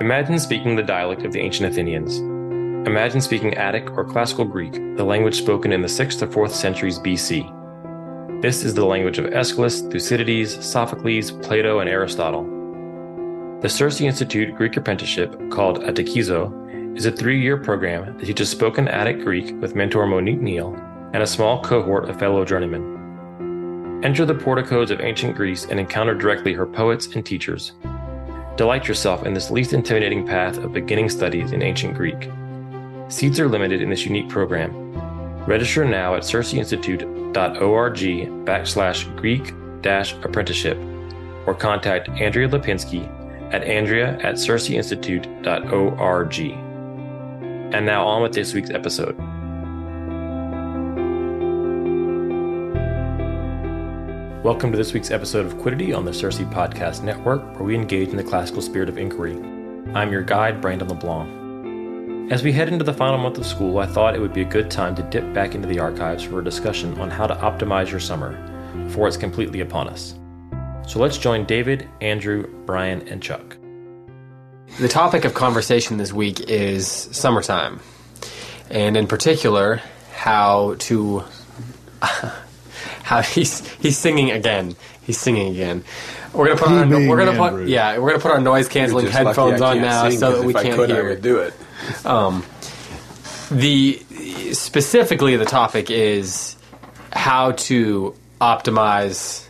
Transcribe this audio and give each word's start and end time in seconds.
Imagine 0.00 0.38
speaking 0.38 0.76
the 0.76 0.82
dialect 0.84 1.24
of 1.24 1.32
the 1.32 1.40
ancient 1.40 1.72
Athenians. 1.72 2.18
Imagine 2.86 3.20
speaking 3.20 3.54
Attic 3.54 3.90
or 3.90 4.04
Classical 4.04 4.44
Greek, 4.44 4.74
the 4.96 5.02
language 5.02 5.34
spoken 5.34 5.72
in 5.72 5.82
the 5.82 5.88
6th 5.88 6.20
to 6.20 6.28
4th 6.28 6.52
centuries 6.52 7.00
BC. 7.00 8.40
This 8.40 8.62
is 8.62 8.74
the 8.74 8.84
language 8.84 9.18
of 9.18 9.32
Aeschylus, 9.32 9.80
Thucydides, 9.80 10.64
Sophocles, 10.64 11.32
Plato, 11.32 11.80
and 11.80 11.90
Aristotle. 11.90 12.44
The 13.60 13.68
Circe 13.68 14.00
Institute 14.00 14.54
Greek 14.54 14.76
Apprenticeship, 14.76 15.34
called 15.50 15.80
Atekizo, 15.80 16.96
is 16.96 17.04
a 17.04 17.10
three 17.10 17.42
year 17.42 17.56
program 17.56 18.16
that 18.18 18.24
teaches 18.24 18.48
spoken 18.48 18.86
Attic 18.86 19.18
Greek 19.24 19.60
with 19.60 19.74
mentor 19.74 20.06
Monique 20.06 20.40
Neal 20.40 20.76
and 21.12 21.24
a 21.24 21.26
small 21.26 21.60
cohort 21.64 22.08
of 22.08 22.20
fellow 22.20 22.44
journeymen. 22.44 24.04
Enter 24.04 24.24
the 24.24 24.34
porticos 24.34 24.92
of 24.92 25.00
ancient 25.00 25.34
Greece 25.34 25.64
and 25.64 25.80
encounter 25.80 26.14
directly 26.14 26.52
her 26.52 26.66
poets 26.66 27.08
and 27.08 27.26
teachers. 27.26 27.72
Delight 28.58 28.86
yourself 28.88 29.24
in 29.24 29.34
this 29.34 29.52
least 29.52 29.72
intimidating 29.72 30.26
path 30.26 30.58
of 30.58 30.72
beginning 30.72 31.08
studies 31.10 31.52
in 31.52 31.62
ancient 31.62 31.94
Greek. 31.94 32.28
Seats 33.08 33.38
are 33.38 33.48
limited 33.48 33.80
in 33.80 33.88
this 33.88 34.04
unique 34.04 34.28
program. 34.28 34.72
Register 35.44 35.84
now 35.84 36.16
at 36.16 36.24
circeinstitute.org 36.24 37.98
backslash 38.44 39.16
Greek 39.16 39.54
dash 39.80 40.12
apprenticeship 40.24 40.76
or 41.46 41.54
contact 41.54 42.08
Andrea 42.08 42.48
Lipinski 42.48 43.06
at 43.54 43.62
andrea 43.62 44.18
at 44.24 44.34
circeinstitute.org. 44.34 46.40
And 47.74 47.86
now 47.86 48.08
on 48.08 48.22
with 48.22 48.32
this 48.32 48.54
week's 48.54 48.70
episode. 48.70 49.16
Welcome 54.44 54.70
to 54.70 54.78
this 54.78 54.92
week's 54.92 55.10
episode 55.10 55.46
of 55.46 55.58
Quiddity 55.58 55.92
on 55.92 56.04
the 56.04 56.14
Circe 56.14 56.38
Podcast 56.38 57.02
Network, 57.02 57.42
where 57.54 57.64
we 57.64 57.74
engage 57.74 58.10
in 58.10 58.16
the 58.16 58.22
classical 58.22 58.62
spirit 58.62 58.88
of 58.88 58.96
inquiry. 58.96 59.34
I'm 59.94 60.12
your 60.12 60.22
guide, 60.22 60.60
Brandon 60.60 60.86
LeBlanc. 60.86 62.30
As 62.32 62.44
we 62.44 62.52
head 62.52 62.68
into 62.68 62.84
the 62.84 62.94
final 62.94 63.18
month 63.18 63.36
of 63.36 63.44
school, 63.44 63.80
I 63.80 63.86
thought 63.86 64.14
it 64.14 64.20
would 64.20 64.32
be 64.32 64.42
a 64.42 64.48
good 64.48 64.70
time 64.70 64.94
to 64.94 65.02
dip 65.02 65.34
back 65.34 65.56
into 65.56 65.66
the 65.66 65.80
archives 65.80 66.22
for 66.22 66.38
a 66.38 66.44
discussion 66.44 67.00
on 67.00 67.10
how 67.10 67.26
to 67.26 67.34
optimize 67.34 67.90
your 67.90 67.98
summer 67.98 68.38
before 68.84 69.08
it's 69.08 69.16
completely 69.16 69.60
upon 69.60 69.88
us. 69.88 70.14
So 70.86 71.00
let's 71.00 71.18
join 71.18 71.44
David, 71.44 71.88
Andrew, 72.00 72.46
Brian, 72.64 73.08
and 73.08 73.20
Chuck. 73.20 73.56
The 74.78 74.88
topic 74.88 75.24
of 75.24 75.34
conversation 75.34 75.96
this 75.96 76.12
week 76.12 76.38
is 76.48 76.86
summertime, 76.86 77.80
and 78.70 78.96
in 78.96 79.08
particular, 79.08 79.82
how 80.12 80.76
to 80.78 81.24
how 83.08 83.22
he's 83.22 83.66
he's 83.76 83.96
singing 83.96 84.30
again. 84.30 84.76
He's 85.02 85.18
singing 85.18 85.48
again. 85.54 85.82
We're 86.34 86.48
gonna 86.48 86.60
put 86.60 86.68
on 86.68 86.92
our, 86.92 87.08
we're 87.08 87.16
gonna 87.16 87.38
put 87.38 87.66
yeah 87.66 87.96
we're 87.96 88.10
gonna 88.10 88.20
put 88.22 88.32
our 88.32 88.40
noise 88.40 88.68
canceling 88.68 89.06
headphones 89.06 89.62
on 89.62 89.80
now 89.80 90.10
so 90.10 90.36
that 90.36 90.44
we 90.44 90.54
if 90.54 90.62
can't 90.62 90.74
could, 90.76 90.90
I 90.90 90.94
hear. 90.94 91.08
would 91.08 91.22
do 91.22 91.38
it. 91.38 91.54
Um, 92.04 92.44
the 93.50 93.98
specifically 94.52 95.36
the 95.36 95.46
topic 95.46 95.90
is 95.90 96.56
how 97.14 97.52
to 97.52 98.14
optimize 98.42 99.46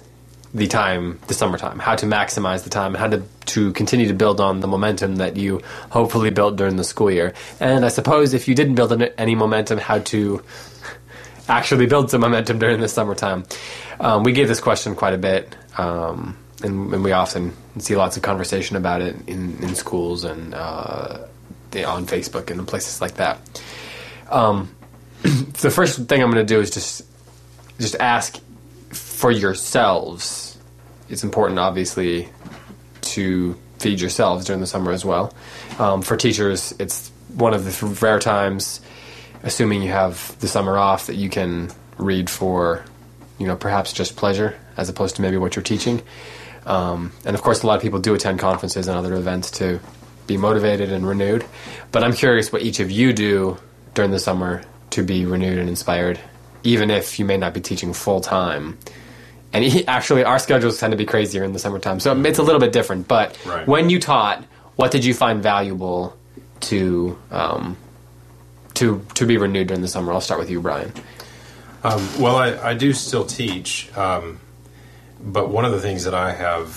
the 0.55 0.69
time 0.69 1.19
the 1.27 1.35
summertime 1.35 1.79
how 1.81 1.95
to 1.97 2.07
maximize 2.07 2.63
the 2.63 2.71
time 2.71 2.95
how 2.95 3.09
to 3.09 3.23
to 3.45 3.73
continue 3.73 4.07
to 4.07 4.15
build 4.15 4.41
on 4.41 4.61
the 4.61 4.69
momentum 4.69 5.17
that 5.17 5.37
you 5.37 5.61
hopefully 5.91 6.31
built 6.31 6.57
during 6.57 6.77
the 6.77 6.85
school 6.85 7.11
year 7.11 7.35
and 7.61 7.85
i 7.85 7.89
suppose 7.89 8.33
if 8.33 8.49
you 8.49 8.55
didn't 8.55 8.75
build 8.77 8.91
any 9.19 9.35
momentum 9.35 9.79
how 9.79 9.99
to 9.99 10.43
actually 11.49 11.87
build 11.87 12.11
some 12.11 12.21
momentum 12.21 12.59
during 12.59 12.81
the 12.81 12.89
summertime 12.89 13.45
um, 14.01 14.23
we 14.23 14.33
get 14.33 14.47
this 14.47 14.61
question 14.61 14.95
quite 14.95 15.15
a 15.15 15.19
bit 15.19 15.57
um, 15.79 16.37
and, 16.63 16.93
and 16.93 17.05
we 17.05 17.13
often 17.13 17.55
see 17.79 17.97
lots 17.97 18.17
of 18.17 18.23
conversation 18.23 18.77
about 18.77 19.01
it 19.01 19.17
in, 19.29 19.63
in 19.63 19.75
schools 19.75 20.25
and 20.25 20.55
uh, 20.55 21.19
on 21.87 22.07
facebook 22.07 22.51
and 22.51 22.67
places 22.67 23.01
like 23.01 23.15
that 23.15 23.39
um, 24.31 24.75
the 25.23 25.71
first 25.71 26.09
thing 26.09 26.23
I'm 26.23 26.31
going 26.31 26.47
to 26.47 26.55
do 26.55 26.61
is 26.61 26.71
just 26.71 27.03
just 27.79 27.97
ask 27.97 28.39
for 28.91 29.31
yourselves. 29.31 30.59
It's 31.09 31.25
important, 31.25 31.59
obviously, 31.59 32.29
to 33.03 33.57
feed 33.79 34.01
yourselves 34.01 34.45
during 34.47 34.61
the 34.61 34.67
summer 34.67 34.93
as 34.93 35.05
well. 35.05 35.33
Um, 35.79 36.03
for 36.03 36.17
teachers, 36.17 36.75
it's 36.79 37.11
one 37.35 37.55
of 37.55 37.65
the 37.65 37.87
rare 38.01 38.19
times, 38.19 38.81
assuming 39.43 39.83
you 39.83 39.91
have 39.91 40.39
the 40.41 40.49
summer 40.49 40.77
off, 40.79 41.07
that 41.07 41.17
you 41.17 41.29
can 41.31 41.71
read 41.97 42.29
for, 42.31 42.85
you 43.39 43.47
know, 43.47 43.57
perhaps 43.57 43.93
just 43.93 44.17
pleasure 44.17 44.55
as 44.77 44.89
opposed 44.89 45.17
to 45.17 45.23
maybe 45.23 45.37
what 45.37 45.57
you're 45.57 45.63
teaching. 45.63 46.03
Um, 46.67 47.13
and 47.25 47.35
of 47.35 47.43
course, 47.43 47.63
a 47.63 47.67
lot 47.67 47.77
of 47.77 47.83
people 47.83 47.99
do 47.99 48.15
attend 48.15 48.39
conferences 48.39 48.89
and 48.89 48.97
other 48.97 49.15
events 49.15 49.51
to 49.53 49.81
be 50.27 50.37
motivated 50.37 50.93
and 50.93 51.07
renewed. 51.07 51.45
But 51.93 52.05
I'm 52.05 52.13
curious 52.13 52.53
what 52.53 52.63
each 52.63 52.81
of 52.81 52.91
you 52.91 53.13
do 53.13 53.57
during 53.95 54.11
the 54.11 54.19
summer 54.19 54.63
to 54.91 55.03
be 55.03 55.25
renewed 55.25 55.59
and 55.59 55.69
inspired, 55.69 56.21
even 56.65 56.91
if 56.91 57.19
you 57.19 57.25
may 57.25 57.37
not 57.37 57.55
be 57.55 57.61
teaching 57.61 57.93
full 57.93 58.21
time. 58.21 58.79
And 59.53 59.65
he, 59.65 59.87
actually, 59.89 60.25
our 60.25 60.39
schedules 60.39 60.79
tend 60.79 60.91
to 60.93 60.97
be 60.97 61.07
crazier 61.07 61.43
in 61.45 61.53
the 61.53 61.59
summertime, 61.59 62.01
so 62.01 62.19
it's 62.23 62.39
a 62.39 62.43
little 62.43 62.61
bit 62.61 62.73
different. 62.73 63.09
But 63.09 63.37
Right. 63.47 63.67
when 63.67 63.89
you 63.91 63.99
taught, 64.01 64.45
what 64.77 64.91
did 64.91 65.05
you 65.05 65.15
find 65.15 65.43
valuable 65.43 66.17
to 66.61 67.19
um, 67.31 67.77
to 68.79 69.05
to 69.15 69.27
be 69.27 69.37
renewed 69.37 69.69
during 69.69 69.83
the 69.83 69.89
summer? 69.89 70.13
I'll 70.13 70.21
start 70.21 70.41
with 70.41 70.51
you, 70.51 70.61
Brian. 70.61 70.93
Well, 72.19 72.37
I, 72.37 72.71
I 72.71 72.75
do 72.75 72.93
still 72.93 73.25
teach, 73.25 73.97
um, 73.97 74.41
but 75.21 75.49
one 75.49 75.65
of 75.65 75.73
the 75.73 75.81
things 75.81 76.05
that 76.05 76.15
I 76.15 76.33
have 76.33 76.69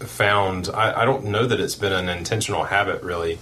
found, 0.00 0.68
I, 0.68 1.02
I 1.02 1.04
don't 1.04 1.26
know 1.26 1.46
that 1.46 1.60
it's 1.60 1.76
been 1.76 1.92
an 1.92 2.08
intentional 2.08 2.64
habit 2.64 3.02
really. 3.02 3.38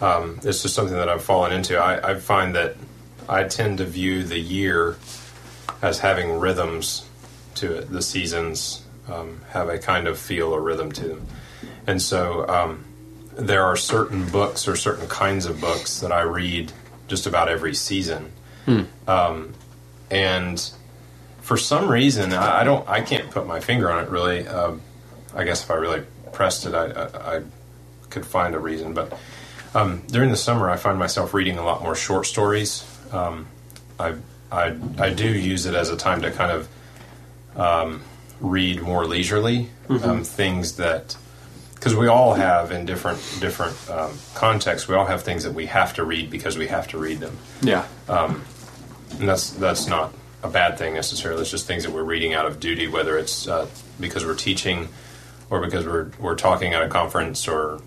Um, 0.00 0.40
it's 0.42 0.62
just 0.62 0.74
something 0.74 0.96
that 0.96 1.08
I've 1.08 1.22
fallen 1.22 1.52
into. 1.52 1.78
I, 1.78 2.10
I 2.10 2.14
find 2.16 2.56
that 2.56 2.76
I 3.28 3.44
tend 3.44 3.78
to 3.78 3.84
view 3.84 4.24
the 4.24 4.38
year 4.38 4.96
as 5.80 6.00
having 6.00 6.40
rhythms 6.40 7.08
to 7.56 7.76
it. 7.76 7.90
The 7.90 8.02
seasons 8.02 8.84
um, 9.08 9.40
have 9.50 9.68
a 9.68 9.78
kind 9.78 10.08
of 10.08 10.18
feel 10.18 10.52
or 10.52 10.60
rhythm 10.60 10.90
to 10.92 11.08
them. 11.08 11.26
And 11.86 12.02
so 12.02 12.46
um, 12.48 12.84
there 13.36 13.64
are 13.64 13.76
certain 13.76 14.28
books 14.28 14.66
or 14.66 14.74
certain 14.74 15.06
kinds 15.08 15.46
of 15.46 15.60
books 15.60 16.00
that 16.00 16.10
I 16.10 16.22
read 16.22 16.72
just 17.12 17.26
about 17.26 17.46
every 17.50 17.74
season 17.74 18.32
and 20.10 20.70
for 21.42 21.58
some 21.58 21.90
reason 21.90 22.32
I, 22.32 22.60
I 22.60 22.64
don't 22.64 22.88
I 22.88 23.02
can't 23.02 23.30
put 23.30 23.46
my 23.46 23.60
finger 23.60 23.90
on 23.92 24.02
it 24.02 24.08
really. 24.08 24.48
Um, 24.48 24.80
I 25.34 25.44
guess 25.44 25.62
if 25.62 25.70
I 25.70 25.74
really 25.74 26.02
pressed 26.32 26.64
it, 26.64 26.74
I, 26.74 26.84
I, 26.86 27.36
I 27.36 27.42
could 28.08 28.24
find 28.24 28.54
a 28.54 28.58
reason. 28.58 28.94
But 28.94 29.12
um, 29.74 30.02
during 30.08 30.30
the 30.30 30.36
summer, 30.36 30.70
I 30.70 30.76
find 30.78 30.98
myself 30.98 31.34
reading 31.34 31.58
a 31.58 31.64
lot 31.64 31.82
more 31.82 31.94
short 31.94 32.24
stories. 32.26 32.82
Um, 33.12 33.46
I, 34.00 34.14
I 34.50 34.76
I 34.98 35.10
do 35.10 35.28
use 35.28 35.66
it 35.66 35.74
as 35.74 35.90
a 35.90 35.96
time 35.96 36.22
to 36.22 36.30
kind 36.30 36.52
of 36.52 36.68
um, 37.60 38.00
read 38.40 38.80
more 38.80 39.04
leisurely 39.06 39.68
um, 40.04 40.24
things 40.24 40.76
that 40.76 41.16
because 41.82 41.96
we 41.96 42.06
all 42.06 42.34
have 42.34 42.70
in 42.70 42.86
different 42.86 43.18
different 43.40 43.74
um, 43.90 44.12
contexts 44.34 44.86
we 44.86 44.94
all 44.94 45.06
have 45.06 45.22
things 45.22 45.42
that 45.42 45.52
we 45.52 45.66
have 45.66 45.92
to 45.94 46.04
read 46.04 46.30
because 46.30 46.56
we 46.56 46.68
have 46.68 46.86
to 46.86 46.96
read 46.98 47.18
them 47.18 47.36
Yeah. 47.60 47.84
and 48.08 49.28
that's 49.28 49.50
that's 49.50 49.86
not 49.88 50.12
a 50.44 50.48
bad 50.48 50.76
thing 50.76 50.94
necessarily. 50.94 51.42
It's 51.42 51.50
just 51.52 51.66
things 51.68 51.84
that 51.84 51.92
we're 51.92 52.02
reading 52.02 52.34
out 52.34 52.46
of 52.46 52.58
duty, 52.58 52.88
whether 52.88 53.16
it's 53.16 53.46
uh, 53.46 53.68
because 54.00 54.24
we're 54.24 54.34
teaching, 54.34 54.88
or 55.50 55.60
because 55.60 55.86
we're 55.86 56.10
we're 56.18 56.34
talking 56.34 56.74
at 56.74 56.82
a 56.82 56.88
conference, 56.88 57.46
or 57.46 57.80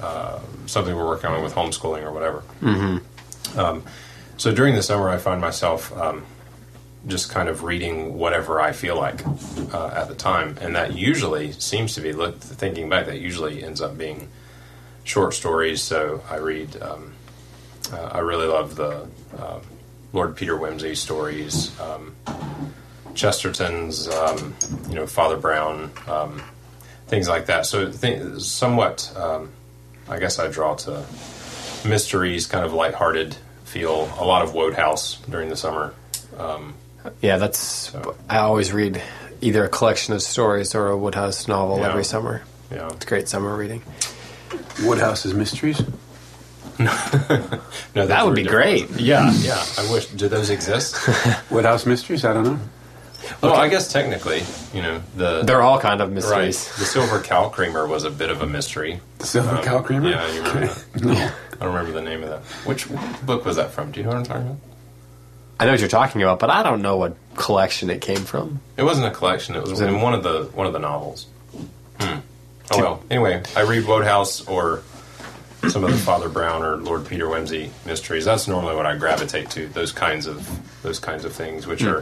uh, 0.00 0.40
something 0.66 0.94
we're 0.96 1.06
working 1.06 1.30
on 1.30 1.40
with 1.44 1.54
homeschooling 1.54 2.02
or 2.02 2.10
whatever. 2.12 2.42
Mm-hmm. 2.62 3.58
Um, 3.60 3.84
so 4.38 4.52
during 4.52 4.74
the 4.74 4.82
summer, 4.82 5.08
I 5.08 5.18
find 5.18 5.40
myself 5.40 5.96
um, 5.96 6.24
just 7.06 7.30
kind 7.30 7.48
of 7.48 7.62
reading 7.62 8.18
whatever 8.18 8.60
I 8.60 8.72
feel 8.72 8.96
like 8.96 9.24
uh, 9.72 9.92
at 9.94 10.08
the 10.08 10.14
time, 10.14 10.58
and 10.60 10.76
that 10.76 10.94
usually 10.94 11.52
seems 11.52 11.94
to 11.94 12.00
be 12.00 12.12
look 12.12 12.38
thinking 12.40 12.88
back. 12.88 13.06
That 13.06 13.20
usually 13.20 13.62
ends 13.62 13.80
up 13.80 13.96
being 13.96 14.28
short 15.04 15.34
stories. 15.34 15.82
So 15.82 16.22
I 16.30 16.36
read. 16.36 16.80
Um, 16.82 17.12
uh, 17.92 18.10
I 18.12 18.18
really 18.20 18.46
love 18.46 18.76
the 18.76 19.08
uh, 19.36 19.60
Lord 20.12 20.36
Peter 20.36 20.56
Wimsey 20.56 20.96
stories, 20.96 21.78
um, 21.80 22.14
Chesterton's, 23.14 24.08
um, 24.08 24.54
you 24.88 24.94
know, 24.94 25.06
Father 25.06 25.36
Brown, 25.36 25.90
um, 26.06 26.42
things 27.06 27.28
like 27.28 27.46
that. 27.46 27.66
So 27.66 27.90
th- 27.90 28.40
somewhat, 28.40 29.12
um, 29.16 29.50
I 30.08 30.18
guess 30.18 30.38
I 30.38 30.48
draw 30.48 30.74
to 30.76 31.04
mysteries, 31.84 32.46
kind 32.46 32.64
of 32.64 32.72
lighthearted 32.72 33.36
feel. 33.64 34.12
A 34.18 34.24
lot 34.24 34.42
of 34.42 34.54
Wodehouse 34.54 35.18
during 35.28 35.48
the 35.48 35.56
summer. 35.56 35.94
Yeah, 37.22 37.38
that's. 37.38 37.94
I 38.28 38.38
always 38.38 38.72
read 38.72 39.02
either 39.40 39.64
a 39.64 39.68
collection 39.68 40.14
of 40.14 40.22
stories 40.22 40.74
or 40.74 40.90
a 40.90 40.96
Wodehouse 40.96 41.48
novel 41.48 41.78
Yeah. 41.78 41.88
every 41.90 42.04
summer. 42.04 42.42
Yeah, 42.70 42.88
It's 42.92 43.04
great 43.06 43.28
summer 43.28 43.56
reading. 43.56 43.82
Wodehouse's 44.82 45.34
Mysteries. 45.34 45.80
no, 46.78 46.86
That 47.94 48.24
would 48.26 48.34
be 48.34 48.42
different. 48.44 48.88
great. 48.88 49.00
Yeah, 49.00 49.30
yeah. 49.40 49.62
I 49.78 49.90
wish. 49.92 50.06
Do 50.06 50.28
those 50.28 50.50
exist? 50.50 50.96
Wodehouse 51.50 51.86
Mysteries. 51.86 52.24
I 52.24 52.32
don't 52.34 52.44
know. 52.44 52.58
Well, 53.42 53.54
I 53.54 53.68
guess 53.68 53.92
technically, 53.92 54.42
you 54.74 54.82
know, 54.82 55.00
the 55.16 55.42
They're 55.42 55.62
all 55.62 55.78
kind 55.78 56.00
of 56.00 56.08
right. 56.08 56.14
mysteries. 56.14 56.76
The 56.78 56.84
silver 56.84 57.20
cow 57.20 57.48
creamer 57.48 57.86
was 57.86 58.04
a 58.04 58.10
bit 58.10 58.30
of 58.30 58.42
a 58.42 58.46
mystery. 58.46 59.00
The 59.18 59.26
silver 59.26 59.56
Um, 59.56 59.62
cow 59.62 59.80
creamer? 59.82 60.10
Yeah, 60.10 60.26
you 60.32 60.42
remember 60.42 60.66
that? 60.94 61.04
No. 61.04 61.12
I 61.12 61.64
don't 61.64 61.74
remember 61.74 61.92
the 61.92 62.02
name 62.02 62.22
of 62.22 62.30
that. 62.30 62.40
Which 62.66 62.86
book 63.24 63.44
was 63.44 63.56
that 63.56 63.70
from? 63.72 63.90
Do 63.92 64.00
you 64.00 64.04
know 64.04 64.10
what 64.12 64.18
I'm 64.18 64.24
talking 64.24 64.42
about? 64.46 64.56
I 65.60 65.66
know 65.66 65.72
what 65.72 65.80
you're 65.80 65.90
talking 65.90 66.22
about, 66.22 66.38
but 66.38 66.48
I 66.48 66.62
don't 66.62 66.80
know 66.80 66.96
what 66.96 67.16
collection 67.34 67.90
it 67.90 68.00
came 68.00 68.24
from. 68.24 68.62
It 68.78 68.82
wasn't 68.82 69.08
a 69.08 69.10
collection. 69.10 69.56
It 69.56 69.62
was 69.62 69.82
in 69.82 70.00
one 70.00 70.14
of 70.14 70.22
the 70.22 70.44
one 70.54 70.66
of 70.66 70.72
the 70.72 70.78
novels. 70.78 71.26
Hmm. 72.00 72.20
Oh 72.70 72.78
well. 72.78 73.04
Anyway, 73.10 73.42
I 73.54 73.60
read 73.62 73.84
Wodehouse 73.84 74.48
or 74.48 74.82
some 75.68 75.84
of 75.84 75.90
the 75.90 75.98
Father 75.98 76.30
Brown 76.30 76.62
or 76.62 76.78
Lord 76.78 77.06
Peter 77.06 77.26
Wimsey 77.26 77.68
mysteries. 77.84 78.24
That's 78.24 78.48
normally 78.48 78.74
what 78.74 78.86
I 78.86 78.96
gravitate 78.96 79.50
to. 79.50 79.66
Those 79.68 79.92
kinds 79.92 80.26
of 80.26 80.48
those 80.82 80.98
kinds 80.98 81.26
of 81.26 81.34
things, 81.34 81.66
which 81.66 81.82
are 81.82 82.00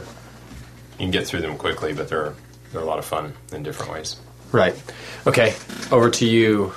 you 0.93 0.99
can 0.99 1.11
get 1.11 1.27
through 1.27 1.41
them 1.41 1.57
quickly, 1.57 1.91
but 1.91 2.07
they're 2.07 2.33
they're 2.71 2.81
a 2.81 2.85
lot 2.85 2.97
of 2.97 3.03
fun 3.03 3.33
in 3.51 3.61
different 3.61 3.91
ways. 3.91 4.15
Right. 4.53 4.81
Okay. 5.27 5.53
Over 5.91 6.09
to 6.11 6.25
you, 6.25 6.73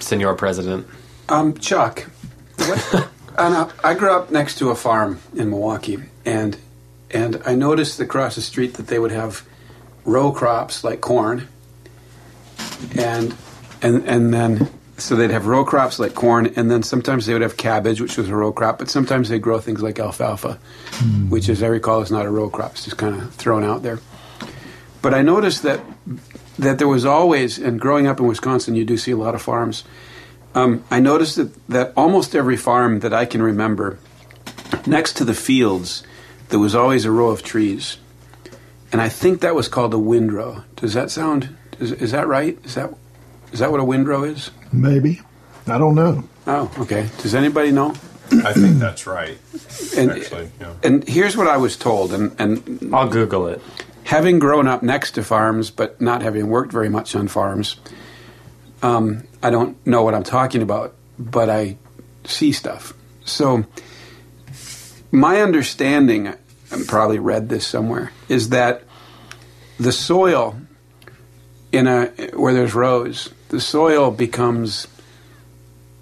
Senor 0.00 0.36
President. 0.36 0.86
Um, 1.28 1.54
Chuck, 1.58 2.08
what, 2.56 3.10
and 3.38 3.54
I, 3.54 3.70
I 3.82 3.94
grew 3.94 4.12
up 4.12 4.30
next 4.30 4.58
to 4.58 4.70
a 4.70 4.74
farm 4.74 5.20
in 5.34 5.50
Milwaukee, 5.50 5.98
and 6.24 6.56
and 7.10 7.40
I 7.44 7.54
noticed 7.54 8.00
across 8.00 8.34
the 8.34 8.42
street 8.42 8.74
that 8.74 8.88
they 8.88 8.98
would 8.98 9.12
have 9.12 9.46
row 10.04 10.32
crops 10.32 10.84
like 10.84 11.00
corn, 11.00 11.48
and 12.96 13.34
and 13.82 14.06
and 14.08 14.32
then 14.34 14.68
so 14.96 15.16
they'd 15.16 15.30
have 15.30 15.46
row 15.46 15.64
crops 15.64 15.98
like 15.98 16.14
corn, 16.14 16.52
and 16.56 16.70
then 16.70 16.82
sometimes 16.82 17.26
they 17.26 17.32
would 17.32 17.42
have 17.42 17.56
cabbage, 17.56 18.00
which 18.00 18.16
was 18.16 18.28
a 18.28 18.36
row 18.36 18.52
crop, 18.52 18.78
but 18.78 18.88
sometimes 18.88 19.28
they 19.28 19.38
grow 19.38 19.58
things 19.58 19.82
like 19.82 19.98
alfalfa, 19.98 20.58
hmm. 20.92 21.28
which, 21.30 21.48
as 21.48 21.62
I 21.62 21.66
recall, 21.66 22.00
is 22.00 22.10
not 22.10 22.26
a 22.26 22.30
row 22.30 22.48
crop; 22.48 22.72
it's 22.72 22.84
just 22.84 22.96
kind 22.96 23.20
of 23.20 23.34
thrown 23.34 23.64
out 23.64 23.82
there. 23.82 23.98
But 25.02 25.14
I 25.14 25.22
noticed 25.22 25.62
that 25.64 25.80
that 26.58 26.78
there 26.78 26.88
was 26.88 27.04
always, 27.04 27.58
and 27.58 27.80
growing 27.80 28.06
up 28.06 28.20
in 28.20 28.26
Wisconsin, 28.26 28.74
you 28.74 28.84
do 28.84 28.96
see 28.96 29.10
a 29.10 29.16
lot 29.16 29.34
of 29.34 29.42
farms. 29.42 29.84
Um, 30.54 30.84
I 30.90 31.00
noticed 31.00 31.36
that, 31.36 31.66
that 31.68 31.92
almost 31.96 32.34
every 32.34 32.56
farm 32.56 33.00
that 33.00 33.12
I 33.12 33.24
can 33.24 33.42
remember, 33.42 33.98
next 34.86 35.16
to 35.16 35.24
the 35.24 35.34
fields, 35.34 36.02
there 36.50 36.60
was 36.60 36.74
always 36.74 37.04
a 37.04 37.10
row 37.10 37.30
of 37.30 37.42
trees, 37.42 37.96
and 38.92 39.00
I 39.00 39.08
think 39.08 39.40
that 39.40 39.54
was 39.54 39.66
called 39.68 39.92
a 39.94 39.98
windrow. 39.98 40.62
Does 40.76 40.94
that 40.94 41.10
sound? 41.10 41.56
Is, 41.80 41.90
is 41.90 42.12
that 42.12 42.28
right? 42.28 42.56
Is 42.64 42.74
that 42.76 42.94
is 43.52 43.58
that 43.58 43.70
what 43.72 43.80
a 43.80 43.84
windrow 43.84 44.22
is? 44.24 44.50
Maybe. 44.72 45.20
I 45.66 45.78
don't 45.78 45.94
know. 45.94 46.22
Oh, 46.46 46.70
okay. 46.78 47.08
Does 47.18 47.34
anybody 47.34 47.72
know? 47.72 47.90
I 48.44 48.52
think 48.52 48.78
that's 48.78 49.06
right. 49.06 49.38
And, 49.96 50.10
Actually, 50.10 50.50
yeah. 50.60 50.74
and 50.82 51.06
here's 51.08 51.36
what 51.36 51.46
I 51.46 51.56
was 51.56 51.76
told, 51.76 52.12
and, 52.12 52.34
and 52.38 52.94
I'll 52.94 53.08
Google 53.08 53.46
it. 53.48 53.60
having 54.04 54.38
grown 54.38 54.66
up 54.66 54.82
next 54.82 55.12
to 55.12 55.22
farms, 55.22 55.70
but 55.70 56.00
not 56.00 56.22
having 56.22 56.48
worked 56.48 56.72
very 56.72 56.88
much 56.88 57.14
on 57.16 57.28
farms, 57.28 57.76
um, 58.84 59.26
I 59.42 59.48
don't 59.48 59.84
know 59.86 60.02
what 60.02 60.14
I'm 60.14 60.24
talking 60.24 60.60
about, 60.60 60.94
but 61.18 61.48
I 61.48 61.78
see 62.24 62.52
stuff. 62.52 62.92
So, 63.24 63.64
my 65.10 65.40
understanding, 65.40 66.28
I 66.28 66.34
probably 66.86 67.18
read 67.18 67.48
this 67.48 67.66
somewhere, 67.66 68.12
is 68.28 68.50
that 68.50 68.82
the 69.80 69.90
soil 69.90 70.56
in 71.72 71.86
a 71.86 72.06
where 72.34 72.52
there's 72.52 72.74
rows, 72.74 73.32
the 73.48 73.58
soil 73.58 74.10
becomes 74.10 74.86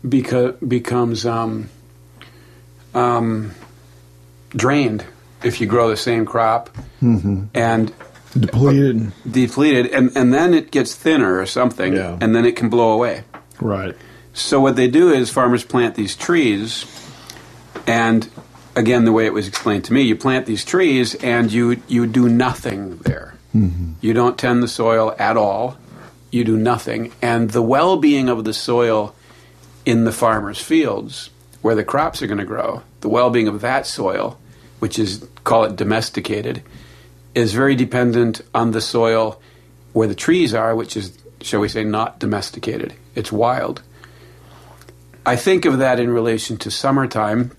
beca- 0.05 0.57
becomes 0.69 1.25
um, 1.25 1.71
um, 2.95 3.53
drained 4.51 5.05
if 5.45 5.61
you 5.61 5.69
grow 5.69 5.89
the 5.89 5.97
same 5.97 6.27
crop, 6.27 6.69
and 7.55 7.93
Depleted. 8.39 9.13
depleted, 9.31 9.87
and, 9.93 10.11
and 10.17 10.33
then 10.33 10.55
it 10.55 10.71
gets 10.71 10.95
thinner 10.95 11.39
or 11.39 11.47
something, 11.47 11.95
Yeah. 11.95 12.17
and 12.21 12.35
then 12.35 12.45
it 12.45 12.57
can 12.57 12.69
blow 12.69 12.93
away. 12.93 13.25
Right. 13.61 13.95
So 14.33 14.61
what 14.61 14.77
they 14.77 14.89
do 14.89 15.11
is 15.11 15.31
farmers 15.31 15.65
plant 15.65 15.95
these 15.95 16.17
trees, 16.17 16.87
and 17.87 18.29
again, 18.75 19.05
the 19.05 19.13
way 19.13 19.27
it 19.27 19.35
was 19.35 19.47
explained 19.49 19.85
to 19.85 19.93
me, 19.93 20.03
you 20.03 20.17
plant 20.17 20.47
these 20.47 20.65
trees 20.65 21.15
and 21.17 21.53
you 21.53 21.83
you 21.89 22.07
do 22.07 22.29
nothing 22.29 22.97
there. 22.99 23.35
Mm-hmm. 23.55 23.93
You 24.01 24.15
don't 24.15 24.39
tend 24.39 24.63
the 24.63 24.69
soil 24.69 25.15
at 25.19 25.37
all. 25.37 25.77
You 26.31 26.45
do 26.45 26.57
nothing, 26.57 27.13
and 27.21 27.51
the 27.51 27.61
well-being 27.61 28.31
of 28.31 28.45
the 28.45 28.55
soil 28.55 29.15
in 29.85 30.05
the 30.05 30.13
farmers' 30.13 30.61
fields, 30.63 31.29
where 31.61 31.75
the 31.75 31.85
crops 31.85 32.23
are 32.23 32.27
going 32.27 32.39
to 32.39 32.47
grow, 32.47 32.83
the 33.03 33.11
well-being 33.11 33.49
of 33.49 33.61
that 33.61 33.87
soil, 33.87 34.39
which 34.79 34.99
is 34.99 35.29
call 35.45 35.65
it 35.65 35.77
domesticated, 35.77 36.63
is 37.35 37.53
very 37.53 37.75
dependent 37.75 38.41
on 38.55 38.73
the 38.73 38.81
soil 38.81 39.41
where 39.93 40.09
the 40.09 40.15
trees 40.15 40.55
are, 40.55 40.75
which 40.75 40.97
is, 40.97 41.17
shall 41.41 41.61
we 41.61 41.69
say, 41.69 41.85
not 41.85 42.19
domesticated. 42.19 42.95
It's 43.15 43.33
wild. 43.33 43.83
I 45.25 45.37
think 45.37 45.65
of 45.65 45.79
that 45.79 46.01
in 46.01 46.11
relation 46.11 46.57
to 46.59 46.71
summertime 46.71 47.53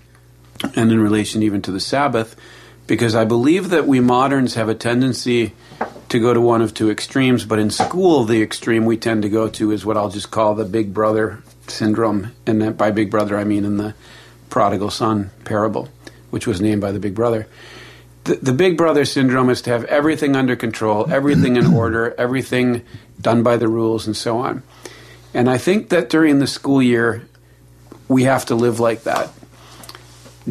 and 0.75 0.91
in 0.91 0.99
relation 0.99 1.43
even 1.43 1.61
to 1.63 1.71
the 1.71 1.79
Sabbath, 1.79 2.35
because 2.87 3.15
I 3.15 3.25
believe 3.25 3.69
that 3.69 3.87
we 3.87 3.99
moderns 3.99 4.55
have 4.55 4.69
a 4.69 4.75
tendency 4.75 5.53
to 6.09 6.19
go 6.19 6.33
to 6.33 6.41
one 6.41 6.61
of 6.61 6.73
two 6.73 6.91
extremes, 6.91 7.45
but 7.45 7.59
in 7.59 7.71
school, 7.71 8.23
the 8.25 8.41
extreme 8.41 8.85
we 8.85 8.97
tend 8.97 9.23
to 9.23 9.29
go 9.29 9.47
to 9.49 9.71
is 9.71 9.85
what 9.85 9.97
I'll 9.97 10.09
just 10.09 10.29
call 10.29 10.53
the 10.53 10.65
big 10.65 10.93
brother 10.93 11.41
syndrome. 11.67 12.31
And 12.45 12.77
by 12.77 12.91
big 12.91 13.09
brother, 13.09 13.37
I 13.37 13.45
mean 13.45 13.65
in 13.65 13.77
the 13.77 13.95
prodigal 14.49 14.91
son 14.91 15.31
parable, 15.45 15.89
which 16.29 16.45
was 16.45 16.61
named 16.61 16.81
by 16.81 16.91
the 16.91 16.99
big 16.99 17.15
brother. 17.15 17.47
The, 18.23 18.35
the 18.35 18.53
big 18.53 18.77
brother 18.77 19.05
syndrome 19.05 19.49
is 19.49 19.61
to 19.63 19.71
have 19.71 19.83
everything 19.85 20.35
under 20.35 20.55
control, 20.55 21.11
everything 21.11 21.57
in 21.57 21.67
order, 21.73 22.15
everything 22.17 22.83
done 23.19 23.43
by 23.43 23.57
the 23.57 23.67
rules, 23.67 24.07
and 24.07 24.15
so 24.15 24.39
on. 24.39 24.63
And 25.33 25.49
I 25.49 25.57
think 25.57 25.89
that 25.89 26.09
during 26.09 26.39
the 26.39 26.47
school 26.47 26.81
year, 26.81 27.27
we 28.07 28.23
have 28.23 28.45
to 28.45 28.55
live 28.55 28.79
like 28.79 29.03
that. 29.03 29.31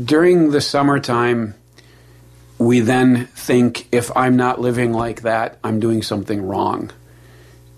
During 0.03 0.51
the 0.51 0.61
summertime, 0.61 1.55
we 2.59 2.81
then 2.81 3.27
think 3.27 3.89
if 3.93 4.15
I'm 4.17 4.37
not 4.37 4.61
living 4.61 4.93
like 4.93 5.23
that, 5.23 5.59
I'm 5.63 5.81
doing 5.81 6.03
something 6.03 6.47
wrong. 6.47 6.91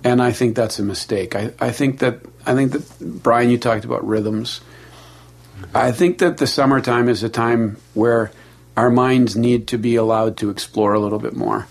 And 0.03 0.23
I 0.23 0.33
think 0.33 0.55
that's 0.55 0.79
a 0.79 0.83
mistake. 0.83 1.35
I, 1.35 1.53
I 1.59 1.73
think 1.73 2.01
that 2.01 2.21
I 2.47 2.55
think 2.55 2.73
that 2.73 3.23
Brian, 3.23 3.49
you 3.49 3.59
talked 3.59 3.85
about 3.87 4.07
rhythms. 4.07 4.61
I 5.75 5.93
think 5.93 6.19
that 6.19 6.37
the 6.37 6.47
summertime 6.47 7.09
is 7.09 7.23
a 7.23 7.31
time 7.31 7.79
where 7.95 8.31
our 8.77 8.91
minds 8.91 9.37
need 9.37 9.69
to 9.69 9.79
be 9.79 9.97
allowed 9.97 10.37
to 10.39 10.51
explore 10.51 10.95
a 10.95 11.01
little 11.01 11.19
bit 11.19 11.37
more. 11.37 11.67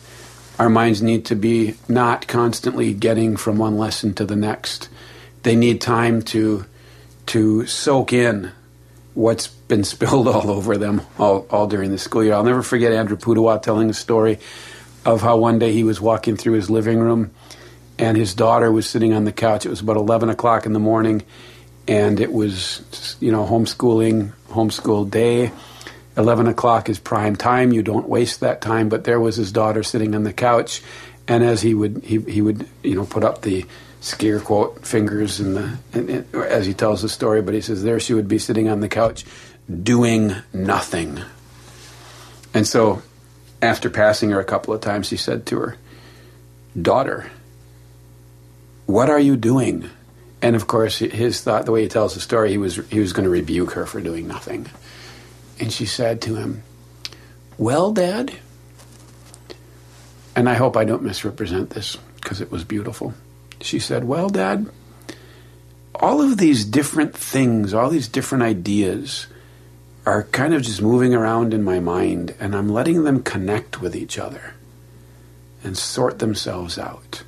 Our 0.59 0.69
minds 0.69 1.01
need 1.01 1.25
to 1.25 1.35
be 1.35 1.75
not 1.87 2.27
constantly 2.27 2.93
getting 2.93 3.35
from 3.35 3.57
one 3.57 3.77
lesson 3.77 4.13
to 4.15 4.25
the 4.25 4.35
next. 4.35 4.89
They 5.43 5.55
need 5.55 5.81
time 5.81 6.21
to 6.23 6.65
to 7.27 7.65
soak 7.65 8.11
in 8.11 8.51
what's 9.13 9.47
been 9.47 9.83
spilled 9.93 10.27
all 10.27 10.49
over 10.49 10.77
them 10.77 11.01
all, 11.17 11.45
all 11.49 11.67
during 11.67 11.91
the 11.91 11.97
school 11.97 12.23
year. 12.23 12.33
I'll 12.33 12.43
never 12.43 12.63
forget 12.63 12.91
Andrew 12.91 13.17
Pudewa 13.17 13.61
telling 13.61 13.89
a 13.89 13.93
story 13.93 14.39
of 15.05 15.21
how 15.21 15.37
one 15.37 15.59
day 15.59 15.71
he 15.71 15.83
was 15.83 15.99
walking 15.99 16.37
through 16.37 16.53
his 16.53 16.69
living 16.69 16.99
room 16.99 17.31
and 17.99 18.17
his 18.17 18.33
daughter 18.33 18.71
was 18.71 18.89
sitting 18.89 19.13
on 19.13 19.25
the 19.25 19.31
couch. 19.31 19.65
It 19.65 19.69
was 19.69 19.81
about 19.81 19.97
11 19.97 20.29
o'clock 20.29 20.65
in 20.65 20.73
the 20.73 20.79
morning 20.79 21.23
and 21.87 22.19
it 22.19 22.31
was, 22.31 23.17
you 23.19 23.31
know, 23.31 23.45
homeschooling, 23.45 24.31
homeschool 24.49 25.09
day. 25.09 25.51
11 26.15 26.47
o'clock 26.47 26.89
is 26.89 26.99
prime 26.99 27.35
time. 27.35 27.73
You 27.73 27.81
don't 27.81 28.07
waste 28.07 28.39
that 28.41 28.61
time. 28.61 28.89
But 28.89 29.03
there 29.03 29.19
was 29.19 29.35
his 29.35 29.51
daughter 29.51 29.83
sitting 29.83 30.15
on 30.15 30.23
the 30.23 30.33
couch. 30.33 30.81
And 31.27 31.43
as 31.43 31.61
he 31.61 31.73
would, 31.73 32.03
he, 32.03 32.19
he 32.19 32.41
would, 32.41 32.67
you 32.83 32.95
know, 32.95 33.05
put 33.05 33.23
up 33.23 33.41
the 33.41 33.65
scare 34.01 34.39
quote 34.39 34.85
fingers 34.85 35.39
and 35.39 35.79
the, 35.93 36.25
as 36.49 36.65
he 36.65 36.73
tells 36.73 37.01
the 37.01 37.07
story, 37.07 37.41
but 37.41 37.53
he 37.53 37.61
says 37.61 37.83
there 37.83 38.01
she 38.01 38.13
would 38.13 38.27
be 38.27 38.37
sitting 38.37 38.67
on 38.67 38.81
the 38.81 38.89
couch 38.89 39.23
doing 39.81 40.35
nothing. 40.51 41.21
And 42.53 42.67
so 42.67 43.01
after 43.61 43.89
passing 43.89 44.31
her 44.31 44.39
a 44.39 44.45
couple 44.45 44.73
of 44.73 44.81
times, 44.81 45.09
he 45.09 45.17
said 45.17 45.45
to 45.47 45.59
her, 45.59 45.77
Daughter, 46.79 47.31
what 48.85 49.09
are 49.09 49.19
you 49.19 49.37
doing? 49.37 49.89
And 50.41 50.55
of 50.57 50.67
course, 50.67 50.97
his 50.97 51.41
thought, 51.41 51.65
the 51.65 51.71
way 51.71 51.83
he 51.83 51.87
tells 51.87 52.13
the 52.13 52.19
story, 52.19 52.51
he 52.51 52.57
was, 52.57 52.75
he 52.89 52.99
was 52.99 53.13
going 53.13 53.23
to 53.23 53.29
rebuke 53.29 53.71
her 53.71 53.85
for 53.85 54.01
doing 54.01 54.27
nothing. 54.27 54.67
And 55.63 55.71
she 55.71 55.85
said 55.85 56.21
to 56.23 56.35
him, 56.35 56.61
Well, 57.57 57.93
Dad, 57.93 58.33
and 60.35 60.49
I 60.49 60.55
hope 60.55 60.75
I 60.75 60.83
don't 60.83 61.03
misrepresent 61.03 61.69
this 61.69 61.95
because 62.15 62.41
it 62.41 62.51
was 62.51 62.65
beautiful. 62.65 63.13
She 63.61 63.79
said, 63.79 64.03
Well, 64.03 64.27
Dad, 64.27 64.69
all 65.95 66.21
of 66.21 66.37
these 66.37 66.65
different 66.65 67.15
things, 67.15 67.73
all 67.73 67.89
these 67.89 68.09
different 68.09 68.43
ideas 68.43 69.27
are 70.05 70.23
kind 70.23 70.53
of 70.53 70.63
just 70.63 70.81
moving 70.81 71.13
around 71.13 71.53
in 71.53 71.63
my 71.63 71.79
mind, 71.79 72.35
and 72.41 72.57
I'm 72.57 72.67
letting 72.67 73.05
them 73.05 73.23
connect 73.23 73.79
with 73.79 73.95
each 73.95 74.19
other 74.19 74.55
and 75.63 75.77
sort 75.77 76.19
themselves 76.19 76.77
out. 76.77 77.23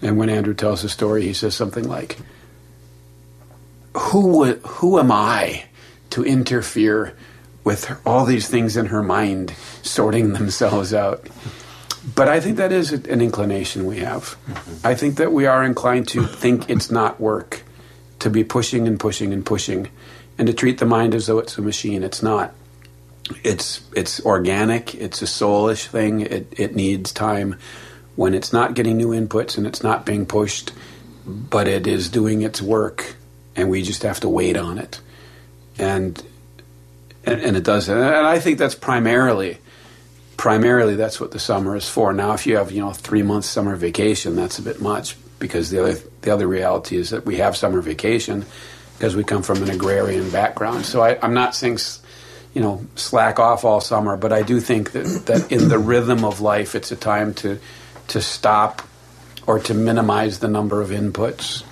And 0.00 0.16
when 0.16 0.30
Andrew 0.30 0.54
tells 0.54 0.80
the 0.80 0.88
story, 0.88 1.24
he 1.24 1.34
says 1.34 1.54
something 1.54 1.86
like, 1.86 2.16
Who, 3.94 4.54
who 4.54 4.98
am 4.98 5.12
I 5.12 5.66
to 6.14 6.24
interfere 6.24 7.16
with 7.64 7.86
her, 7.86 8.00
all 8.06 8.24
these 8.24 8.48
things 8.48 8.76
in 8.76 8.86
her 8.86 9.02
mind 9.02 9.52
sorting 9.82 10.32
themselves 10.32 10.94
out. 10.94 11.26
But 12.14 12.28
I 12.28 12.38
think 12.38 12.58
that 12.58 12.70
is 12.70 12.92
an 12.92 13.20
inclination 13.20 13.84
we 13.84 13.98
have. 13.98 14.36
Mm-hmm. 14.46 14.86
I 14.86 14.94
think 14.94 15.16
that 15.16 15.32
we 15.32 15.46
are 15.46 15.64
inclined 15.64 16.06
to 16.08 16.24
think 16.24 16.70
it's 16.70 16.88
not 16.88 17.20
work, 17.20 17.64
to 18.20 18.30
be 18.30 18.44
pushing 18.44 18.86
and 18.86 19.00
pushing 19.00 19.32
and 19.32 19.44
pushing, 19.44 19.88
and 20.38 20.46
to 20.46 20.54
treat 20.54 20.78
the 20.78 20.86
mind 20.86 21.16
as 21.16 21.26
though 21.26 21.40
it's 21.40 21.58
a 21.58 21.62
machine. 21.62 22.04
It's 22.04 22.22
not. 22.22 22.54
It's 23.42 23.82
it's 23.96 24.24
organic. 24.24 24.94
It's 24.94 25.20
a 25.20 25.26
soulish 25.26 25.88
thing. 25.88 26.20
It 26.20 26.46
it 26.56 26.76
needs 26.76 27.10
time 27.10 27.58
when 28.14 28.34
it's 28.34 28.52
not 28.52 28.74
getting 28.74 28.98
new 28.98 29.08
inputs 29.08 29.58
and 29.58 29.66
it's 29.66 29.82
not 29.82 30.06
being 30.06 30.26
pushed, 30.26 30.70
but 31.26 31.66
it 31.66 31.88
is 31.88 32.08
doing 32.08 32.42
its 32.42 32.62
work, 32.62 33.16
and 33.56 33.68
we 33.68 33.82
just 33.82 34.04
have 34.04 34.20
to 34.20 34.28
wait 34.28 34.56
on 34.56 34.78
it. 34.78 35.00
And 35.78 36.22
and, 37.26 37.40
and 37.40 37.56
it 37.56 37.64
does. 37.64 37.88
And 37.88 38.00
I 38.02 38.38
think 38.38 38.58
that's 38.58 38.74
primarily 38.74 39.58
primarily 40.36 40.96
that's 40.96 41.20
what 41.20 41.30
the 41.30 41.38
summer 41.38 41.76
is 41.76 41.88
for. 41.88 42.12
Now, 42.12 42.32
if 42.32 42.46
you 42.46 42.56
have 42.56 42.70
you 42.72 42.80
know 42.80 42.92
three 42.92 43.22
months 43.22 43.48
summer 43.48 43.76
vacation, 43.76 44.36
that's 44.36 44.58
a 44.58 44.62
bit 44.62 44.80
much 44.80 45.16
because 45.38 45.70
the 45.70 45.82
other 45.82 45.98
the 46.22 46.32
other 46.32 46.46
reality 46.46 46.96
is 46.96 47.10
that 47.10 47.24
we 47.24 47.36
have 47.36 47.56
summer 47.56 47.80
vacation 47.80 48.44
because 48.98 49.16
we 49.16 49.24
come 49.24 49.42
from 49.42 49.62
an 49.62 49.70
agrarian 49.70 50.30
background. 50.30 50.86
So 50.86 51.02
I, 51.02 51.18
I'm 51.22 51.34
not 51.34 51.54
saying 51.54 51.78
you 52.52 52.62
know 52.62 52.84
slack 52.94 53.38
off 53.38 53.64
all 53.64 53.80
summer, 53.80 54.16
but 54.16 54.32
I 54.32 54.42
do 54.42 54.60
think 54.60 54.92
that 54.92 55.26
that 55.26 55.52
in 55.52 55.68
the 55.68 55.78
rhythm 55.78 56.24
of 56.24 56.40
life, 56.40 56.74
it's 56.74 56.92
a 56.92 56.96
time 56.96 57.34
to 57.34 57.58
to 58.08 58.20
stop 58.20 58.82
or 59.46 59.58
to 59.60 59.74
minimize 59.74 60.38
the 60.38 60.48
number 60.48 60.80
of 60.80 60.90
inputs 60.90 61.64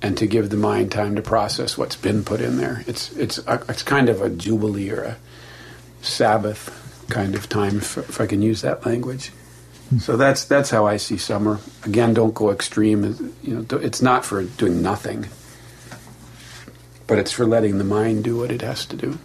and 0.00 0.16
to 0.16 0.26
give 0.26 0.50
the 0.50 0.56
mind 0.56 0.92
time 0.92 1.16
to 1.16 1.22
process 1.22 1.76
what's 1.76 1.96
been 1.96 2.24
put 2.24 2.40
in 2.40 2.56
there. 2.56 2.84
It's 2.86 3.12
it's 3.16 3.38
a, 3.46 3.62
it's 3.68 3.82
kind 3.82 4.08
of 4.08 4.22
a 4.22 4.30
jubilee 4.30 4.90
or 4.90 5.02
a 5.02 5.16
Sabbath 6.02 7.06
kind 7.08 7.34
of 7.34 7.48
time, 7.48 7.78
if, 7.78 7.98
if 7.98 8.20
I 8.20 8.26
can 8.26 8.42
use 8.42 8.62
that 8.62 8.86
language. 8.86 9.30
Hmm. 9.90 9.98
So 9.98 10.16
that's 10.16 10.44
that's 10.44 10.70
how 10.70 10.86
I 10.86 10.98
see 10.98 11.16
summer. 11.16 11.58
Again, 11.84 12.14
don't 12.14 12.34
go 12.34 12.50
extreme. 12.50 13.34
You 13.42 13.66
know, 13.70 13.78
it's 13.78 14.02
not 14.02 14.24
for 14.24 14.44
doing 14.44 14.82
nothing, 14.82 15.26
but 17.06 17.18
it's 17.18 17.32
for 17.32 17.46
letting 17.46 17.78
the 17.78 17.84
mind 17.84 18.24
do 18.24 18.36
what 18.36 18.52
it 18.52 18.62
has 18.62 18.86
to 18.86 18.96
do. 18.96 19.18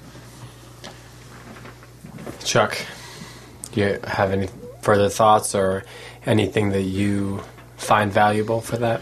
Chuck, 2.44 2.78
do 3.72 3.82
you 3.82 4.00
have 4.06 4.32
any 4.32 4.50
further 4.82 5.10
thoughts 5.10 5.56
or 5.56 5.86
anything 6.26 6.70
that 6.72 6.82
you 6.82 7.42
find 7.78 8.12
valuable 8.12 8.60
for 8.60 8.78
that? 8.78 9.02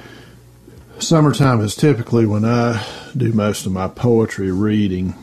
Summertime 1.01 1.61
is 1.61 1.75
typically 1.75 2.27
when 2.27 2.45
I 2.45 2.85
do 3.17 3.33
most 3.33 3.65
of 3.65 3.71
my 3.71 3.87
poetry 3.87 4.51
reading. 4.51 5.15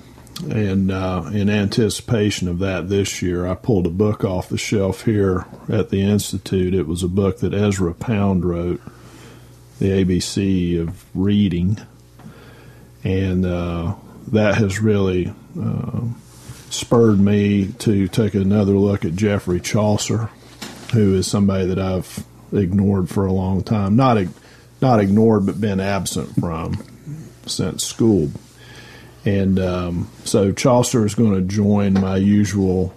And 0.50 0.90
uh, 0.90 1.30
in 1.32 1.48
anticipation 1.48 2.48
of 2.48 2.58
that 2.58 2.88
this 2.88 3.22
year, 3.22 3.46
I 3.46 3.54
pulled 3.54 3.86
a 3.86 3.90
book 3.90 4.24
off 4.24 4.48
the 4.48 4.58
shelf 4.58 5.04
here 5.04 5.46
at 5.68 5.90
the 5.90 6.02
Institute. 6.02 6.74
It 6.74 6.88
was 6.88 7.04
a 7.04 7.08
book 7.08 7.38
that 7.38 7.54
Ezra 7.54 7.94
Pound 7.94 8.44
wrote, 8.44 8.82
The 9.78 10.04
ABC 10.04 10.80
of 10.80 11.04
Reading. 11.14 11.78
And 13.04 13.46
uh, 13.46 13.94
that 14.32 14.56
has 14.56 14.80
really 14.80 15.32
uh, 15.58 16.00
spurred 16.70 17.20
me 17.20 17.72
to 17.78 18.08
take 18.08 18.34
another 18.34 18.72
look 18.72 19.04
at 19.04 19.14
Geoffrey 19.14 19.60
Chaucer, 19.60 20.28
who 20.92 21.14
is 21.14 21.28
somebody 21.28 21.66
that 21.66 21.78
I've 21.78 22.24
ignored 22.52 23.08
for 23.08 23.26
a 23.26 23.32
long 23.32 23.62
time. 23.62 23.94
Not, 23.94 24.18
not 24.80 25.00
ignored, 25.00 25.46
but 25.46 25.60
been 25.60 25.80
absent 25.80 26.34
from 26.40 26.84
since 27.46 27.84
school 27.84 28.30
and 29.28 29.58
um, 29.58 30.10
so 30.24 30.52
Chaucer 30.52 31.04
is 31.04 31.14
going 31.14 31.34
to 31.34 31.42
join 31.42 31.92
my 31.94 32.16
usual, 32.16 32.94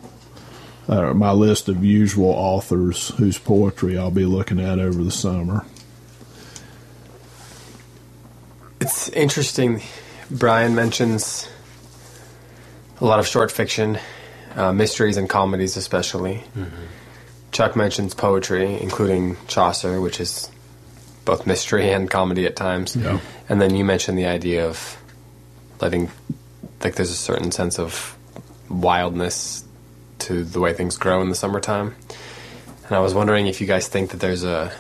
uh, 0.88 1.14
my 1.14 1.32
list 1.32 1.68
of 1.68 1.84
usual 1.84 2.30
authors 2.30 3.10
whose 3.18 3.38
poetry 3.38 3.98
I'll 3.98 4.12
be 4.12 4.26
looking 4.26 4.60
at 4.60 4.80
over 4.80 5.04
the 5.04 5.12
summer. 5.12 5.66
It's 8.80 9.10
interesting. 9.10 9.82
Brian 10.30 10.74
mentions 10.74 11.50
a 13.02 13.06
lot 13.06 13.20
of 13.20 13.28
short 13.28 13.52
fiction, 13.52 14.00
uh, 14.56 14.72
mysteries 14.72 15.18
and 15.18 15.30
comedies, 15.30 15.76
especially. 15.76 16.44
Mm-hmm. 16.56 16.86
Chuck 17.52 17.76
mentions 17.76 18.14
poetry, 18.14 18.80
including 18.82 19.36
Chaucer, 19.48 20.00
which 20.00 20.22
is 20.22 20.50
both 21.26 21.46
mystery 21.46 21.92
and 21.92 22.10
comedy 22.10 22.46
at 22.46 22.56
times. 22.56 22.96
Yeah. 22.96 23.20
And 23.50 23.62
then 23.62 23.76
you 23.76 23.84
mentioned 23.84 24.18
the 24.18 24.26
idea 24.26 24.68
of 24.68 24.98
letting 25.80 26.10
like 26.84 26.96
there's 26.96 27.12
a 27.12 27.16
certain 27.16 27.52
sense 27.52 27.80
of 27.80 28.18
wildness 28.70 29.64
to 30.20 30.44
the 30.44 30.60
way 30.60 30.74
things 30.74 30.98
grow 30.98 31.22
in 31.22 31.30
the 31.30 31.36
summertime. 31.36 31.96
And 32.86 32.96
I 32.96 33.00
was 33.00 33.14
wondering 33.14 33.48
if 33.48 33.62
you 33.62 33.68
guys 33.68 33.88
think 33.88 34.12
that 34.12 34.20
there's 34.20 34.44
a 34.44 34.72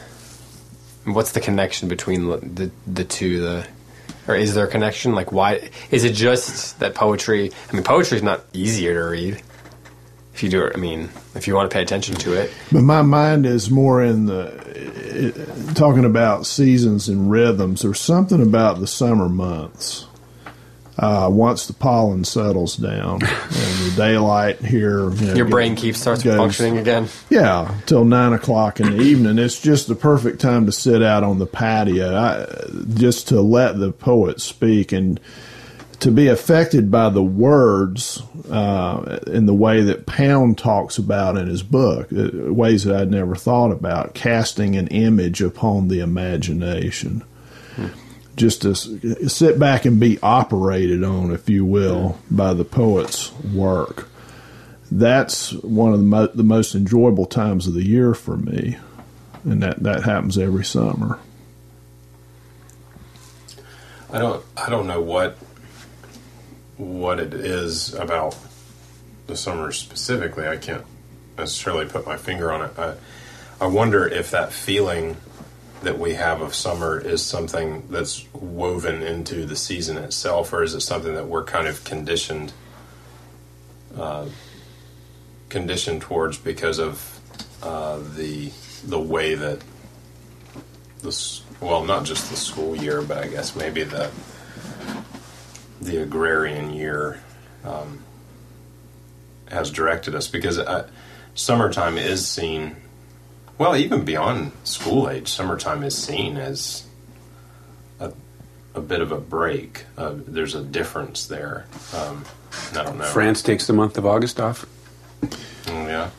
what's 1.06 1.32
the 1.32 1.40
connection 1.40 1.88
between 1.88 2.28
the 2.28 2.72
the 2.86 3.04
two 3.04 3.42
the 3.42 3.68
or 4.28 4.36
is 4.36 4.54
there 4.54 4.66
a 4.66 4.70
connection 4.70 5.16
like 5.16 5.32
why 5.32 5.70
is 5.90 6.04
it 6.04 6.14
just 6.14 6.80
that 6.80 6.94
poetry 6.94 7.52
I 7.70 7.74
mean 7.74 7.84
poetry 7.84 8.18
is 8.18 8.24
not 8.24 8.46
easier 8.54 8.94
to 8.94 9.10
read 9.10 9.42
if 10.34 10.44
you 10.44 10.50
do 10.50 10.64
it 10.64 10.74
I 10.76 10.80
mean 10.80 11.10
if 11.36 11.48
you 11.48 11.56
want 11.56 11.70
to 11.70 11.74
pay 11.74 11.82
attention 11.82 12.16
to 12.16 12.34
it 12.34 12.54
but 12.72 12.82
my 12.82 13.02
mind 13.02 13.46
is 13.46 13.70
more 13.70 14.04
in 14.04 14.26
the 14.26 14.54
it, 14.66 15.76
talking 15.76 16.06
about 16.06 16.46
seasons 16.46 17.10
and 17.10 17.30
rhythms 17.30 17.82
there's 17.82 18.00
something 18.00 18.42
about 18.42 18.80
the 18.80 18.88
summer 18.88 19.30
months 19.30 20.08
uh, 20.98 21.30
once 21.32 21.66
the 21.66 21.74
pollen 21.74 22.24
settles 22.24 22.76
down 22.76 23.14
and 23.22 23.22
the 23.22 23.94
daylight 23.96 24.60
here, 24.60 25.10
you 25.10 25.28
know, 25.28 25.34
your 25.34 25.48
brain 25.48 25.76
keeps 25.76 26.00
starts 26.00 26.22
goes, 26.22 26.38
functioning 26.38 26.78
again. 26.78 27.08
Yeah, 27.30 27.74
till 27.86 28.06
nine 28.06 28.34
o'clock 28.34 28.80
in 28.80 28.98
the 28.98 29.02
evening. 29.02 29.40
It's 29.40 29.60
just 29.60 29.88
the 29.88 29.96
perfect 29.96 30.42
time 30.42 30.68
to 30.68 30.72
sit 30.72 31.02
out 31.02 31.24
on 31.24 31.40
the 31.40 31.48
patio, 31.48 32.16
I, 32.16 32.46
just 32.94 33.30
to 33.30 33.42
let 33.42 33.80
the 33.80 33.92
poet 33.92 34.42
speak 34.42 34.92
and 34.92 35.20
to 36.02 36.12
be 36.12 36.28
affected 36.28 36.92
by 36.92 37.10
the 37.10 37.24
words 37.24 38.22
uh, 38.50 39.20
in 39.28 39.46
the 39.46 39.54
way 39.54 39.82
that 39.82 40.06
Pound 40.06 40.58
talks 40.58 40.98
about 40.98 41.38
in 41.38 41.48
his 41.48 41.64
book, 41.64 42.12
uh, 42.12 42.52
ways 42.54 42.84
that 42.84 42.96
I'd 42.96 43.12
never 43.12 43.36
thought 43.36 43.72
about, 43.72 44.14
casting 44.14 44.76
an 44.76 44.88
image 44.88 45.42
upon 45.42 45.88
the 45.88 46.00
imagination 46.00 47.24
just 48.36 48.62
to 48.64 48.74
sit 48.74 49.60
back 49.60 49.86
and 49.86 50.00
be 50.00 50.18
operated 50.24 51.04
on, 51.04 51.32
if 51.32 51.50
you 51.50 51.66
will, 51.66 52.18
by 52.30 52.54
the 52.54 52.66
poet's 52.66 53.32
work. 53.34 54.10
That's 54.90 55.54
one 55.54 55.94
of 55.94 56.00
the, 56.00 56.06
mo- 56.06 56.28
the 56.28 56.44
most 56.44 56.76
enjoyable 56.76 57.26
times 57.26 57.68
of 57.68 57.74
the 57.74 57.86
year 57.86 58.14
for 58.14 58.38
me, 58.38 58.78
and 59.44 59.62
that, 59.62 59.84
that 59.84 60.04
happens 60.04 60.38
every 60.38 60.66
summer. 60.66 61.20
I 64.12 64.20
don't 64.20 64.44
I 64.58 64.70
don't 64.70 64.88
know 64.88 65.00
what 65.00 65.38
what 66.78 67.20
it 67.20 67.34
is 67.34 67.94
about 67.94 68.36
the 69.28 69.36
summer 69.36 69.72
specifically. 69.72 70.48
I 70.48 70.58
can't 70.58 70.86
necessarily 71.38 71.86
put 71.86 72.06
my 72.06 72.18
finger 72.18 72.52
on 72.52 72.62
it. 72.70 72.78
I 72.78 72.96
I 73.60 73.68
wonder 73.68 74.08
if 74.08 74.32
that 74.32 74.52
feeling 74.52 75.18
that 75.84 76.00
we 76.00 76.14
have 76.14 76.42
of 76.42 76.54
summer 76.56 77.00
is 77.00 77.24
something 77.24 77.88
that's 77.90 78.26
woven 78.34 79.02
into 79.02 79.46
the 79.46 79.56
season 79.56 79.98
itself, 79.98 80.54
or 80.54 80.64
is 80.64 80.74
it 80.74 80.82
something 80.82 81.14
that 81.16 81.28
we're 81.28 81.44
kind 81.44 81.68
of 81.68 81.84
conditioned 81.84 82.54
uh, 83.98 84.26
conditioned 85.50 86.02
towards 86.02 86.38
because 86.38 86.80
of 86.80 87.20
uh, 87.62 88.00
the 88.16 88.52
the 88.86 89.00
way 89.00 89.36
that 89.36 89.62
this 91.04 91.42
well, 91.60 91.84
not 91.84 92.06
just 92.06 92.30
the 92.30 92.36
school 92.36 92.76
year, 92.76 93.02
but 93.02 93.20
I 93.20 93.28
guess 93.28 93.56
maybe 93.56 93.84
the 93.84 94.10
the 95.82 96.02
agrarian 96.02 96.74
year 96.74 97.22
um, 97.64 98.04
has 99.50 99.72
directed 99.72 100.16
us 100.16 100.28
because 100.28 100.58
uh, 100.58 100.88
summertime 101.34 101.98
is 101.98 102.28
seen 102.28 102.76
well, 103.62 103.76
even 103.76 104.04
beyond 104.04 104.54
school 104.64 105.08
age, 105.08 105.28
summertime 105.28 105.84
is 105.84 105.96
seen 105.96 106.36
as 106.38 106.84
a, 108.00 108.12
a 108.74 108.82
bit 108.82 109.02
of 109.02 109.12
a 109.12 109.20
break. 109.20 109.86
Uh, 109.96 110.16
there's 110.16 110.56
a 110.56 110.64
difference 110.64 111.28
there. 111.28 111.68
Um, 111.96 112.26
I 112.74 112.84
don't 112.84 112.98
know. 112.98 113.04
France 113.04 113.44
takes 113.44 113.68
the 113.68 113.74
month 113.74 114.00
of 114.00 114.06
August 114.08 114.40
off. 114.40 114.66
Oh, 115.22 115.30
yeah. 115.68 116.10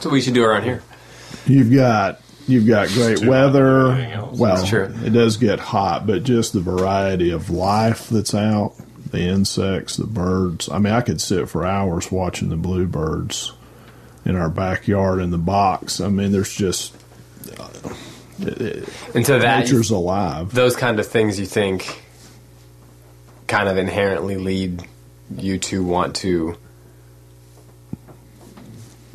So 0.00 0.10
we 0.10 0.20
should 0.20 0.34
do 0.34 0.44
around 0.44 0.64
here. 0.64 0.82
You've 1.46 1.72
got 1.72 2.20
you've 2.46 2.66
got 2.66 2.88
great 2.88 3.24
weather. 3.24 4.28
Well, 4.32 4.64
it 4.64 5.12
does 5.12 5.36
get 5.36 5.58
hot, 5.58 6.06
but 6.06 6.24
just 6.24 6.52
the 6.52 6.60
variety 6.60 7.30
of 7.30 7.50
life 7.50 8.08
that's 8.08 8.34
out, 8.34 8.74
the 9.10 9.20
insects, 9.20 9.96
the 9.96 10.06
birds. 10.06 10.68
I 10.68 10.78
mean, 10.78 10.92
I 10.92 11.00
could 11.00 11.20
sit 11.20 11.48
for 11.48 11.64
hours 11.64 12.10
watching 12.10 12.48
the 12.48 12.56
bluebirds 12.56 13.52
in 14.24 14.36
our 14.36 14.50
backyard 14.50 15.20
in 15.20 15.30
the 15.30 15.38
box. 15.38 16.00
I 16.00 16.08
mean, 16.08 16.32
there's 16.32 16.54
just 16.54 16.94
uh, 17.58 17.68
and 19.14 19.24
so 19.24 19.38
that 19.38 19.60
nature's 19.60 19.90
alive. 19.90 20.52
Those 20.52 20.76
kind 20.76 21.00
of 21.00 21.06
things 21.06 21.40
you 21.40 21.46
think 21.46 22.02
kind 23.46 23.68
of 23.68 23.78
inherently 23.78 24.36
lead 24.36 24.86
you 25.36 25.58
to 25.58 25.82
want 25.84 26.16
to 26.16 26.56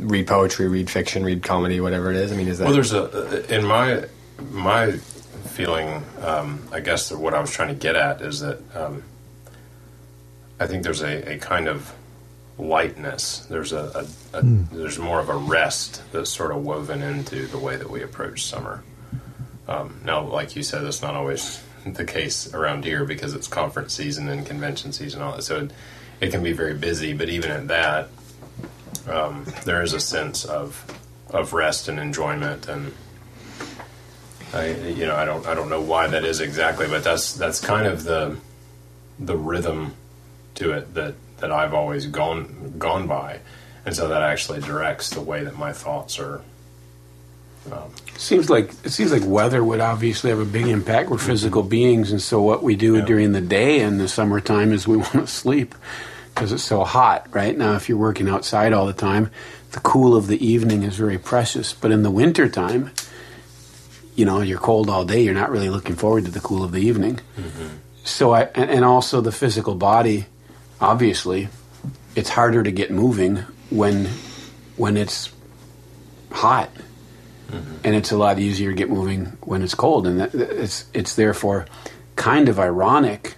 read 0.01 0.27
poetry, 0.27 0.67
read 0.67 0.89
fiction, 0.89 1.23
read 1.23 1.43
comedy, 1.43 1.79
whatever 1.79 2.11
it 2.11 2.17
is? 2.17 2.31
I 2.31 2.35
mean, 2.35 2.47
is 2.47 2.57
that 2.57 2.65
Well, 2.65 2.73
there's 2.73 2.93
a 2.93 3.55
in 3.55 3.65
my 3.65 4.05
my 4.49 4.91
feeling. 4.91 6.03
Um, 6.21 6.67
I 6.71 6.79
guess 6.79 7.09
that 7.09 7.19
what 7.19 7.33
I 7.33 7.39
was 7.39 7.51
trying 7.51 7.69
to 7.69 7.75
get 7.75 7.95
at 7.95 8.21
is 8.21 8.39
that 8.39 8.59
um, 8.75 9.03
I 10.59 10.67
think 10.67 10.83
there's 10.83 11.01
a, 11.01 11.33
a 11.33 11.37
kind 11.37 11.67
of 11.67 11.93
lightness. 12.57 13.39
There's 13.49 13.73
a, 13.73 14.07
a, 14.33 14.37
a 14.37 14.41
there's 14.43 14.99
more 14.99 15.19
of 15.19 15.29
a 15.29 15.35
rest 15.35 16.01
that's 16.11 16.29
sort 16.29 16.51
of 16.51 16.63
woven 16.63 17.01
into 17.01 17.47
the 17.47 17.57
way 17.57 17.75
that 17.75 17.89
we 17.89 18.01
approach 18.01 18.45
summer. 18.45 18.83
Um, 19.67 20.01
now, 20.03 20.21
like 20.21 20.55
you 20.55 20.63
said, 20.63 20.83
that's 20.83 21.01
not 21.01 21.15
always 21.15 21.63
the 21.85 22.05
case 22.05 22.53
around 22.53 22.85
here 22.85 23.05
because 23.05 23.33
it's 23.33 23.47
conference 23.47 23.93
season 23.93 24.29
and 24.29 24.45
convention 24.45 24.91
season, 24.91 25.21
and 25.21 25.29
all 25.29 25.35
that. 25.35 25.43
So 25.43 25.57
it, 25.63 25.71
it 26.19 26.31
can 26.31 26.43
be 26.43 26.53
very 26.53 26.73
busy. 26.75 27.13
But 27.13 27.29
even 27.29 27.51
at 27.51 27.67
that, 27.69 28.09
um, 29.09 29.45
there 29.65 29.81
is 29.81 29.93
a 29.93 29.99
sense 29.99 30.45
of 30.45 30.85
of 31.29 31.53
rest 31.53 31.87
and 31.87 31.97
enjoyment 31.99 32.67
and 32.67 32.93
I 34.53 34.71
you 34.71 35.05
know 35.05 35.15
I 35.15 35.23
don't 35.25 35.45
I 35.47 35.53
don't 35.53 35.69
know 35.69 35.81
why 35.81 36.07
that 36.07 36.25
is 36.25 36.41
exactly 36.41 36.87
but 36.87 37.03
that's 37.03 37.33
that's 37.33 37.59
kind 37.61 37.87
of 37.87 38.03
the 38.03 38.37
the 39.19 39.37
rhythm 39.37 39.93
to 40.55 40.71
it 40.73 40.93
that 40.95 41.15
that 41.37 41.51
I've 41.51 41.73
always 41.73 42.05
gone 42.07 42.75
gone 42.77 43.07
by 43.07 43.39
and 43.85 43.95
so 43.95 44.09
that 44.09 44.21
actually 44.21 44.59
directs 44.59 45.09
the 45.11 45.21
way 45.21 45.43
that 45.43 45.57
my 45.57 45.71
thoughts 45.73 46.19
are 46.19 46.41
um, 47.71 47.91
Seems 48.17 48.49
like 48.49 48.71
it 48.83 48.89
seems 48.89 49.11
like 49.11 49.21
weather 49.25 49.63
would 49.63 49.79
obviously 49.79 50.31
have 50.31 50.39
a 50.39 50.45
big 50.45 50.67
impact. 50.67 51.09
We're 51.11 51.19
physical 51.19 51.61
beings, 51.61 52.11
and 52.11 52.19
so 52.21 52.41
what 52.41 52.63
we 52.63 52.75
do 52.75 52.95
Yeah. 52.97 53.05
during 53.05 53.31
the 53.33 53.41
day 53.41 53.81
in 53.81 53.99
the 53.99 54.07
summertime 54.07 54.73
is 54.73 54.87
we 54.87 54.97
want 54.97 55.11
to 55.13 55.27
sleep 55.27 55.75
because 56.33 56.51
it's 56.51 56.63
so 56.63 56.83
hot. 56.83 57.27
Right 57.33 57.57
now, 57.57 57.75
if 57.75 57.89
you're 57.89 57.97
working 57.97 58.29
outside 58.29 58.73
all 58.73 58.85
the 58.85 58.93
time, 58.93 59.31
the 59.71 59.79
cool 59.79 60.15
of 60.15 60.27
the 60.27 60.45
evening 60.45 60.83
is 60.83 60.97
very 60.97 61.17
precious. 61.17 61.73
But 61.73 61.91
in 61.91 62.03
the 62.03 62.11
wintertime, 62.11 62.91
you 64.15 64.25
know, 64.25 64.41
you're 64.41 64.59
cold 64.59 64.89
all 64.89 65.05
day. 65.05 65.21
You're 65.21 65.33
not 65.33 65.51
really 65.51 65.69
looking 65.69 65.95
forward 65.95 66.25
to 66.25 66.31
the 66.31 66.39
cool 66.39 66.63
of 66.63 66.71
the 66.71 66.81
evening. 66.81 67.19
Mm-hmm. 67.37 67.67
So 68.03 68.31
I 68.31 68.43
and, 68.55 68.69
and 68.69 68.85
also 68.85 69.21
the 69.21 69.31
physical 69.31 69.75
body, 69.75 70.25
obviously, 70.79 71.49
it's 72.15 72.29
harder 72.29 72.63
to 72.63 72.71
get 72.71 72.91
moving 72.91 73.37
when 73.69 74.07
when 74.77 74.97
it's 74.97 75.31
hot 76.31 76.69
mm-hmm. 77.49 77.75
and 77.83 77.95
it's 77.95 78.11
a 78.11 78.17
lot 78.17 78.39
easier 78.39 78.71
to 78.71 78.75
get 78.75 78.89
moving 78.89 79.25
when 79.41 79.61
it's 79.61 79.75
cold 79.75 80.07
and 80.07 80.19
that, 80.19 80.33
it's 80.33 80.85
it's 80.93 81.15
therefore 81.15 81.65
kind 82.15 82.49
of 82.49 82.59
ironic 82.59 83.35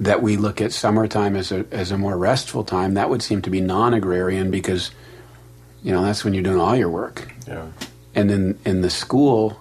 that 0.00 0.22
we 0.22 0.36
look 0.36 0.60
at 0.60 0.72
summertime 0.72 1.36
as 1.36 1.50
a 1.50 1.66
as 1.70 1.90
a 1.90 1.98
more 1.98 2.16
restful 2.16 2.64
time 2.64 2.94
that 2.94 3.10
would 3.10 3.22
seem 3.22 3.42
to 3.42 3.50
be 3.50 3.60
non-agrarian 3.60 4.50
because 4.50 4.90
you 5.82 5.92
know 5.92 6.02
that's 6.02 6.24
when 6.24 6.34
you're 6.34 6.42
doing 6.42 6.60
all 6.60 6.76
your 6.76 6.90
work. 6.90 7.32
Yeah. 7.46 7.66
And 8.14 8.30
then 8.30 8.58
in 8.64 8.80
the 8.80 8.90
school 8.90 9.60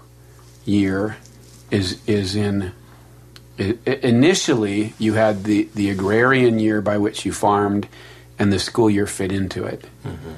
year 0.65 1.17
is 1.71 2.01
is 2.07 2.35
in 2.35 2.71
initially 3.57 4.93
you 4.99 5.13
had 5.13 5.43
the 5.43 5.69
the 5.73 5.89
agrarian 5.89 6.59
year 6.59 6.81
by 6.81 6.97
which 6.97 7.25
you 7.25 7.31
farmed 7.31 7.87
and 8.37 8.53
the 8.53 8.59
school 8.59 8.89
year 8.89 9.07
fit 9.07 9.31
into 9.31 9.65
it. 9.65 9.85
Mm-hmm. 10.05 10.31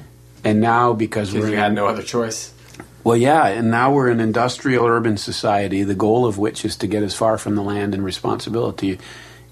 And 0.44 0.60
now 0.60 0.94
because 0.94 1.30
because 1.30 1.42
we're 1.44 1.48
you 1.50 1.54
in- 1.54 1.60
had 1.60 1.74
no 1.74 1.86
other 1.86 2.02
choice? 2.02 2.54
well, 3.04 3.16
yeah, 3.16 3.46
and 3.46 3.70
now 3.70 3.92
we're 3.92 4.08
an 4.08 4.20
industrial 4.20 4.86
urban 4.86 5.16
society, 5.16 5.82
the 5.82 5.94
goal 5.94 6.26
of 6.26 6.38
which 6.38 6.64
is 6.64 6.76
to 6.76 6.86
get 6.86 7.02
as 7.02 7.14
far 7.14 7.38
from 7.38 7.54
the 7.54 7.62
land 7.62 7.94
and 7.94 8.04
responsibility 8.04 8.98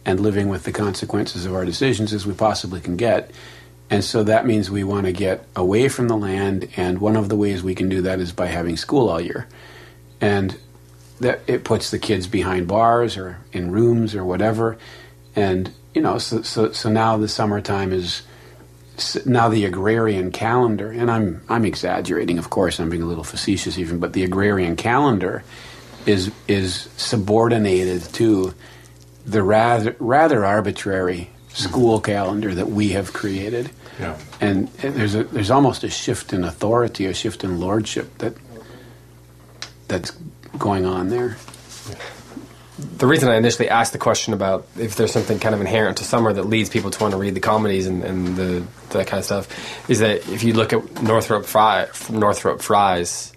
and 0.08 0.20
living 0.20 0.48
with 0.48 0.64
the 0.64 0.72
consequences 0.72 1.44
of 1.44 1.54
our 1.54 1.66
decisions 1.66 2.14
as 2.14 2.26
we 2.26 2.32
possibly 2.32 2.80
can 2.80 2.96
get. 2.96 3.30
And 3.90 4.02
so 4.02 4.24
that 4.24 4.46
means 4.46 4.70
we 4.70 4.82
want 4.82 5.04
to 5.04 5.12
get 5.12 5.44
away 5.54 5.90
from 5.90 6.08
the 6.08 6.16
land, 6.16 6.66
and 6.78 6.98
one 6.98 7.14
of 7.14 7.28
the 7.28 7.36
ways 7.36 7.62
we 7.62 7.74
can 7.74 7.90
do 7.90 8.00
that 8.02 8.18
is 8.18 8.32
by 8.32 8.46
having 8.46 8.78
school 8.78 9.10
all 9.10 9.20
year. 9.20 9.46
And 10.18 10.58
that 11.20 11.40
it 11.46 11.62
puts 11.62 11.90
the 11.90 11.98
kids 11.98 12.26
behind 12.26 12.68
bars 12.68 13.18
or 13.18 13.38
in 13.52 13.70
rooms 13.70 14.14
or 14.14 14.24
whatever. 14.24 14.78
And, 15.36 15.72
you 15.94 16.00
know, 16.00 16.16
so, 16.16 16.40
so, 16.40 16.72
so 16.72 16.88
now 16.88 17.18
the 17.18 17.28
summertime 17.28 17.92
is 17.92 18.22
now 19.26 19.50
the 19.50 19.66
agrarian 19.66 20.33
calendar, 20.33 20.90
and 20.90 21.11
I'm 21.11 21.42
I'm 21.50 21.66
exaggerating, 21.66 22.38
of 22.38 22.48
course, 22.48 22.80
I'm 22.80 22.88
being 22.88 23.02
a 23.02 23.06
little 23.06 23.24
facetious 23.24 23.78
even, 23.78 24.00
but 24.00 24.14
the 24.14 24.24
agrarian 24.24 24.74
calendar 24.74 25.44
is 26.06 26.33
is 26.48 26.88
subordinated 26.96 28.02
to 28.14 28.54
the 29.28 29.42
rather 29.42 29.94
rather 29.98 30.44
arbitrary 30.44 31.30
school 31.48 32.00
calendar 32.00 32.54
that 32.54 32.68
we 32.68 32.90
have 32.90 33.12
created. 33.12 33.70
yeah 34.00 34.16
And 34.40 34.68
there's 34.68 35.14
a 35.14 35.24
there's 35.24 35.50
almost 35.50 35.84
a 35.84 35.90
shift 35.90 36.32
in 36.32 36.44
authority, 36.44 37.06
a 37.06 37.14
shift 37.14 37.44
in 37.44 37.60
lordship 37.60 38.18
that 38.18 38.34
that's 39.88 40.12
going 40.58 40.86
on 40.86 41.08
there. 41.08 41.36
The 42.96 43.06
reason 43.06 43.28
I 43.28 43.36
initially 43.36 43.68
asked 43.68 43.92
the 43.92 43.98
question 43.98 44.34
about 44.34 44.66
if 44.78 44.94
there's 44.94 45.12
something 45.12 45.40
kind 45.40 45.54
of 45.54 45.60
inherent 45.60 45.98
to 45.98 46.04
summer 46.04 46.32
that 46.32 46.44
leads 46.44 46.70
people 46.70 46.90
to 46.90 47.00
want 47.00 47.12
to 47.12 47.18
read 47.18 47.34
the 47.34 47.40
comedies 47.40 47.86
and, 47.86 48.04
and 48.04 48.36
the 48.36 48.62
that 48.90 49.06
kind 49.08 49.18
of 49.18 49.24
stuff 49.24 49.90
is 49.90 49.98
that 49.98 50.28
if 50.28 50.42
you 50.44 50.52
look 50.54 50.72
at 50.72 51.02
Northrop 51.02 51.44
Frye, 51.44 51.88
Northrop 52.10 52.62
Frye's 52.62 53.32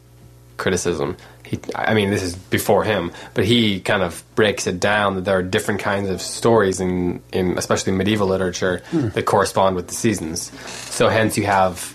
criticism, 0.58 1.18
he, 1.52 1.60
I 1.76 1.94
mean, 1.94 2.12
this 2.12 2.24
is 2.24 2.34
before 2.34 2.86
him, 2.86 3.12
but 3.34 3.44
he 3.44 3.82
kind 3.82 4.02
of 4.02 4.24
breaks 4.36 4.68
it 4.68 4.80
down 4.80 5.16
that 5.16 5.26
there 5.26 5.38
are 5.38 5.44
different 5.44 5.82
kinds 5.82 6.10
of 6.10 6.22
stories 6.22 6.80
in, 6.80 7.22
in 7.34 7.58
especially 7.58 7.92
medieval 7.92 8.28
literature 8.28 8.82
that 8.94 9.26
correspond 9.26 9.76
with 9.76 9.90
the 9.90 9.94
seasons. 9.94 10.50
So 10.90 11.10
hence 11.10 11.38
you 11.38 11.46
have 11.46 11.94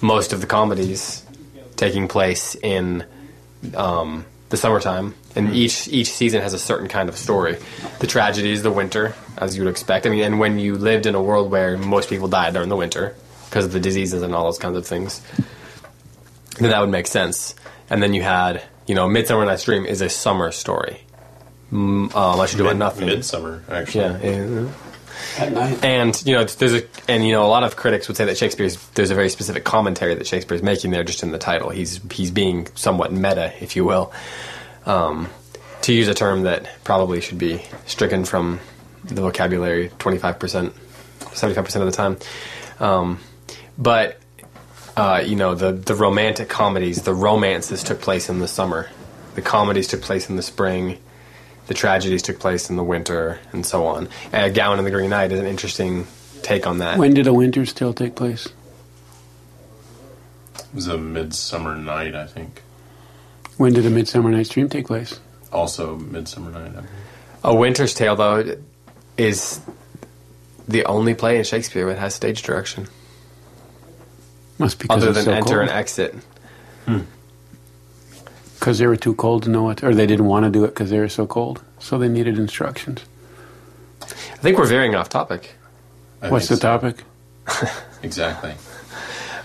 most 0.00 0.32
of 0.32 0.40
the 0.40 0.46
comedies 0.46 1.22
taking 1.76 2.08
place 2.08 2.54
in 2.54 3.04
um, 3.76 4.24
the 4.48 4.56
summertime, 4.56 5.14
and 5.36 5.54
each 5.54 5.86
each 5.88 6.10
season 6.10 6.40
has 6.40 6.54
a 6.54 6.58
certain 6.58 6.88
kind 6.88 7.10
of 7.10 7.16
story. 7.18 7.58
The 7.98 8.06
tragedy 8.06 8.52
is 8.52 8.62
the 8.62 8.70
winter, 8.70 9.14
as 9.36 9.54
you 9.54 9.64
would 9.64 9.70
expect. 9.70 10.06
I 10.06 10.08
mean, 10.08 10.22
and 10.24 10.38
when 10.38 10.58
you 10.58 10.76
lived 10.76 11.04
in 11.04 11.14
a 11.14 11.22
world 11.22 11.50
where 11.50 11.76
most 11.76 12.08
people 12.08 12.28
died 12.28 12.54
during 12.54 12.70
the 12.70 12.76
winter 12.76 13.14
because 13.50 13.66
of 13.66 13.72
the 13.72 13.80
diseases 13.80 14.22
and 14.22 14.34
all 14.34 14.44
those 14.44 14.58
kinds 14.58 14.78
of 14.78 14.86
things, 14.86 15.20
then 16.58 16.70
that 16.70 16.80
would 16.80 16.88
make 16.88 17.06
sense. 17.06 17.54
And 17.90 18.02
then 18.02 18.14
you 18.14 18.22
had, 18.22 18.62
you 18.86 18.94
know, 18.94 19.08
Midsummer 19.08 19.44
Night's 19.44 19.64
Dream 19.64 19.84
is 19.86 20.00
a 20.00 20.08
summer 20.08 20.52
story. 20.52 21.00
Mm, 21.72 22.14
um, 22.14 22.40
I 22.40 22.46
should 22.46 22.58
do 22.58 22.64
about 22.64 22.76
nothing. 22.76 23.06
midsummer 23.06 23.62
actually 23.68 24.04
Yeah, 24.04 24.18
yeah. 24.22 24.68
At 25.38 25.52
night. 25.52 25.84
And 25.84 26.26
you 26.26 26.34
know, 26.34 26.44
there's 26.44 26.74
a 26.74 26.82
and 27.08 27.26
you 27.26 27.32
know, 27.32 27.44
a 27.44 27.48
lot 27.48 27.64
of 27.64 27.76
critics 27.76 28.08
would 28.08 28.16
say 28.16 28.24
that 28.26 28.36
Shakespeare's 28.36 28.76
there's 28.90 29.10
a 29.10 29.14
very 29.14 29.28
specific 29.28 29.64
commentary 29.64 30.14
that 30.14 30.26
Shakespeare's 30.26 30.62
making 30.62 30.90
there 30.90 31.04
just 31.04 31.22
in 31.22 31.32
the 31.32 31.38
title. 31.38 31.70
He's 31.70 32.00
he's 32.12 32.30
being 32.30 32.68
somewhat 32.74 33.12
meta, 33.12 33.52
if 33.60 33.74
you 33.74 33.84
will, 33.84 34.12
um, 34.86 35.28
to 35.82 35.92
use 35.92 36.08
a 36.08 36.14
term 36.14 36.42
that 36.42 36.68
probably 36.84 37.20
should 37.20 37.38
be 37.38 37.62
stricken 37.86 38.24
from 38.24 38.60
the 39.04 39.20
vocabulary 39.22 39.90
25 39.98 40.38
percent, 40.38 40.74
75 41.32 41.64
percent 41.64 41.84
of 41.84 41.90
the 41.90 41.96
time. 41.96 42.16
Um, 42.78 43.18
but 43.78 44.18
uh, 44.96 45.22
you 45.24 45.36
know, 45.36 45.54
the 45.54 45.72
the 45.72 45.94
romantic 45.94 46.48
comedies, 46.48 47.02
the 47.02 47.14
romances 47.14 47.82
took 47.82 48.00
place 48.00 48.28
in 48.28 48.38
the 48.38 48.48
summer, 48.48 48.88
the 49.34 49.42
comedies 49.42 49.88
took 49.88 50.02
place 50.02 50.28
in 50.28 50.36
the 50.36 50.42
spring 50.42 50.98
the 51.66 51.74
tragedies 51.74 52.22
took 52.22 52.38
place 52.38 52.68
in 52.70 52.76
the 52.76 52.84
winter 52.84 53.38
and 53.52 53.64
so 53.64 53.86
on. 53.86 54.08
Uh, 54.32 54.48
Gawain 54.48 54.78
and 54.78 54.86
the 54.86 54.90
Green 54.90 55.10
Knight 55.10 55.32
is 55.32 55.40
an 55.40 55.46
interesting 55.46 56.06
take 56.42 56.66
on 56.66 56.78
that. 56.78 56.98
When 56.98 57.14
did 57.14 57.26
A 57.26 57.32
Winter's 57.32 57.72
Tale 57.72 57.94
take 57.94 58.14
place? 58.14 58.46
it 60.56 60.74
was 60.74 60.88
a 60.88 60.98
midsummer 60.98 61.76
night 61.76 62.14
I 62.14 62.26
think 62.26 62.62
When 63.56 63.72
did 63.72 63.86
A 63.86 63.90
Midsummer 63.90 64.30
Night's 64.30 64.50
Dream 64.50 64.68
take 64.68 64.86
place? 64.86 65.18
also 65.52 65.96
midsummer 65.96 66.50
night 66.50 66.68
I 66.68 66.80
believe. 66.80 66.90
A 67.44 67.54
Winter's 67.54 67.94
Tale, 67.94 68.16
though, 68.16 68.56
is 69.16 69.60
the 70.66 70.84
only 70.86 71.14
play 71.14 71.38
in 71.38 71.44
Shakespeare 71.44 71.86
that 71.86 71.98
has 71.98 72.14
stage 72.14 72.42
direction, 72.42 72.88
Must 74.58 74.78
be 74.78 74.84
because 74.84 75.02
other 75.02 75.12
than 75.12 75.24
so 75.24 75.32
enter 75.32 75.44
cold. 75.56 75.60
and 75.62 75.70
exit. 75.70 76.14
Because 78.54 78.78
they 78.78 78.86
were 78.86 78.96
too 78.96 79.14
cold 79.14 79.42
to 79.44 79.50
know 79.50 79.68
it, 79.70 79.82
or 79.84 79.94
they 79.94 80.06
didn't 80.06 80.26
want 80.26 80.44
to 80.44 80.50
do 80.50 80.64
it 80.64 80.68
because 80.68 80.90
they 80.90 80.98
were 80.98 81.08
so 81.08 81.26
cold, 81.26 81.62
so 81.78 81.98
they 81.98 82.08
needed 82.08 82.38
instructions. 82.38 83.04
I 84.02 84.06
think 84.38 84.58
we're 84.58 84.66
veering 84.66 84.94
off 84.94 85.08
topic. 85.08 85.54
I 86.22 86.30
What's 86.30 86.48
the 86.48 86.56
so. 86.56 86.62
topic? 86.62 87.02
exactly 88.02 88.54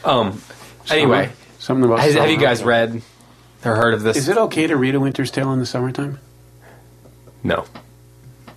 Um, 0.05 0.41
anyway, 0.89 1.25
Summer? 1.25 1.33
something 1.59 1.85
about. 1.85 1.99
has, 1.99 2.13
have 2.15 2.29
you 2.29 2.37
guys 2.37 2.63
read 2.63 3.01
or 3.65 3.75
heard 3.75 3.93
of 3.93 4.03
this? 4.03 4.15
Is 4.15 4.29
it 4.29 4.37
okay 4.37 4.67
to 4.67 4.77
read 4.77 4.95
A 4.95 4.99
Winter's 5.01 5.31
Tale 5.31 5.51
in 5.51 5.59
the 5.59 5.65
summertime? 5.65 6.19
No. 7.43 7.65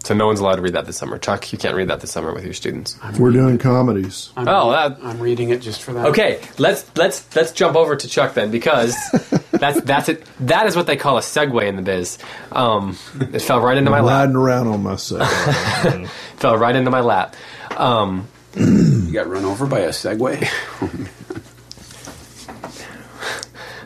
So 0.04 0.14
no 0.14 0.26
one's 0.26 0.40
allowed 0.40 0.56
to 0.56 0.62
read 0.62 0.72
that 0.72 0.86
this 0.86 0.96
summer. 0.96 1.16
Chuck, 1.16 1.52
you 1.52 1.58
can't 1.58 1.76
read 1.76 1.88
that 1.88 2.00
this 2.00 2.10
summer 2.10 2.34
with 2.34 2.44
your 2.44 2.54
students. 2.54 2.98
We're 3.18 3.30
doing 3.30 3.56
comedies. 3.58 4.30
I'm 4.36 4.48
Oh, 4.48 4.72
reading- 4.72 4.98
that- 4.98 5.06
I'm 5.08 5.20
reading 5.20 5.50
it 5.50 5.60
just 5.62 5.80
for 5.82 5.92
that. 5.92 6.06
Okay, 6.06 6.40
let's 6.58 6.90
let's 6.96 7.24
let's 7.36 7.52
jump 7.52 7.76
over 7.76 7.94
to 7.94 8.08
Chuck 8.08 8.34
then 8.34 8.50
because 8.50 8.96
that's 9.52 9.80
that's 9.82 10.08
it. 10.08 10.24
That 10.40 10.66
is 10.66 10.74
what 10.74 10.88
they 10.88 10.96
call 10.96 11.18
a 11.18 11.20
segue 11.20 11.62
in 11.66 11.76
the 11.76 11.82
biz. 11.82 12.18
Um, 12.50 12.98
it 13.20 13.42
fell 13.42 13.60
right 13.60 13.78
into 13.78 13.90
my 13.92 14.00
lap. 14.00 14.22
Riding 14.24 14.36
around 14.36 14.66
on 14.68 14.82
my 14.82 14.90
myself. 14.92 15.28
fell 16.36 16.58
right 16.58 16.74
into 16.74 16.90
my 16.90 17.00
lap. 17.00 17.36
Um, 17.76 18.26
You 18.56 19.12
got 19.12 19.28
run 19.28 19.44
over 19.44 19.66
by 19.66 19.80
a 19.80 19.90
Segway. 19.90 20.48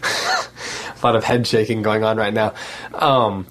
a 0.02 1.06
lot 1.06 1.16
of 1.16 1.24
head 1.24 1.46
shaking 1.46 1.82
going 1.82 2.04
on 2.04 2.16
right 2.16 2.34
now. 2.34 2.54
Um, 2.94 3.46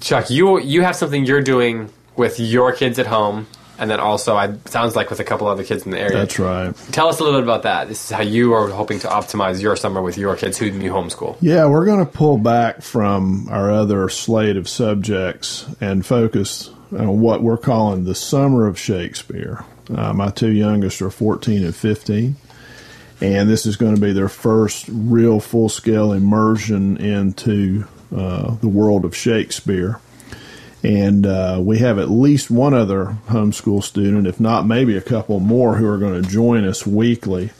Chuck, 0.00 0.30
you 0.30 0.60
you 0.60 0.82
have 0.82 0.96
something 0.96 1.24
you're 1.24 1.42
doing 1.42 1.90
with 2.16 2.38
your 2.38 2.72
kids 2.72 2.98
at 2.98 3.06
home, 3.06 3.46
and 3.78 3.90
then 3.90 4.00
also, 4.00 4.36
I 4.36 4.56
sounds 4.66 4.94
like 4.94 5.10
with 5.10 5.20
a 5.20 5.24
couple 5.24 5.48
other 5.48 5.64
kids 5.64 5.84
in 5.84 5.90
the 5.90 5.98
area. 5.98 6.18
That's 6.18 6.38
right. 6.38 6.74
Tell 6.92 7.08
us 7.08 7.20
a 7.20 7.24
little 7.24 7.40
bit 7.40 7.44
about 7.44 7.62
that. 7.64 7.88
This 7.88 8.04
is 8.04 8.10
how 8.10 8.22
you 8.22 8.52
are 8.52 8.68
hoping 8.68 8.98
to 9.00 9.08
optimize 9.08 9.60
your 9.60 9.76
summer 9.76 10.00
with 10.02 10.16
your 10.16 10.36
kids 10.36 10.58
who 10.58 10.66
you 10.66 10.92
homeschool. 10.92 11.36
Yeah, 11.40 11.66
we're 11.66 11.84
going 11.84 12.04
to 12.04 12.10
pull 12.10 12.38
back 12.38 12.82
from 12.82 13.48
our 13.50 13.70
other 13.70 14.08
slate 14.08 14.56
of 14.56 14.68
subjects 14.68 15.66
and 15.80 16.04
focus 16.06 16.70
on 16.92 17.20
what 17.20 17.42
we're 17.42 17.56
calling 17.56 18.04
the 18.04 18.14
summer 18.14 18.66
of 18.66 18.78
Shakespeare. 18.78 19.64
Uh, 19.92 20.12
my 20.12 20.30
two 20.30 20.52
youngest 20.52 21.02
are 21.02 21.10
14 21.10 21.64
and 21.64 21.74
15, 21.74 22.36
and 23.20 23.48
this 23.48 23.66
is 23.66 23.76
going 23.76 23.94
to 23.94 24.00
be 24.00 24.12
their 24.12 24.28
first 24.28 24.86
real 24.88 25.40
full 25.40 25.68
scale 25.68 26.12
immersion 26.12 26.98
into 26.98 27.84
uh, 28.14 28.54
the 28.56 28.68
world 28.68 29.04
of 29.04 29.16
Shakespeare. 29.16 29.98
And 30.82 31.26
uh, 31.26 31.60
we 31.60 31.78
have 31.78 31.98
at 31.98 32.10
least 32.10 32.50
one 32.50 32.74
other 32.74 33.16
homeschool 33.28 33.84
student, 33.84 34.26
if 34.26 34.40
not 34.40 34.66
maybe 34.66 34.96
a 34.96 35.02
couple 35.02 35.38
more, 35.38 35.76
who 35.76 35.86
are 35.86 35.98
going 35.98 36.20
to 36.20 36.28
join 36.28 36.64
us 36.64 36.86
weekly. 36.86 37.50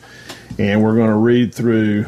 And 0.59 0.83
we're 0.83 0.97
going 0.97 1.11
to 1.11 1.17
read 1.17 1.55
through 1.55 2.07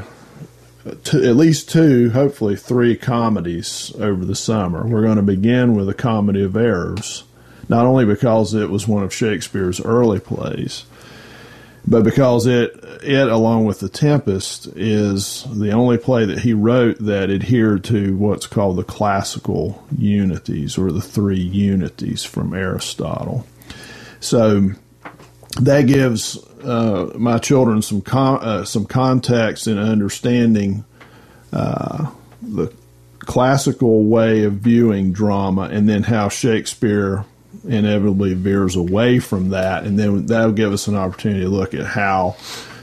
two, 1.05 1.23
at 1.25 1.37
least 1.37 1.71
two, 1.71 2.11
hopefully 2.11 2.57
three 2.57 2.97
comedies 2.97 3.93
over 3.99 4.25
the 4.25 4.35
summer. 4.35 4.87
We're 4.87 5.03
going 5.03 5.17
to 5.17 5.23
begin 5.23 5.75
with 5.77 5.89
a 5.89 5.95
comedy 5.95 6.43
of 6.43 6.57
errors, 6.57 7.25
not 7.69 7.87
only 7.87 8.05
because 8.05 8.53
it 8.53 8.71
was 8.71 8.89
one 8.89 9.03
of 9.03 9.15
Shakespeare's 9.15 9.81
early 9.81 10.21
plays, 10.21 10.85
but 11.87 12.03
because 12.03 12.47
it 12.47 12.83
it 13.03 13.29
along 13.29 13.67
with 13.67 13.81
the 13.81 13.89
Tempest 13.89 14.67
is 14.69 15.45
the 15.53 15.73
only 15.73 15.99
play 15.99 16.25
that 16.25 16.39
he 16.39 16.55
wrote 16.55 16.99
that 17.01 17.31
adhered 17.31 17.85
to 17.85 18.17
what's 18.17 18.47
called 18.47 18.77
the 18.77 18.85
classical 18.85 19.85
unities 19.97 20.79
or 20.79 20.91
the 20.91 21.03
three 21.03 21.41
unities 21.41 22.25
from 22.25 22.55
Aristotle. 22.55 23.47
So 24.21 24.71
that 25.61 25.83
gives 25.83 26.39
uh, 26.65 27.13
my 27.15 27.39
children 27.39 27.83
some 27.83 28.01
con- 28.01 28.43
uh, 28.43 28.65
some 28.65 28.87
context 28.87 29.67
and 29.67 29.79
understanding 29.79 30.85
uh, 31.53 32.11
the 32.43 32.73
classical 33.21 34.05
way 34.05 34.45
of 34.45 34.55
viewing 34.55 35.13
drama, 35.13 35.63
and 35.63 35.89
then 35.89 36.03
how 36.03 36.29
Shakespeare 36.29 37.25
inevitably 37.65 38.35
veers 38.35 38.77
away 38.77 39.19
from 39.19 39.51
that, 39.51 39.85
and 39.85 39.99
then 39.99 40.27
that'll 40.27 40.53
give 40.53 40.73
us 40.73 40.89
an 40.89 40.97
opportunity 40.97 41.43
to 41.43 41.49
look 41.49 41.75
at 41.75 41.87
how 41.87 42.37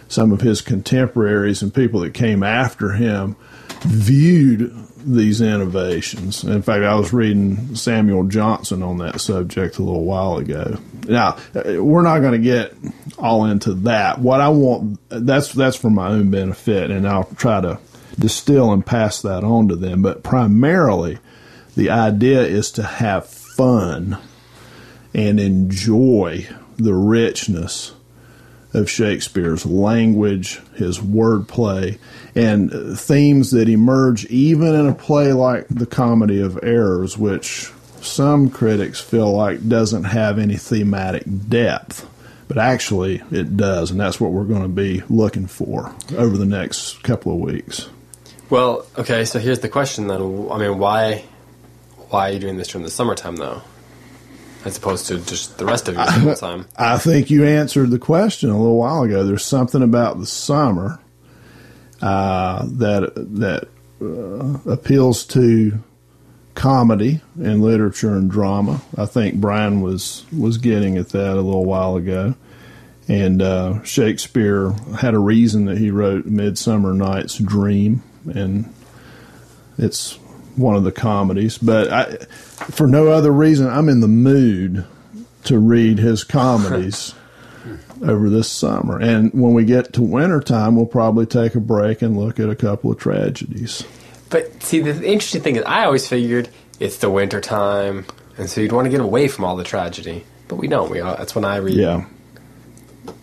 some 0.07 0.31
of 0.31 0.41
his 0.41 0.61
contemporaries 0.61 1.61
and 1.61 1.73
people 1.73 2.01
that 2.01 2.13
came 2.13 2.43
after 2.43 2.93
him 2.93 3.35
viewed 3.81 4.75
these 5.05 5.41
innovations. 5.41 6.43
In 6.43 6.61
fact, 6.61 6.83
I 6.83 6.95
was 6.95 7.13
reading 7.13 7.75
Samuel 7.75 8.25
Johnson 8.25 8.83
on 8.83 8.97
that 8.99 9.19
subject 9.19 9.79
a 9.79 9.83
little 9.83 10.03
while 10.03 10.37
ago. 10.37 10.77
Now, 11.07 11.37
we're 11.53 12.03
not 12.03 12.19
going 12.19 12.33
to 12.33 12.37
get 12.37 12.73
all 13.17 13.45
into 13.45 13.73
that. 13.73 14.19
What 14.19 14.41
I 14.41 14.49
want 14.49 14.99
that's 15.09 15.51
that's 15.53 15.77
for 15.77 15.89
my 15.89 16.09
own 16.09 16.29
benefit, 16.29 16.91
and 16.91 17.07
I'll 17.07 17.23
try 17.23 17.61
to 17.61 17.79
distill 18.19 18.71
and 18.71 18.85
pass 18.85 19.21
that 19.23 19.43
on 19.43 19.69
to 19.69 19.75
them. 19.75 20.01
But 20.01 20.23
primarily, 20.23 21.17
the 21.75 21.89
idea 21.89 22.41
is 22.41 22.71
to 22.73 22.83
have 22.83 23.25
fun 23.27 24.17
and 25.13 25.39
enjoy 25.39 26.47
the 26.77 26.93
richness 26.93 27.93
of 28.73 28.89
Shakespeare's 28.89 29.65
language, 29.65 30.61
his 30.75 30.99
wordplay, 30.99 31.99
and 32.35 32.97
themes 32.97 33.51
that 33.51 33.67
emerge 33.67 34.25
even 34.25 34.73
in 34.73 34.87
a 34.87 34.93
play 34.93 35.33
like 35.33 35.67
The 35.67 35.85
Comedy 35.85 36.41
of 36.41 36.57
Errors, 36.63 37.17
which 37.17 37.71
some 38.01 38.49
critics 38.49 39.01
feel 39.01 39.31
like 39.31 39.67
doesn't 39.67 40.05
have 40.05 40.39
any 40.39 40.55
thematic 40.55 41.23
depth. 41.49 42.07
But 42.47 42.57
actually, 42.57 43.21
it 43.31 43.55
does, 43.55 43.91
and 43.91 43.99
that's 43.99 44.19
what 44.19 44.31
we're 44.31 44.43
going 44.43 44.63
to 44.63 44.67
be 44.67 45.03
looking 45.09 45.47
for 45.47 45.93
over 46.17 46.37
the 46.37 46.45
next 46.45 47.01
couple 47.03 47.33
of 47.33 47.39
weeks. 47.39 47.87
Well, 48.49 48.85
okay, 48.97 49.23
so 49.23 49.39
here's 49.39 49.59
the 49.59 49.69
question 49.69 50.07
then. 50.07 50.21
I 50.51 50.57
mean, 50.57 50.77
why 50.77 51.23
why 52.09 52.29
are 52.29 52.33
you 52.33 52.39
doing 52.39 52.57
this 52.57 52.67
during 52.67 52.83
the 52.83 52.91
summertime 52.91 53.37
though? 53.37 53.61
As 54.63 54.77
opposed 54.77 55.07
to 55.07 55.17
just 55.19 55.57
the 55.57 55.65
rest 55.65 55.87
of 55.87 55.95
your 55.95 56.05
school 56.07 56.35
time. 56.35 56.67
I 56.77 56.97
think 56.97 57.29
you 57.29 57.45
answered 57.45 57.89
the 57.89 57.99
question 57.99 58.49
a 58.49 58.57
little 58.57 58.77
while 58.77 59.03
ago. 59.03 59.23
There's 59.23 59.45
something 59.45 59.81
about 59.81 60.19
the 60.19 60.27
summer 60.27 60.99
uh, 62.01 62.65
that 62.67 63.13
that 63.15 63.67
uh, 64.01 64.71
appeals 64.71 65.25
to 65.25 65.79
comedy 66.53 67.21
and 67.35 67.61
literature 67.61 68.15
and 68.15 68.29
drama. 68.29 68.81
I 68.97 69.05
think 69.05 69.35
Brian 69.35 69.81
was 69.81 70.25
was 70.37 70.57
getting 70.57 70.97
at 70.97 71.09
that 71.09 71.33
a 71.33 71.41
little 71.41 71.65
while 71.65 71.95
ago. 71.95 72.35
And 73.07 73.41
uh, 73.41 73.83
Shakespeare 73.83 74.71
had 74.99 75.13
a 75.13 75.19
reason 75.19 75.65
that 75.65 75.77
he 75.77 75.91
wrote 75.91 76.25
Midsummer 76.25 76.93
Night's 76.93 77.37
Dream, 77.37 78.03
and 78.33 78.73
it's 79.77 80.17
one 80.55 80.75
of 80.75 80.83
the 80.83 80.91
comedies. 80.91 81.57
But 81.57 81.91
I, 81.91 82.05
for 82.71 82.87
no 82.87 83.07
other 83.07 83.31
reason, 83.31 83.67
I'm 83.67 83.89
in 83.89 84.01
the 84.01 84.07
mood 84.07 84.85
to 85.45 85.59
read 85.59 85.99
his 85.99 86.23
comedies 86.23 87.13
over 88.03 88.29
this 88.29 88.49
summer. 88.49 88.99
And 88.99 89.31
when 89.33 89.53
we 89.53 89.65
get 89.65 89.93
to 89.93 90.01
wintertime, 90.01 90.75
we'll 90.75 90.85
probably 90.85 91.25
take 91.25 91.55
a 91.55 91.59
break 91.59 92.01
and 92.01 92.17
look 92.17 92.39
at 92.39 92.49
a 92.49 92.55
couple 92.55 92.91
of 92.91 92.97
tragedies. 92.97 93.83
But 94.29 94.63
see, 94.63 94.79
the 94.79 94.91
interesting 95.05 95.41
thing 95.41 95.57
is, 95.57 95.63
I 95.63 95.85
always 95.85 96.07
figured 96.07 96.49
it's 96.79 96.97
the 96.97 97.09
winter 97.09 97.41
time, 97.41 98.05
and 98.37 98.49
so 98.49 98.61
you'd 98.61 98.71
want 98.71 98.85
to 98.85 98.89
get 98.89 99.01
away 99.01 99.27
from 99.27 99.45
all 99.45 99.55
the 99.55 99.63
tragedy. 99.63 100.23
But 100.47 100.55
we 100.55 100.67
don't. 100.67 100.89
We 100.89 101.01
all, 101.01 101.15
that's 101.15 101.35
when 101.35 101.45
I 101.45 101.57
read. 101.57 101.75
Yeah. 101.75 102.05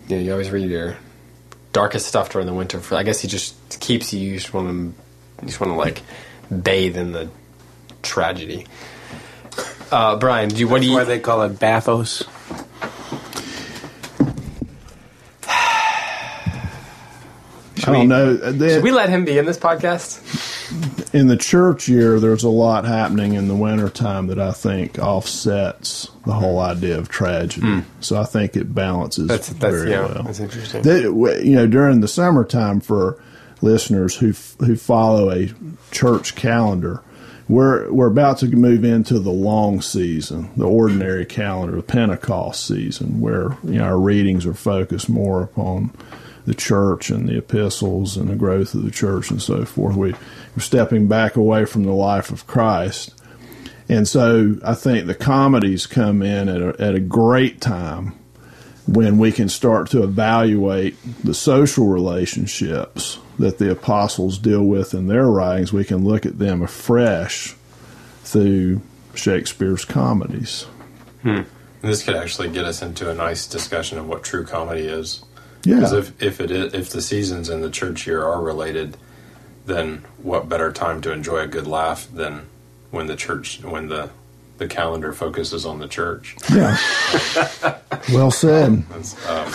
Yeah, 0.07 0.17
you 0.17 0.31
always 0.31 0.49
read 0.49 0.69
your 0.69 0.97
darkest 1.73 2.07
stuff 2.07 2.31
during 2.31 2.47
the 2.47 2.53
winter. 2.53 2.79
For 2.79 2.95
I 2.95 3.03
guess 3.03 3.19
he 3.21 3.27
just 3.27 3.79
keeps 3.79 4.13
you. 4.13 4.19
You 4.19 4.35
just 4.35 4.53
want 4.53 4.67
to. 4.67 5.41
You 5.41 5.47
just 5.47 5.59
want 5.59 5.71
to 5.71 5.75
like 5.75 6.01
bathe 6.49 6.97
in 6.97 7.11
the 7.11 7.29
tragedy. 8.01 8.65
Uh, 9.91 10.15
Brian, 10.17 10.49
do 10.49 10.57
you, 10.57 10.67
what 10.67 10.81
do 10.81 10.87
you? 10.87 10.93
Why 10.95 11.03
they 11.03 11.19
call 11.19 11.41
it 11.43 11.59
bathos? 11.59 12.23
I 17.87 17.93
don't 17.93 18.07
know. 18.09 18.33
Then- 18.35 18.69
Should 18.69 18.83
we 18.83 18.91
let 18.91 19.09
him 19.09 19.25
be 19.25 19.37
in 19.37 19.45
this 19.45 19.57
podcast? 19.57 20.25
in 21.15 21.25
the 21.27 21.37
church 21.37 21.87
year, 21.89 22.19
there's 22.19 22.43
a 22.43 22.49
lot 22.49 22.85
happening 22.85 23.33
in 23.33 23.47
the 23.47 23.55
wintertime 23.55 24.27
that 24.27 24.37
I 24.37 24.51
think 24.51 24.99
offsets 24.99 26.07
the 26.27 26.33
whole 26.33 26.59
idea 26.59 26.99
of 26.99 27.09
tragedy. 27.09 27.83
So 27.99 28.21
I 28.21 28.25
think 28.25 28.55
it 28.55 28.75
balances 28.75 29.27
That's 29.27 29.47
that's 29.49 29.59
very 29.75 29.89
yeah, 29.89 30.01
well. 30.01 30.23
that's 30.23 30.39
interesting. 30.39 30.83
That- 30.83 31.03
w- 31.05 31.43
you 31.43 31.55
know, 31.55 31.65
during 31.65 32.01
the 32.01 32.07
summertime 32.07 32.79
for 32.81 33.19
listeners 33.61 34.15
who 34.15 34.33
who 34.65 34.75
follow 34.75 35.31
a 35.31 35.53
church 35.91 36.35
calendar, 36.35 37.03
we're 37.47 37.91
we're 37.91 38.07
about 38.07 38.37
to 38.39 38.47
move 38.47 38.83
into 38.83 39.19
the 39.19 39.31
long 39.31 39.81
season, 39.81 40.51
the 40.55 40.67
ordinary 40.67 41.25
calendar, 41.25 41.75
the 41.75 41.83
Pentecost 41.83 42.65
season, 42.65 43.19
where 43.19 43.57
you 43.63 43.79
know 43.79 43.85
our 43.85 43.99
readings 43.99 44.45
are 44.45 44.53
focused 44.53 45.09
more 45.09 45.41
upon 45.41 45.91
the 46.45 46.55
church 46.55 47.09
and 47.09 47.29
the 47.29 47.37
epistles 47.37 48.17
and 48.17 48.29
the 48.29 48.35
growth 48.35 48.73
of 48.73 48.83
the 48.83 48.91
church 48.91 49.29
and 49.29 49.41
so 49.41 49.65
forth. 49.65 49.95
We, 49.95 50.13
we're 50.55 50.61
stepping 50.61 51.07
back 51.07 51.35
away 51.35 51.65
from 51.65 51.83
the 51.83 51.91
life 51.91 52.31
of 52.31 52.47
Christ. 52.47 53.13
And 53.87 54.07
so 54.07 54.55
I 54.65 54.73
think 54.73 55.05
the 55.05 55.13
comedies 55.13 55.85
come 55.85 56.23
in 56.23 56.49
at 56.49 56.61
a, 56.61 56.81
at 56.81 56.95
a 56.95 56.99
great 56.99 57.61
time 57.61 58.17
when 58.87 59.19
we 59.19 59.31
can 59.31 59.49
start 59.49 59.91
to 59.91 60.03
evaluate 60.03 60.95
the 61.23 61.35
social 61.35 61.87
relationships 61.87 63.19
that 63.39 63.57
the 63.57 63.71
apostles 63.71 64.37
deal 64.37 64.63
with 64.63 64.93
in 64.93 65.07
their 65.07 65.27
writings. 65.27 65.73
We 65.73 65.85
can 65.85 66.03
look 66.03 66.25
at 66.25 66.37
them 66.37 66.61
afresh 66.61 67.55
through 68.23 68.81
Shakespeare's 69.15 69.85
comedies. 69.85 70.63
Hmm. 71.23 71.41
This 71.81 72.03
could 72.03 72.15
actually 72.15 72.49
get 72.49 72.65
us 72.65 72.81
into 72.81 73.09
a 73.09 73.15
nice 73.15 73.47
discussion 73.47 73.97
of 73.97 74.07
what 74.07 74.23
true 74.23 74.45
comedy 74.45 74.81
is. 74.81 75.23
Yeah. 75.63 75.75
Because 75.75 75.93
if 75.93 76.21
if 76.21 76.41
it 76.41 76.51
is, 76.51 76.73
if 76.73 76.89
the 76.89 77.01
seasons 77.01 77.49
in 77.49 77.61
the 77.61 77.69
church 77.69 78.05
year 78.05 78.23
are 78.23 78.41
related, 78.41 78.97
then 79.65 80.05
what 80.21 80.49
better 80.49 80.71
time 80.71 81.01
to 81.01 81.11
enjoy 81.11 81.39
a 81.39 81.47
good 81.47 81.67
laugh 81.67 82.07
than 82.13 82.47
when 82.91 83.07
the 83.07 83.15
church 83.15 83.63
when 83.63 83.87
the 83.87 84.09
the 84.59 84.67
calendar 84.67 85.11
focuses 85.13 85.65
on 85.65 85.79
the 85.79 85.87
church. 85.87 86.35
Yeah. 86.53 86.77
well 88.13 88.29
said. 88.29 88.83
That's, 88.89 89.15
um, 89.27 89.51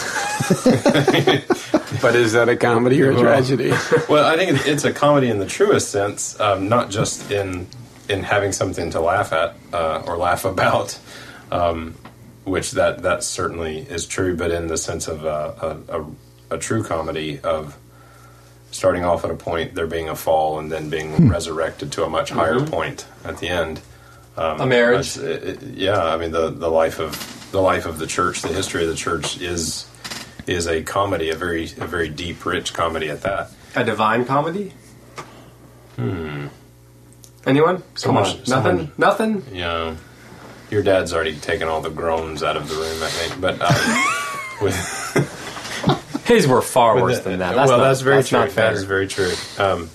But 2.03 2.17
is 2.17 2.33
that 2.33 2.49
a 2.49 2.57
comedy 2.57 3.03
or 3.03 3.13
a 3.13 3.17
tragedy? 3.17 3.71
well, 4.09 4.27
I 4.27 4.37
think 4.37 4.67
it's 4.67 4.85
a 4.85 4.93
comedy 4.93 5.31
in 5.31 5.39
the 5.39 5.47
truest 5.47 5.91
sense, 5.91 6.39
um, 6.41 6.69
not 6.69 6.91
just 6.91 7.31
in 7.31 7.67
in 8.09 8.23
having 8.23 8.53
something 8.53 8.91
to 8.91 9.01
laugh 9.01 9.33
at 9.33 9.57
uh, 9.73 10.03
or 10.07 10.17
laugh 10.17 10.45
about. 10.45 10.99
Um, 11.51 11.95
which 12.45 12.73
that 12.73 13.03
that 13.03 13.25
certainly 13.25 13.79
is 13.79 14.07
true, 14.07 14.37
but 14.37 14.51
in 14.51 14.67
the 14.67 14.77
sense 14.77 15.09
of 15.09 15.25
a, 15.25 15.81
a, 15.89 16.01
a, 16.01 16.07
a 16.57 16.59
true 16.59 16.85
comedy 16.85 17.41
of 17.41 17.79
starting 18.71 19.05
off 19.05 19.25
at 19.25 19.31
a 19.31 19.35
point, 19.35 19.75
there 19.75 19.87
being 19.87 20.11
a 20.11 20.17
fall, 20.17 20.59
and 20.59 20.71
then 20.71 20.91
being 20.91 21.29
resurrected 21.29 21.91
to 21.93 22.05
a 22.05 22.11
much 22.11 22.31
higher 22.31 22.61
point 22.61 23.07
at 23.25 23.39
the 23.39 23.49
end. 23.49 23.81
Um, 24.37 24.61
A 24.63 24.67
marriage. 24.67 25.17
it- 25.17 25.45
it- 25.45 25.63
yeah, 25.75 26.03
I 26.03 26.17
mean 26.17 26.33
the 26.33 26.51
the 26.51 26.71
life 26.71 26.99
of 26.99 27.49
the 27.53 27.61
life 27.61 27.87
of 27.87 27.99
the 27.99 28.07
church, 28.07 28.43
the 28.43 28.49
history 28.49 28.83
of 28.83 28.89
the 28.89 28.97
church 28.97 29.41
is 29.41 29.87
is 30.47 30.67
a 30.67 30.83
comedy, 30.83 31.31
a 31.31 31.37
very 31.37 31.65
a 31.81 31.87
very 31.87 32.09
deep, 32.09 32.45
rich 32.45 32.73
comedy 32.75 33.09
at 33.11 33.23
that. 33.23 33.51
A 33.77 33.85
divine 33.85 34.25
comedy? 34.25 34.73
Hmm. 35.97 36.47
Anyone? 37.47 37.77
Come 37.79 37.85
Someone- 37.95 38.25
on. 38.25 38.45
someone- 38.47 38.91
Nothing? 38.99 39.41
Nothing? 39.43 39.45
You 39.53 39.61
know, 39.63 39.97
your 40.71 40.83
dad's 40.83 41.13
already 41.13 41.37
taken 41.37 41.69
all 41.69 41.81
the 41.81 41.91
groans 41.91 42.43
out 42.43 42.57
of 42.57 42.69
the 42.69 42.75
room, 42.75 43.03
I 43.03 43.09
think. 43.09 43.41
But 43.41 43.61
um, 43.61 44.05
with, 44.63 46.25
His 46.27 46.47
were 46.49 46.63
far 46.63 46.97
worse 47.01 47.17
with- 47.17 47.25
than 47.25 47.39
that. 47.41 47.55
That's 47.55 47.69
well, 47.69 47.79
not, 47.79 47.85
that's 47.85 48.01
very 48.01 48.23
true. 48.25 48.39
Not 48.41 48.51
fair. 48.51 48.71
That 48.71 48.75
is 48.77 48.85
very 48.85 49.07
true. 49.07 49.33
Um, 49.59 49.91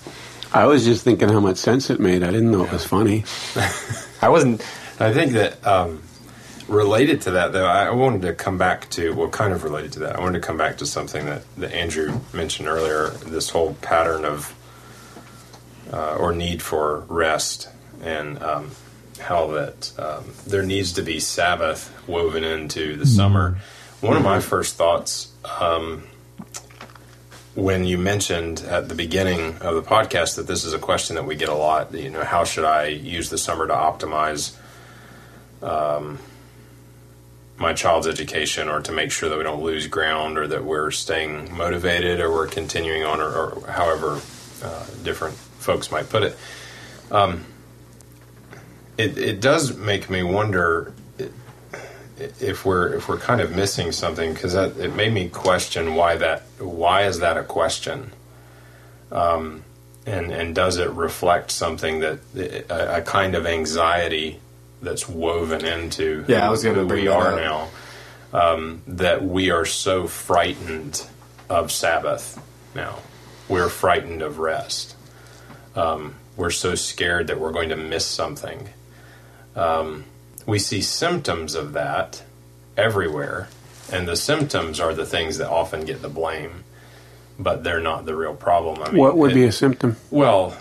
I 0.52 0.64
was 0.66 0.84
just 0.84 1.04
thinking 1.04 1.28
how 1.28 1.40
much 1.40 1.58
sense 1.58 1.90
it 1.90 2.00
made. 2.00 2.22
I 2.22 2.30
didn't 2.30 2.50
know 2.50 2.64
it 2.64 2.72
was 2.72 2.84
funny. 2.86 3.24
I 4.22 4.28
wasn't. 4.28 4.60
I 4.98 5.12
think 5.12 5.32
that 5.32 5.66
um, 5.66 6.02
related 6.68 7.22
to 7.22 7.32
that, 7.32 7.52
though, 7.52 7.66
I 7.66 7.90
wanted 7.90 8.22
to 8.22 8.34
come 8.34 8.58
back 8.58 8.88
to 8.90 9.14
well, 9.14 9.28
kind 9.28 9.52
of 9.52 9.64
related 9.64 9.92
to 9.92 10.00
that. 10.00 10.16
I 10.16 10.20
wanted 10.20 10.40
to 10.40 10.46
come 10.46 10.56
back 10.56 10.78
to 10.78 10.86
something 10.86 11.26
that, 11.26 11.42
that 11.56 11.72
Andrew 11.72 12.20
mentioned 12.32 12.68
earlier. 12.68 13.08
This 13.08 13.50
whole 13.50 13.74
pattern 13.74 14.24
of 14.24 14.54
uh, 15.92 16.16
or 16.16 16.32
need 16.32 16.62
for 16.62 17.00
rest, 17.08 17.68
and 18.02 18.42
um, 18.42 18.70
how 19.18 19.48
that 19.48 19.92
um, 19.98 20.24
there 20.46 20.62
needs 20.62 20.92
to 20.94 21.02
be 21.02 21.20
Sabbath 21.20 21.92
woven 22.06 22.44
into 22.44 22.96
the 22.96 23.06
summer. 23.06 23.58
One 24.00 24.16
of 24.16 24.22
my 24.22 24.40
first 24.40 24.76
thoughts. 24.76 25.32
Um, 25.44 26.04
when 27.54 27.84
you 27.84 27.98
mentioned 27.98 28.60
at 28.60 28.88
the 28.88 28.94
beginning 28.94 29.56
of 29.58 29.74
the 29.74 29.82
podcast 29.82 30.36
that 30.36 30.46
this 30.46 30.64
is 30.64 30.72
a 30.72 30.78
question 30.78 31.16
that 31.16 31.24
we 31.24 31.34
get 31.34 31.48
a 31.48 31.54
lot, 31.54 31.92
you 31.92 32.10
know, 32.10 32.22
how 32.22 32.44
should 32.44 32.64
I 32.64 32.86
use 32.86 33.28
the 33.28 33.38
summer 33.38 33.66
to 33.66 33.72
optimize 33.72 34.56
um, 35.62 36.18
my 37.58 37.72
child's 37.72 38.06
education 38.06 38.68
or 38.68 38.80
to 38.80 38.92
make 38.92 39.10
sure 39.10 39.28
that 39.28 39.36
we 39.36 39.44
don't 39.44 39.62
lose 39.62 39.86
ground 39.88 40.38
or 40.38 40.46
that 40.46 40.64
we're 40.64 40.90
staying 40.90 41.54
motivated 41.56 42.20
or 42.20 42.30
we're 42.30 42.46
continuing 42.46 43.04
on 43.04 43.20
or, 43.20 43.28
or 43.30 43.66
however 43.66 44.20
uh, 44.62 44.86
different 45.02 45.34
folks 45.34 45.90
might 45.90 46.08
put 46.08 46.22
it. 46.22 46.36
Um, 47.10 47.44
it, 48.96 49.18
it 49.18 49.40
does 49.40 49.76
make 49.76 50.08
me 50.08 50.22
wonder 50.22 50.94
if 52.40 52.64
we're 52.64 52.94
if 52.94 53.08
we're 53.08 53.18
kind 53.18 53.40
of 53.40 53.54
missing 53.54 53.92
something 53.92 54.34
because 54.34 54.54
it 54.54 54.94
made 54.94 55.12
me 55.12 55.28
question 55.28 55.94
why 55.94 56.16
that 56.16 56.42
why 56.58 57.04
is 57.04 57.20
that 57.20 57.36
a 57.36 57.42
question? 57.42 58.12
Um, 59.10 59.64
and 60.06 60.30
and 60.30 60.54
does 60.54 60.78
it 60.78 60.90
reflect 60.90 61.50
something 61.50 62.00
that 62.00 62.18
a, 62.34 62.98
a 62.98 63.02
kind 63.02 63.34
of 63.34 63.46
anxiety 63.46 64.40
that's 64.82 65.08
woven 65.08 65.64
into 65.64 66.24
Yeah, 66.28 66.46
I 66.46 66.50
was 66.50 66.64
gonna 66.64 66.84
we 66.84 67.08
are 67.08 67.36
now 67.36 67.68
um, 68.32 68.82
that 68.86 69.24
we 69.24 69.50
are 69.50 69.64
so 69.64 70.06
frightened 70.06 71.04
of 71.48 71.72
Sabbath 71.72 72.40
now. 72.74 72.98
We're 73.48 73.68
frightened 73.68 74.22
of 74.22 74.38
rest. 74.38 74.94
Um, 75.74 76.14
we're 76.36 76.50
so 76.50 76.74
scared 76.74 77.26
that 77.26 77.40
we're 77.40 77.52
going 77.52 77.70
to 77.70 77.76
miss 77.76 78.06
something. 78.06 78.68
Um, 79.56 80.04
we 80.50 80.58
see 80.58 80.80
symptoms 80.82 81.54
of 81.54 81.72
that 81.74 82.24
everywhere, 82.76 83.48
and 83.92 84.08
the 84.08 84.16
symptoms 84.16 84.80
are 84.80 84.92
the 84.92 85.06
things 85.06 85.38
that 85.38 85.48
often 85.48 85.84
get 85.84 86.02
the 86.02 86.08
blame, 86.08 86.64
but 87.38 87.62
they're 87.62 87.80
not 87.80 88.04
the 88.04 88.16
real 88.16 88.34
problem. 88.34 88.82
I 88.82 88.90
mean, 88.90 88.98
What 88.98 89.16
would 89.16 89.30
it- 89.30 89.34
be 89.34 89.44
a 89.44 89.52
symptom? 89.52 89.96
well, 90.10 90.56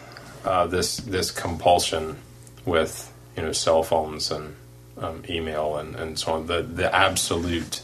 uh, 0.46 0.68
this 0.68 0.98
this 0.98 1.32
compulsion 1.32 2.18
with 2.66 3.12
you 3.36 3.42
know 3.44 3.52
cell 3.52 3.82
phones 3.82 4.30
and 4.32 4.56
um, 5.00 5.24
email 5.28 5.78
and, 5.78 5.96
and 5.96 6.20
so 6.20 6.34
on 6.34 6.46
the 6.48 6.62
the 6.62 6.94
absolute 6.96 7.82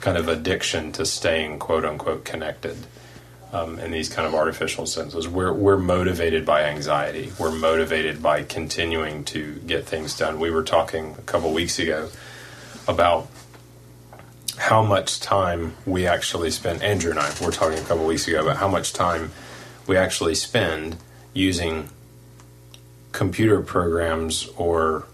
kind 0.00 0.18
of 0.18 0.28
addiction 0.28 0.92
to 0.92 1.06
staying 1.06 1.58
quote 1.58 1.84
unquote 1.86 2.24
connected 2.24 2.76
um, 3.52 3.78
in 3.78 3.90
these 3.90 4.08
kind 4.08 4.26
of 4.26 4.34
artificial 4.34 4.86
senses. 4.86 5.28
We're 5.28 5.52
we're 5.52 5.78
motivated 5.78 6.46
by 6.46 6.64
anxiety. 6.64 7.32
We're 7.38 7.52
motivated 7.52 8.22
by 8.22 8.44
continuing 8.44 9.24
to 9.24 9.54
get 9.66 9.86
things 9.86 10.16
done. 10.16 10.38
We 10.38 10.50
were 10.50 10.62
talking 10.62 11.14
a 11.18 11.22
couple 11.22 11.52
weeks 11.52 11.78
ago 11.78 12.10
about 12.86 13.28
how 14.56 14.82
much 14.82 15.20
time 15.20 15.74
we 15.86 16.06
actually 16.06 16.50
spend. 16.50 16.82
Andrew 16.82 17.10
and 17.10 17.18
I 17.18 17.32
were 17.42 17.50
talking 17.50 17.78
a 17.78 17.82
couple 17.82 18.06
weeks 18.06 18.28
ago 18.28 18.42
about 18.42 18.56
how 18.58 18.68
much 18.68 18.92
time 18.92 19.32
we 19.86 19.96
actually 19.96 20.34
spend 20.34 20.96
using 21.32 21.88
computer 23.12 23.60
programs 23.60 24.48
or 24.56 25.06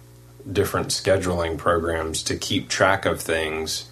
different 0.51 0.89
scheduling 0.89 1.57
programs 1.57 2.23
to 2.25 2.37
keep 2.37 2.69
track 2.69 3.05
of 3.05 3.21
things 3.21 3.89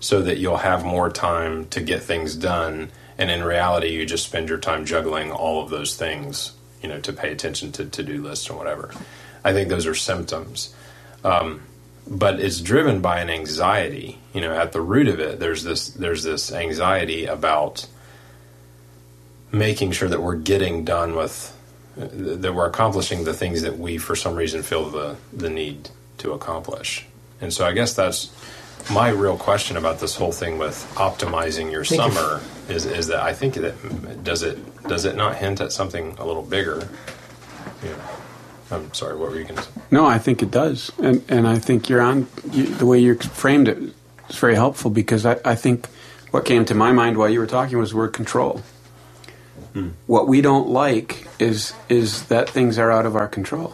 so 0.00 0.22
that 0.22 0.38
you'll 0.38 0.58
have 0.58 0.84
more 0.84 1.10
time 1.10 1.66
to 1.68 1.80
get 1.80 2.02
things 2.02 2.34
done 2.34 2.90
and 3.18 3.30
in 3.30 3.42
reality 3.44 3.88
you 3.88 4.04
just 4.06 4.26
spend 4.26 4.48
your 4.48 4.58
time 4.58 4.84
juggling 4.84 5.30
all 5.30 5.62
of 5.62 5.70
those 5.70 5.96
things 5.96 6.52
you 6.82 6.88
know 6.88 7.00
to 7.00 7.12
pay 7.12 7.32
attention 7.32 7.72
to 7.72 7.84
to-do 7.84 8.22
lists 8.22 8.50
or 8.50 8.56
whatever. 8.58 8.92
I 9.44 9.52
think 9.52 9.68
those 9.68 9.86
are 9.86 9.94
symptoms. 9.94 10.74
Um, 11.22 11.62
but 12.06 12.38
it's 12.40 12.60
driven 12.60 13.00
by 13.00 13.20
an 13.20 13.30
anxiety. 13.30 14.18
You 14.32 14.40
know 14.42 14.54
at 14.54 14.72
the 14.72 14.80
root 14.80 15.08
of 15.08 15.20
it 15.20 15.40
there's 15.40 15.64
this 15.64 15.88
there's 15.88 16.22
this 16.22 16.52
anxiety 16.52 17.26
about 17.26 17.86
making 19.52 19.92
sure 19.92 20.08
that 20.08 20.20
we're 20.20 20.34
getting 20.36 20.84
done 20.84 21.14
with 21.14 21.56
that 21.96 22.52
we're 22.52 22.66
accomplishing 22.66 23.24
the 23.24 23.32
things 23.34 23.62
that 23.62 23.78
we 23.78 23.98
for 23.98 24.16
some 24.16 24.34
reason 24.34 24.62
feel 24.62 24.90
the 24.90 25.16
the 25.32 25.48
need 25.48 25.88
to 26.18 26.32
accomplish. 26.32 27.06
And 27.40 27.52
so 27.52 27.64
i 27.66 27.72
guess 27.72 27.94
that's 27.94 28.30
my 28.90 29.08
real 29.08 29.36
question 29.36 29.76
about 29.76 30.00
this 30.00 30.16
whole 30.16 30.32
thing 30.32 30.58
with 30.58 30.76
optimizing 30.96 31.70
your 31.70 31.84
think 31.84 32.02
if- 32.02 32.12
summer 32.12 32.40
is 32.68 32.86
is 32.86 33.06
that 33.06 33.20
i 33.20 33.32
think 33.32 33.54
that 33.54 34.24
does 34.24 34.42
it 34.42 34.58
does 34.88 35.04
it 35.04 35.16
not 35.16 35.36
hint 35.36 35.60
at 35.60 35.72
something 35.72 36.14
a 36.18 36.24
little 36.24 36.42
bigger 36.42 36.88
yeah. 37.82 37.94
i'm 38.70 38.92
sorry 38.94 39.16
what 39.16 39.30
were 39.30 39.38
you 39.38 39.44
going 39.44 39.56
to 39.56 39.62
say 39.62 39.70
No, 39.90 40.06
I 40.06 40.18
think 40.18 40.42
it 40.42 40.50
does, 40.50 40.90
and 40.98 41.22
and 41.28 41.46
I 41.46 41.60
think 41.60 41.88
you're 41.88 42.00
on 42.00 42.26
you, 42.50 42.66
the 42.66 42.86
way 42.86 42.98
you 42.98 43.14
framed 43.14 43.68
it 43.68 43.78
is 44.28 44.38
very 44.38 44.56
helpful 44.56 44.90
because 44.90 45.24
I, 45.24 45.38
I 45.44 45.54
think 45.54 45.86
what 46.32 46.44
came 46.44 46.64
to 46.64 46.74
my 46.74 46.90
mind 46.90 47.16
while 47.16 47.28
you 47.28 47.38
were 47.38 47.46
talking 47.46 47.78
was 47.78 47.90
the 47.90 47.96
word 47.96 48.12
control. 48.12 48.62
Hmm. 49.72 49.90
What 50.06 50.26
we 50.26 50.40
don't 50.40 50.68
like 50.68 51.28
is 51.38 51.74
is 51.88 52.26
that 52.26 52.50
things 52.50 52.76
are 52.76 52.90
out 52.90 53.06
of 53.06 53.14
our 53.14 53.28
control. 53.28 53.72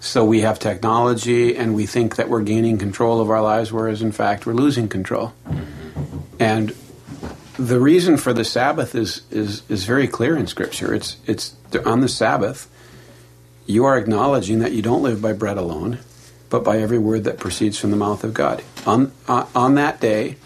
So 0.00 0.24
we 0.24 0.40
have 0.40 0.58
technology 0.58 1.56
and 1.56 1.74
we 1.74 1.84
think 1.84 2.16
that 2.16 2.30
we're 2.30 2.42
gaining 2.42 2.78
control 2.78 3.20
of 3.20 3.28
our 3.28 3.42
lives, 3.42 3.70
whereas 3.70 4.00
in 4.00 4.12
fact 4.12 4.46
we're 4.46 4.54
losing 4.54 4.88
control. 4.88 5.34
Mm-hmm. 5.44 6.18
And 6.40 6.74
the 7.58 7.80
reason 7.80 8.16
for 8.16 8.32
the 8.32 8.44
Sabbath 8.44 8.94
is 8.94 9.22
is 9.30 9.62
is 9.68 9.84
very 9.84 10.06
clear 10.08 10.36
in 10.36 10.46
Scripture. 10.46 10.94
It's 10.94 11.16
it's 11.26 11.54
on 11.84 12.00
the 12.00 12.08
Sabbath 12.08 12.68
you 13.68 13.84
are 13.84 13.98
acknowledging 13.98 14.60
that 14.60 14.72
you 14.72 14.80
don't 14.80 15.02
live 15.02 15.20
by 15.20 15.34
bread 15.34 15.58
alone, 15.58 15.98
but 16.48 16.64
by 16.64 16.78
every 16.78 16.98
word 16.98 17.24
that 17.24 17.38
proceeds 17.38 17.78
from 17.78 17.90
the 17.90 17.98
mouth 17.98 18.24
of 18.24 18.32
God. 18.32 18.64
On, 18.86 19.12
on, 19.28 19.46
on 19.54 19.74
that 19.74 20.00
day, 20.00 20.36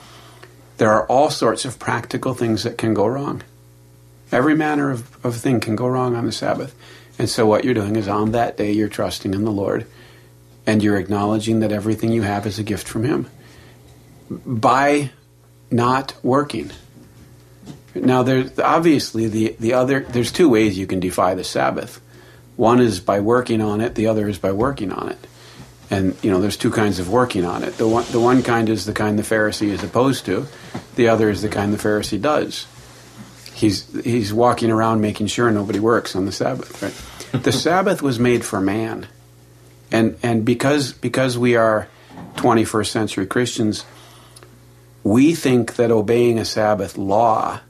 there 0.78 0.90
are 0.90 1.06
all 1.06 1.30
sorts 1.30 1.64
of 1.64 1.78
practical 1.78 2.34
things 2.34 2.64
that 2.64 2.76
can 2.76 2.94
go 2.94 3.06
wrong. 3.06 3.42
Every 4.32 4.56
manner 4.56 4.90
of, 4.90 5.24
of 5.24 5.36
thing 5.36 5.60
can 5.60 5.76
go 5.76 5.86
wrong 5.86 6.16
on 6.16 6.26
the 6.26 6.32
Sabbath. 6.32 6.74
And 7.16 7.30
so, 7.30 7.46
what 7.46 7.64
you're 7.64 7.74
doing 7.74 7.94
is 7.94 8.08
on 8.08 8.32
that 8.32 8.56
day, 8.56 8.72
you're 8.72 8.88
trusting 8.88 9.34
in 9.34 9.44
the 9.44 9.52
Lord 9.52 9.86
and 10.66 10.82
you're 10.82 10.96
acknowledging 10.96 11.60
that 11.60 11.70
everything 11.70 12.10
you 12.10 12.22
have 12.22 12.44
is 12.44 12.58
a 12.58 12.64
gift 12.64 12.88
from 12.88 13.04
Him 13.04 13.28
by 14.28 15.10
not 15.70 16.14
working. 16.24 16.72
Now, 17.94 18.22
there's 18.22 18.58
obviously 18.58 19.28
the, 19.28 19.56
the 19.60 19.74
other, 19.74 20.00
there's 20.00 20.32
two 20.32 20.48
ways 20.48 20.78
you 20.78 20.86
can 20.86 21.00
defy 21.00 21.34
the 21.34 21.44
Sabbath. 21.44 22.00
One 22.56 22.80
is 22.80 23.00
by 23.00 23.20
working 23.20 23.60
on 23.60 23.80
it, 23.80 23.94
the 23.94 24.06
other 24.06 24.28
is 24.28 24.38
by 24.38 24.52
working 24.52 24.92
on 24.92 25.08
it. 25.08 25.26
And, 25.90 26.16
you 26.22 26.30
know, 26.30 26.40
there's 26.40 26.56
two 26.56 26.70
kinds 26.70 26.98
of 26.98 27.10
working 27.10 27.44
on 27.44 27.62
it. 27.62 27.76
The 27.76 27.86
one, 27.86 28.04
the 28.10 28.20
one 28.20 28.42
kind 28.42 28.68
is 28.68 28.86
the 28.86 28.94
kind 28.94 29.18
the 29.18 29.22
Pharisee 29.22 29.68
is 29.68 29.82
opposed 29.82 30.24
to, 30.26 30.46
the 30.96 31.08
other 31.08 31.28
is 31.28 31.42
the 31.42 31.50
kind 31.50 31.72
the 31.72 31.76
Pharisee 31.76 32.20
does. 32.20 32.66
He's, 33.52 33.92
he's 34.02 34.32
walking 34.32 34.70
around 34.70 35.02
making 35.02 35.26
sure 35.26 35.50
nobody 35.50 35.78
works 35.78 36.16
on 36.16 36.24
the 36.24 36.32
Sabbath, 36.32 36.82
right? 36.82 37.42
the 37.42 37.52
Sabbath 37.52 38.00
was 38.00 38.18
made 38.18 38.42
for 38.44 38.60
man. 38.60 39.06
And, 39.90 40.18
and 40.22 40.46
because, 40.46 40.94
because 40.94 41.36
we 41.36 41.56
are 41.56 41.88
21st 42.36 42.86
century 42.86 43.26
Christians, 43.26 43.84
we 45.04 45.34
think 45.34 45.74
that 45.76 45.90
obeying 45.90 46.38
a 46.38 46.44
Sabbath 46.46 46.96
law 46.96 47.60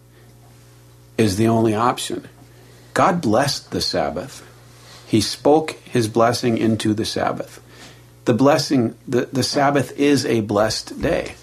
is 1.18 1.36
the 1.36 1.48
only 1.48 1.74
option. 1.74 2.28
God 2.94 3.20
blessed 3.20 3.70
the 3.70 3.80
Sabbath. 3.80 4.46
He 5.06 5.20
spoke 5.20 5.72
his 5.84 6.08
blessing 6.08 6.58
into 6.58 6.94
the 6.94 7.04
Sabbath. 7.04 7.60
the 8.24 8.34
blessing, 8.34 8.94
the, 9.08 9.26
the 9.32 9.42
Sabbath 9.42 9.98
is 9.98 10.24
a 10.26 10.40
blessed 10.42 11.00
day. 11.00 11.34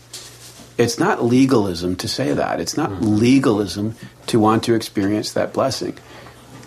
It's 0.78 0.98
not 0.98 1.24
legalism 1.24 1.98
to 1.98 2.08
say 2.08 2.32
that. 2.34 2.62
It's 2.62 2.78
not 2.78 2.90
hmm. 2.90 3.04
legalism 3.18 3.96
to 4.28 4.40
want 4.40 4.64
to 4.64 4.76
experience 4.76 5.34
that 5.34 5.52
blessing. 5.54 5.98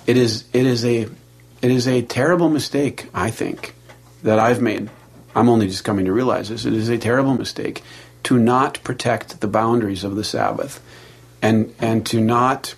It 0.07 0.17
is, 0.17 0.45
it 0.53 0.67
is 0.67 0.85
a, 0.85 1.09
it 1.62 1.71
is 1.71 1.88
a 1.88 2.03
terrible 2.03 2.51
mistake, 2.51 3.09
I 3.15 3.31
think, 3.31 3.75
that 4.23 4.38
I've 4.38 4.61
made. 4.61 4.91
I'm 5.35 5.49
only 5.49 5.67
just 5.67 5.85
coming 5.85 6.05
to 6.05 6.12
realize 6.12 6.51
this. 6.51 6.67
It 6.67 6.75
is 6.75 6.91
a 6.91 6.99
terrible 6.99 7.35
mistake 7.35 7.83
to 8.25 8.38
not 8.38 8.83
protect 8.85 9.41
the 9.41 9.49
boundaries 9.49 10.05
of 10.05 10.15
the 10.15 10.25
Sabbath 10.25 10.83
and, 11.41 11.75
and 11.79 12.05
to 12.07 12.21
not 12.21 12.75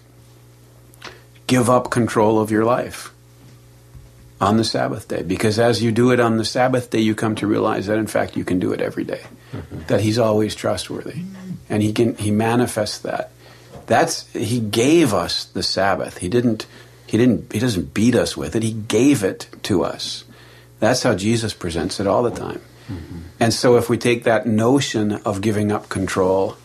give 1.47 1.69
up 1.69 1.91
control 1.91 2.41
of 2.41 2.51
your 2.51 2.65
life 2.65 3.13
on 4.41 4.57
the 4.57 4.65
Sabbath 4.65 5.09
day. 5.09 5.23
Because 5.23 5.59
as 5.59 5.83
you 5.83 5.93
do 5.93 6.11
it 6.11 6.21
on 6.21 6.37
the 6.37 6.45
Sabbath 6.45 6.91
day, 6.91 7.01
you 7.01 7.15
come 7.15 7.35
to 7.37 7.47
realize 7.47 7.87
that 7.87 7.99
in 7.99 8.07
fact 8.07 8.37
you 8.37 8.45
can 8.45 8.59
do 8.59 8.73
it 8.73 8.81
every 8.81 9.05
day. 9.05 9.23
Mm-hmm. 9.53 9.87
That 9.87 10.01
He's 10.01 10.19
always 10.19 10.55
trustworthy, 10.55 11.23
and 11.69 11.83
He 11.83 11.93
can 11.93 12.17
He 12.17 12.31
manifests 12.31 12.99
that. 12.99 13.31
That's 13.87 14.31
He 14.33 14.61
gave 14.61 15.15
us 15.15 15.45
the 15.47 15.63
Sabbath. 15.63 16.19
He 16.19 16.29
didn't 16.29 16.67
He 17.07 17.17
didn't 17.17 17.53
He 17.53 17.59
doesn't 17.59 17.95
beat 17.95 18.15
us 18.15 18.37
with 18.37 18.57
it. 18.57 18.63
He 18.63 18.73
gave 18.73 19.23
it 19.23 19.49
to 19.65 19.85
us. 19.85 20.25
That's 20.81 21.03
how 21.03 21.15
Jesus 21.15 21.55
presents 21.55 22.01
it 22.01 22.07
all 22.07 22.23
the 22.23 22.31
time. 22.31 22.61
Mm-hmm. 22.89 23.19
And 23.41 23.55
so 23.55 23.77
if 23.77 23.89
we 23.89 23.97
take 23.97 24.25
that 24.25 24.47
notion 24.47 25.13
of 25.13 25.41
giving 25.41 25.73
up 25.73 25.89
control 25.89 26.57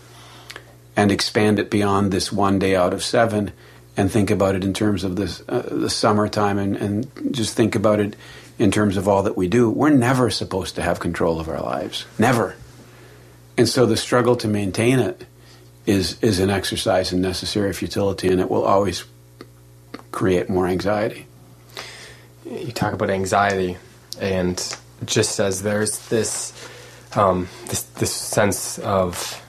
and 0.98 1.12
expand 1.12 1.60
it 1.60 1.70
beyond 1.70 2.12
this 2.12 2.32
one 2.32 2.60
day 2.60 2.76
out 2.76 2.94
of 2.94 3.04
seven 3.04 3.54
and 4.00 4.10
think 4.10 4.32
about 4.32 4.56
it 4.56 4.64
in 4.64 4.74
terms 4.74 5.04
of 5.04 5.18
this, 5.18 5.44
uh, 5.50 5.62
the 5.70 5.90
summertime 5.90 6.58
and, 6.58 6.78
and 6.78 7.34
just 7.36 7.54
think 7.54 7.76
about 7.76 8.00
it 8.00 8.16
in 8.58 8.72
terms 8.72 8.96
of 8.96 9.10
all 9.10 9.24
that 9.24 9.36
we 9.36 9.50
do, 9.50 9.70
we're 9.70 9.90
never 9.90 10.30
supposed 10.30 10.76
to 10.76 10.82
have 10.82 11.02
control 11.02 11.38
of 11.38 11.50
our 11.50 11.62
lives. 11.62 12.06
Never. 12.18 12.56
And 13.58 13.68
so 13.68 13.86
the 13.86 13.98
struggle 13.98 14.38
to 14.38 14.48
maintain 14.48 15.00
it 15.00 15.26
is, 15.86 16.18
is 16.22 16.40
an 16.40 16.50
exercise 16.50 17.12
in 17.12 17.20
necessary 17.20 17.74
futility, 17.74 18.30
and 18.30 18.40
it 18.40 18.50
will 18.50 18.64
always 18.64 19.04
create 20.12 20.50
more 20.50 20.66
anxiety. 20.66 21.28
you 22.46 22.72
talk 22.72 22.94
about 22.94 23.10
anxiety, 23.10 23.76
and 24.22 24.78
just 25.04 25.42
as 25.42 25.62
there's 25.62 26.08
this 26.08 26.54
um, 27.16 27.50
this 27.68 27.82
this 27.82 28.14
sense 28.14 28.80
of 28.80 29.42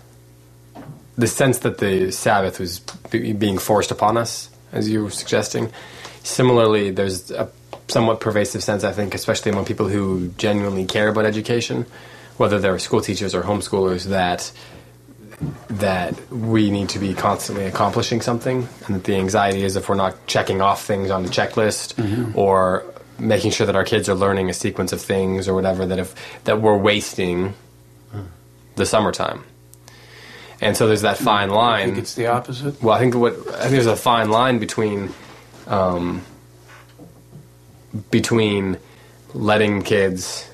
the 1.21 1.27
sense 1.27 1.59
that 1.61 1.79
the 1.79 2.11
Sabbath 2.11 2.59
was 2.59 2.81
be- 3.11 3.33
being 3.33 3.59
forced 3.59 3.91
upon 3.91 4.17
us, 4.17 4.51
as 4.73 4.89
you 4.89 5.05
were 5.05 5.11
suggesting. 5.11 5.71
Similarly, 6.23 6.91
there's 6.91 7.31
a 7.31 7.49
somewhat 7.89 8.21
pervasive 8.21 8.63
sense, 8.63 8.85
I 8.85 8.93
think, 8.93 9.15
especially 9.15 9.53
among 9.53 9.67
people 9.67 9.89
who 9.89 10.29
genuinely 10.39 10.87
care 10.87 11.09
about 11.09 11.27
education, 11.27 11.87
whether 12.37 12.59
they're 12.59 12.79
school 12.79 13.01
teachers 13.01 13.35
or 13.35 13.43
homeschoolers, 13.43 14.05
that 14.07 14.51
that 15.71 16.31
we 16.31 16.71
need 16.71 16.91
to 16.91 16.99
be 16.99 17.15
constantly 17.15 17.65
accomplishing 17.65 18.21
something, 18.21 18.69
and 18.87 18.95
that 18.95 19.05
the 19.05 19.17
anxiety 19.17 19.63
is 19.63 19.75
if 19.77 19.89
we're 19.89 19.95
not 19.95 20.27
checking 20.27 20.61
off 20.61 20.85
things 20.85 21.11
on 21.11 21.23
the 21.23 21.31
checklist 21.31 21.95
mm-hmm. 21.95 22.39
or 22.39 22.85
making 23.19 23.51
sure 23.51 23.67
that 23.67 23.77
our 23.77 23.85
kids 23.85 24.09
are 24.09 24.15
learning 24.15 24.51
a 24.51 24.55
sequence 24.55 24.93
of 24.93 25.01
things 25.01 25.49
or 25.49 25.55
whatever 25.55 25.87
that 25.87 25.99
if 25.99 26.15
that 26.45 26.61
we're 26.61 26.77
wasting 26.77 27.55
mm. 28.15 28.27
the 28.77 28.85
summertime. 28.85 29.45
And 30.61 30.77
so 30.77 30.87
there's 30.87 31.03
that 31.03 31.17
fine 31.17 31.49
line. 31.49 31.83
I 31.83 31.87
think 31.87 31.99
it's 31.99 32.15
the 32.15 32.27
opposite. 32.27 32.83
Well, 32.83 32.95
I 32.95 32.99
think 32.99 33.15
what 33.15 33.33
I 33.33 33.63
think 33.63 33.73
there's 33.73 33.87
a 33.87 33.97
fine 33.97 34.31
line 34.31 34.59
between 34.59 35.11
um, 35.67 36.23
between 38.11 38.79
letting 39.33 39.83
kids 39.83 40.49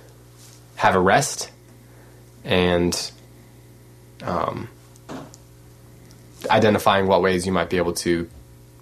have 0.76 0.94
a 0.94 1.00
rest 1.00 1.50
and 2.44 3.10
um, 4.22 4.68
identifying 6.50 7.06
what 7.06 7.22
ways 7.22 7.46
you 7.46 7.52
might 7.52 7.70
be 7.70 7.76
able 7.76 7.94
to 7.94 8.28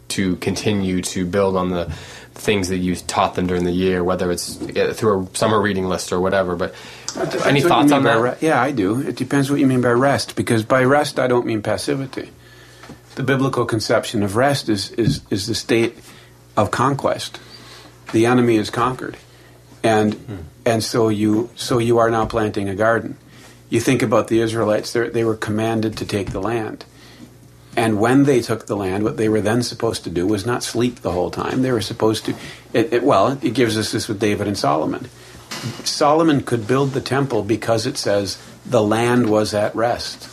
to 0.08 0.36
continue 0.36 1.00
to 1.00 1.24
build 1.24 1.56
on 1.56 1.70
the 1.70 1.86
things 2.34 2.68
that 2.68 2.78
you 2.78 2.94
taught 2.94 3.34
them 3.34 3.46
during 3.46 3.64
the 3.64 3.72
year, 3.72 4.04
whether 4.04 4.30
it's 4.30 4.56
through 4.56 5.22
a 5.22 5.36
summer 5.36 5.60
reading 5.60 5.88
list 5.88 6.12
or 6.12 6.20
whatever. 6.20 6.54
But 6.56 6.74
any 7.16 7.60
thoughts 7.60 7.92
on 7.92 8.02
that? 8.04 8.20
re- 8.20 8.36
yeah, 8.40 8.60
I 8.60 8.70
do. 8.70 9.00
It 9.00 9.16
depends 9.16 9.50
what 9.50 9.60
you 9.60 9.66
mean 9.66 9.80
by 9.80 9.90
rest, 9.90 10.36
because 10.36 10.64
by 10.64 10.82
rest 10.84 11.18
I 11.18 11.26
don't 11.26 11.46
mean 11.46 11.62
passivity. 11.62 12.30
The 13.14 13.22
biblical 13.22 13.64
conception 13.64 14.22
of 14.22 14.36
rest 14.36 14.68
is 14.68 14.90
is, 14.92 15.20
is 15.30 15.46
the 15.46 15.54
state 15.54 15.96
of 16.56 16.70
conquest. 16.70 17.40
The 18.12 18.26
enemy 18.26 18.56
is 18.56 18.70
conquered, 18.70 19.16
and 19.82 20.14
hmm. 20.14 20.36
and 20.64 20.82
so 20.82 21.08
you 21.08 21.50
so 21.54 21.78
you 21.78 21.98
are 21.98 22.10
now 22.10 22.26
planting 22.26 22.68
a 22.68 22.74
garden. 22.74 23.16
You 23.70 23.80
think 23.80 24.02
about 24.02 24.28
the 24.28 24.40
Israelites; 24.40 24.92
they 24.92 25.24
were 25.24 25.36
commanded 25.36 25.96
to 25.98 26.06
take 26.06 26.32
the 26.32 26.40
land. 26.40 26.84
And 27.76 27.98
when 27.98 28.24
they 28.24 28.40
took 28.40 28.66
the 28.66 28.76
land, 28.76 29.02
what 29.02 29.16
they 29.16 29.28
were 29.28 29.40
then 29.40 29.62
supposed 29.62 30.04
to 30.04 30.10
do 30.10 30.26
was 30.26 30.46
not 30.46 30.62
sleep 30.62 31.00
the 31.00 31.10
whole 31.10 31.30
time. 31.30 31.62
They 31.62 31.72
were 31.72 31.80
supposed 31.80 32.24
to, 32.26 32.34
it, 32.72 32.92
it, 32.92 33.02
well, 33.02 33.38
it 33.42 33.54
gives 33.54 33.76
us 33.76 33.90
this 33.90 34.06
with 34.06 34.20
David 34.20 34.46
and 34.46 34.56
Solomon. 34.56 35.08
Solomon 35.84 36.42
could 36.42 36.66
build 36.66 36.92
the 36.92 37.00
temple 37.00 37.42
because 37.42 37.86
it 37.86 37.96
says 37.96 38.38
the 38.66 38.82
land 38.82 39.30
was 39.30 39.54
at 39.54 39.74
rest. 39.74 40.28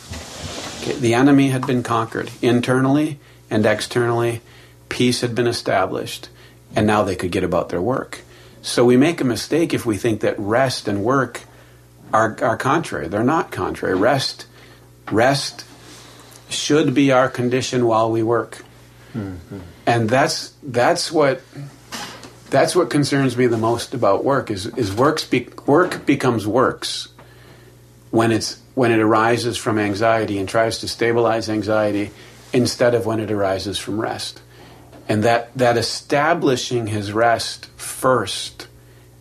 Okay, 0.82 0.98
the 0.98 1.14
enemy 1.14 1.48
had 1.48 1.66
been 1.66 1.82
conquered 1.82 2.30
internally 2.40 3.18
and 3.50 3.64
externally. 3.64 4.40
Peace 4.88 5.20
had 5.20 5.34
been 5.34 5.46
established, 5.46 6.28
and 6.74 6.86
now 6.86 7.02
they 7.02 7.16
could 7.16 7.32
get 7.32 7.44
about 7.44 7.68
their 7.68 7.80
work. 7.80 8.20
So 8.62 8.84
we 8.84 8.96
make 8.96 9.20
a 9.20 9.24
mistake 9.24 9.74
if 9.74 9.86
we 9.86 9.96
think 9.96 10.20
that 10.20 10.38
rest 10.38 10.86
and 10.86 11.02
work 11.02 11.42
are, 12.12 12.36
are 12.42 12.56
contrary. 12.56 13.08
They're 13.08 13.24
not 13.24 13.50
contrary. 13.50 13.94
Rest, 13.94 14.46
rest 15.10 15.64
should 16.48 16.94
be 16.94 17.10
our 17.10 17.28
condition 17.28 17.86
while 17.86 18.10
we 18.10 18.22
work, 18.22 18.64
mm-hmm. 19.14 19.60
and 19.86 20.08
that's 20.08 20.52
that's 20.62 21.10
what 21.10 21.40
that's 22.52 22.76
what 22.76 22.90
concerns 22.90 23.34
me 23.34 23.46
the 23.46 23.56
most 23.56 23.94
about 23.94 24.24
work 24.24 24.50
is 24.50 24.66
is 24.66 24.94
work 24.94 25.18
speak, 25.18 25.66
work 25.66 26.04
becomes 26.04 26.46
works 26.46 27.08
when 28.10 28.30
it's 28.30 28.60
when 28.74 28.92
it 28.92 29.00
arises 29.00 29.56
from 29.56 29.78
anxiety 29.78 30.38
and 30.38 30.48
tries 30.48 30.78
to 30.78 30.86
stabilize 30.86 31.48
anxiety 31.48 32.10
instead 32.52 32.94
of 32.94 33.06
when 33.06 33.20
it 33.20 33.30
arises 33.30 33.78
from 33.78 33.98
rest 33.98 34.42
and 35.08 35.24
that 35.24 35.52
that 35.56 35.78
establishing 35.78 36.86
his 36.88 37.10
rest 37.10 37.70
first 37.76 38.68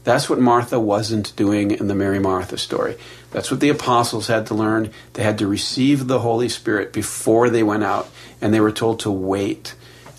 that's 0.03 0.29
what 0.29 0.39
Martha 0.39 0.79
wasn't 0.79 1.33
doing 1.35 1.71
in 1.71 1.87
the 1.87 1.93
Mary 1.93 2.17
Martha 2.17 2.57
story. 2.57 2.97
That's 3.29 3.51
what 3.51 3.59
the 3.59 3.69
apostles 3.69 4.25
had 4.25 4.47
to 4.47 4.55
learn. 4.55 4.89
They 5.13 5.21
had 5.21 5.37
to 5.37 5.47
receive 5.47 6.07
the 6.07 6.17
Holy 6.17 6.49
Spirit 6.49 6.91
before 6.91 7.51
they 7.51 7.61
went 7.61 7.83
out, 7.83 8.09
and 8.41 8.51
they 8.51 8.59
were 8.59 8.71
told 8.71 9.01
to 9.01 9.11
wait. 9.11 9.75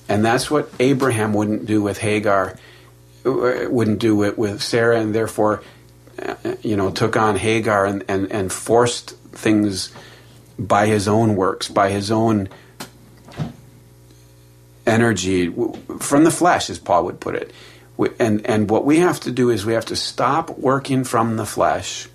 And 0.08 0.24
that's 0.24 0.48
what 0.48 0.70
Abraham 0.78 1.34
wouldn't 1.34 1.66
do 1.66 1.82
with 1.82 1.98
Hagar, 1.98 2.56
wouldn't 3.24 3.98
do 3.98 4.24
it 4.24 4.38
with 4.38 4.62
Sarah, 4.62 5.00
and 5.00 5.14
therefore, 5.14 5.62
uh, 6.20 6.34
you 6.62 6.76
know, 6.76 6.90
took 6.90 7.16
on 7.16 7.36
Hagar 7.36 7.86
and, 7.86 8.04
and, 8.08 8.30
and 8.32 8.52
forced 8.52 9.10
things 9.32 9.92
by 10.58 10.86
his 10.86 11.08
own 11.08 11.36
works, 11.36 11.68
by 11.68 11.90
his 11.90 12.10
own 12.10 12.48
energy 14.86 15.52
from 16.00 16.24
the 16.24 16.30
flesh, 16.30 16.70
as 16.70 16.78
Paul 16.78 17.04
would 17.04 17.20
put 17.20 17.34
it. 17.34 17.52
And 18.18 18.44
and 18.46 18.68
what 18.68 18.84
we 18.84 18.98
have 18.98 19.20
to 19.20 19.30
do 19.30 19.50
is 19.50 19.64
we 19.64 19.74
have 19.74 19.86
to 19.86 19.96
stop 19.96 20.58
working 20.58 21.04
from 21.04 21.36
the 21.36 21.46
flesh, 21.46 22.08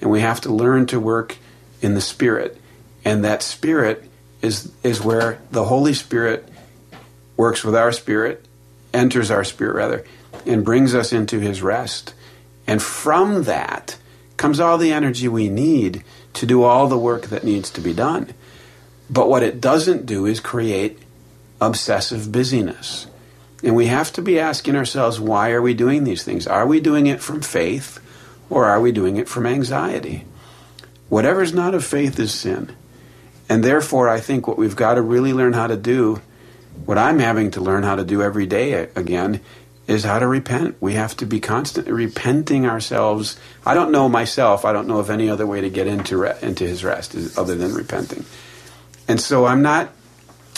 and 0.00 0.10
we 0.10 0.20
have 0.20 0.40
to 0.42 0.52
learn 0.52 0.86
to 0.86 1.00
work 1.00 1.36
in 1.80 1.94
the 1.94 2.00
spirit. 2.00 2.60
And 3.04 3.24
that 3.24 3.42
spirit 3.42 4.04
is 4.42 4.70
is 4.82 5.00
where 5.00 5.40
the 5.50 5.64
Holy 5.64 5.94
Spirit 5.94 6.48
works 7.36 7.64
with 7.64 7.74
our 7.74 7.92
spirit, 7.92 8.44
enters 8.92 9.30
our 9.30 9.44
spirit 9.44 9.74
rather, 9.74 10.04
and 10.46 10.64
brings 10.64 10.94
us 10.94 11.12
into 11.12 11.40
His 11.40 11.62
rest. 11.62 12.14
And 12.66 12.82
from 12.82 13.44
that 13.44 13.96
comes 14.36 14.60
all 14.60 14.78
the 14.78 14.92
energy 14.92 15.28
we 15.28 15.48
need 15.48 16.02
to 16.34 16.46
do 16.46 16.62
all 16.62 16.88
the 16.88 16.98
work 16.98 17.26
that 17.26 17.44
needs 17.44 17.70
to 17.70 17.80
be 17.80 17.92
done. 17.92 18.32
But 19.08 19.28
what 19.28 19.42
it 19.42 19.60
doesn't 19.60 20.06
do 20.06 20.26
is 20.26 20.40
create 20.40 20.98
obsessive 21.60 22.32
busyness. 22.32 23.06
And 23.62 23.74
we 23.74 23.86
have 23.86 24.12
to 24.14 24.22
be 24.22 24.38
asking 24.38 24.76
ourselves, 24.76 25.20
why 25.20 25.50
are 25.50 25.62
we 25.62 25.74
doing 25.74 26.04
these 26.04 26.22
things? 26.22 26.46
Are 26.46 26.66
we 26.66 26.80
doing 26.80 27.06
it 27.06 27.20
from 27.20 27.40
faith 27.40 27.98
or 28.50 28.66
are 28.66 28.80
we 28.80 28.92
doing 28.92 29.16
it 29.16 29.28
from 29.28 29.46
anxiety? 29.46 30.24
Whatever's 31.08 31.54
not 31.54 31.74
of 31.74 31.84
faith 31.84 32.18
is 32.18 32.34
sin. 32.34 32.74
And 33.48 33.62
therefore, 33.62 34.08
I 34.08 34.20
think 34.20 34.46
what 34.46 34.58
we've 34.58 34.76
got 34.76 34.94
to 34.94 35.02
really 35.02 35.32
learn 35.32 35.52
how 35.52 35.66
to 35.66 35.76
do, 35.76 36.20
what 36.84 36.98
I'm 36.98 37.18
having 37.18 37.50
to 37.52 37.60
learn 37.60 37.82
how 37.82 37.94
to 37.96 38.04
do 38.04 38.22
every 38.22 38.46
day 38.46 38.88
again, 38.94 39.40
is 39.86 40.04
how 40.04 40.18
to 40.18 40.26
repent. 40.26 40.76
We 40.80 40.94
have 40.94 41.16
to 41.18 41.26
be 41.26 41.40
constantly 41.40 41.92
repenting 41.92 42.66
ourselves. 42.66 43.38
I 43.66 43.74
don't 43.74 43.92
know 43.92 44.08
myself. 44.08 44.64
I 44.64 44.72
don't 44.72 44.88
know 44.88 44.98
of 44.98 45.10
any 45.10 45.28
other 45.28 45.46
way 45.46 45.60
to 45.60 45.70
get 45.70 45.86
into 45.86 46.16
re- 46.18 46.38
into 46.40 46.66
His 46.66 46.84
rest 46.84 47.14
is, 47.14 47.36
other 47.36 47.54
than 47.54 47.74
repenting. 47.74 48.24
And 49.06 49.20
so 49.20 49.44
I'm 49.44 49.62
not 49.62 49.90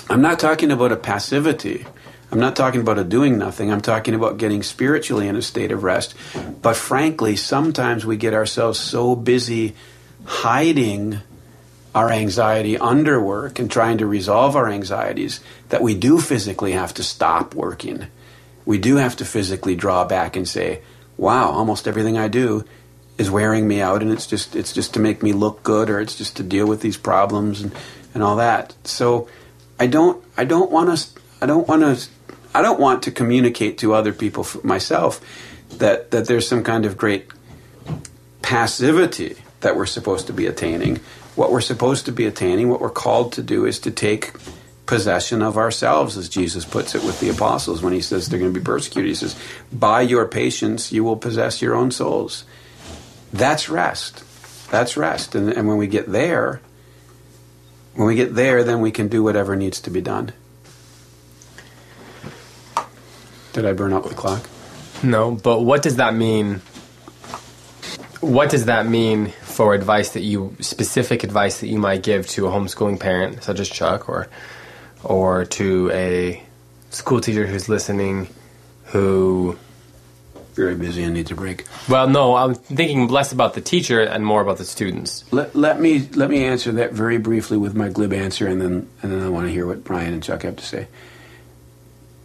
I'm 0.09 0.23
not 0.23 0.39
talking 0.39 0.71
about 0.71 0.93
a 0.93 0.97
passivity. 0.97 1.85
I'm 2.31 2.41
not 2.41 2.57
talking 2.57 2.81
about 2.81 2.99
a 2.99 3.05
doing 3.05 3.39
nothing. 3.39 3.73
I'm 3.73 3.81
talking 3.81 4.15
about 4.15 4.37
getting 4.37 4.63
spiritually 4.63 5.29
in 5.29 5.37
a 5.37 5.43
state 5.43 5.73
of 5.73 5.83
rest. 5.83 6.15
But 6.63 6.77
frankly, 6.77 7.37
sometimes 7.37 8.05
we 8.05 8.17
get 8.17 8.35
ourselves 8.35 8.79
so 8.79 9.15
busy 9.15 9.75
hiding 10.25 11.21
our 11.95 12.11
anxiety 12.11 12.77
under 12.77 13.21
work 13.21 13.59
and 13.59 13.71
trying 13.71 13.99
to 13.99 14.07
resolve 14.07 14.55
our 14.55 14.69
anxieties 14.69 15.41
that 15.71 15.83
we 15.83 15.95
do 15.95 16.21
physically 16.21 16.73
have 16.73 16.93
to 16.95 17.03
stop 17.03 17.55
working. 17.55 18.07
We 18.67 18.77
do 18.79 18.97
have 18.97 19.17
to 19.17 19.25
physically 19.25 19.75
draw 19.75 20.05
back 20.05 20.37
and 20.37 20.47
say, 20.47 20.83
wow, 21.17 21.51
almost 21.51 21.89
everything 21.89 22.19
I 22.19 22.29
do 22.29 22.65
is 23.17 23.31
wearing 23.31 23.67
me 23.67 23.81
out 23.81 24.03
and 24.03 24.13
it's 24.13 24.27
just 24.27 24.55
it's 24.55 24.73
just 24.73 24.93
to 24.95 25.01
make 25.01 25.23
me 25.23 25.33
look 25.33 25.63
good 25.63 25.89
or 25.89 26.01
it's 26.01 26.17
just 26.17 26.37
to 26.37 26.43
deal 26.43 26.67
with 26.67 26.83
these 26.83 26.99
problems 26.99 27.63
and, 27.63 27.73
and 28.13 28.23
all 28.23 28.37
that. 28.37 28.75
So 28.85 29.29
I 29.81 29.87
don't 29.87 30.23
I 30.37 30.45
don't 30.45 30.71
want 30.71 30.97
to 30.97 31.21
I 31.41 31.47
don't 31.47 31.67
want 31.67 31.83
to 31.83 32.09
I 32.55 32.63
don't 32.63 32.81
want 32.81 33.03
to 33.05 33.11
communicate 33.11 33.79
to 33.79 33.95
other 33.95 34.13
people 34.13 34.47
myself 34.63 35.21
that 35.79 36.11
that 36.11 36.27
there's 36.27 36.47
some 36.47 36.63
kind 36.63 36.85
of 36.85 36.97
great 36.97 37.31
passivity 38.43 39.37
that 39.61 39.77
we're 39.77 39.87
supposed 39.87 40.27
to 40.27 40.33
be 40.33 40.47
attaining. 40.47 41.01
What 41.35 41.51
we're 41.51 41.61
supposed 41.61 42.07
to 42.07 42.13
be 42.13 42.25
attaining, 42.25 42.69
what 42.69 42.81
we're 42.81 42.91
called 42.91 43.33
to 43.35 43.43
do, 43.43 43.67
is 43.67 43.79
to 43.81 43.91
take 43.91 44.33
possession 44.87 45.43
of 45.43 45.57
ourselves, 45.57 46.17
as 46.17 46.29
Jesus 46.29 46.65
puts 46.65 46.95
it 46.95 47.03
with 47.03 47.21
the 47.21 47.29
apostles 47.29 47.83
when 47.83 47.93
he 47.93 48.01
says 48.01 48.29
they're 48.29 48.39
going 48.39 48.53
to 48.53 48.59
be 48.59 48.65
persecuted. 48.65 49.09
He 49.09 49.15
says, 49.15 49.37
By 49.73 50.03
your 50.03 50.27
patience, 50.27 50.93
you 50.93 51.05
will 51.05 51.17
possess 51.17 51.61
your 51.61 51.75
own 51.75 51.91
souls. 51.91 52.45
That's 53.33 53.69
rest. 53.69 54.23
That's 54.71 54.97
rest. 54.97 55.35
And, 55.35 55.53
and 55.53 55.69
when 55.69 55.77
we 55.77 55.87
get 55.87 56.11
there, 56.11 56.61
when 57.95 58.07
we 58.07 58.15
get 58.15 58.35
there, 58.35 58.63
then 58.63 58.81
we 58.81 58.91
can 58.91 59.09
do 59.09 59.23
whatever 59.23 59.57
needs 59.57 59.81
to 59.83 59.91
be 59.91 60.01
done. 60.01 60.33
Did 63.53 63.65
I 63.65 63.73
burn 63.73 63.93
up 63.93 64.05
the 64.05 64.15
clock? 64.15 64.49
No, 65.03 65.33
but 65.33 65.61
what 65.61 65.83
does 65.83 65.97
that 65.97 66.15
mean? 66.15 66.61
What 68.21 68.51
does 68.51 68.67
that 68.67 68.87
mean 68.87 69.29
for 69.43 69.73
advice 69.73 70.11
that 70.11 70.21
you 70.21 70.55
specific 70.61 71.25
advice 71.25 71.61
that 71.61 71.69
you 71.69 71.79
might 71.79 72.03
give 72.03 72.27
to 72.29 72.47
a 72.47 72.51
homeschooling 72.51 73.01
parent 73.01 73.43
such 73.43 73.61
as 73.61 73.69
Chuck 73.69 74.09
or 74.09 74.29
or 75.07 75.45
to 75.45 75.91
a 75.93 76.43
school 76.91 77.21
teacher 77.21 77.47
who's 77.47 77.69
listening 77.69 78.29
who 78.87 79.59
very 80.55 80.75
busy 80.75 81.03
and 81.03 81.13
needs 81.13 81.31
a 81.31 81.35
break. 81.35 81.67
Well, 81.89 82.09
no, 82.09 82.35
I'm 82.35 82.55
thinking 82.55 83.09
less 83.09 83.31
about 83.31 83.55
the 83.55 83.61
teacher 83.61 84.01
and 84.01 84.25
more 84.25 84.41
about 84.41 84.57
the 84.57 84.65
students. 84.65 85.31
Let, 85.31 85.55
let 85.55 85.81
me 85.81 86.09
let 86.15 86.31
me 86.31 86.45
answer 86.45 86.73
that 86.73 86.93
very 86.93 87.19
briefly 87.19 87.59
with 87.59 87.75
my 87.75 87.89
glib 87.89 88.13
answer, 88.13 88.47
and 88.47 88.61
then 88.61 88.89
and 89.03 89.13
then 89.13 89.23
I 89.23 89.29
want 89.29 89.47
to 89.47 89.53
hear 89.53 89.67
what 89.67 89.85
Brian 89.85 90.15
and 90.15 90.23
Chuck 90.23 90.43
have 90.43 90.57
to 90.57 90.65
say 90.65 90.89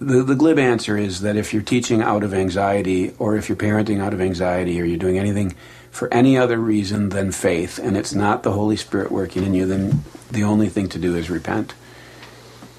the, 0.01 0.23
the 0.23 0.35
glib 0.35 0.57
answer 0.57 0.97
is 0.97 1.21
that 1.21 1.37
if 1.37 1.53
you're 1.53 1.61
teaching 1.61 2.01
out 2.01 2.23
of 2.23 2.33
anxiety, 2.33 3.13
or 3.19 3.37
if 3.37 3.47
you're 3.47 3.55
parenting 3.55 4.01
out 4.01 4.13
of 4.13 4.19
anxiety, 4.19 4.81
or 4.81 4.83
you're 4.83 4.97
doing 4.97 5.19
anything 5.19 5.55
for 5.91 6.11
any 6.11 6.37
other 6.37 6.57
reason 6.57 7.09
than 7.09 7.31
faith, 7.31 7.77
and 7.77 7.95
it's 7.95 8.13
not 8.13 8.41
the 8.41 8.51
Holy 8.51 8.75
Spirit 8.75 9.11
working 9.11 9.43
in 9.43 9.53
you, 9.53 9.67
then 9.67 10.03
the 10.31 10.43
only 10.43 10.69
thing 10.69 10.89
to 10.89 10.97
do 10.97 11.15
is 11.15 11.29
repent. 11.29 11.75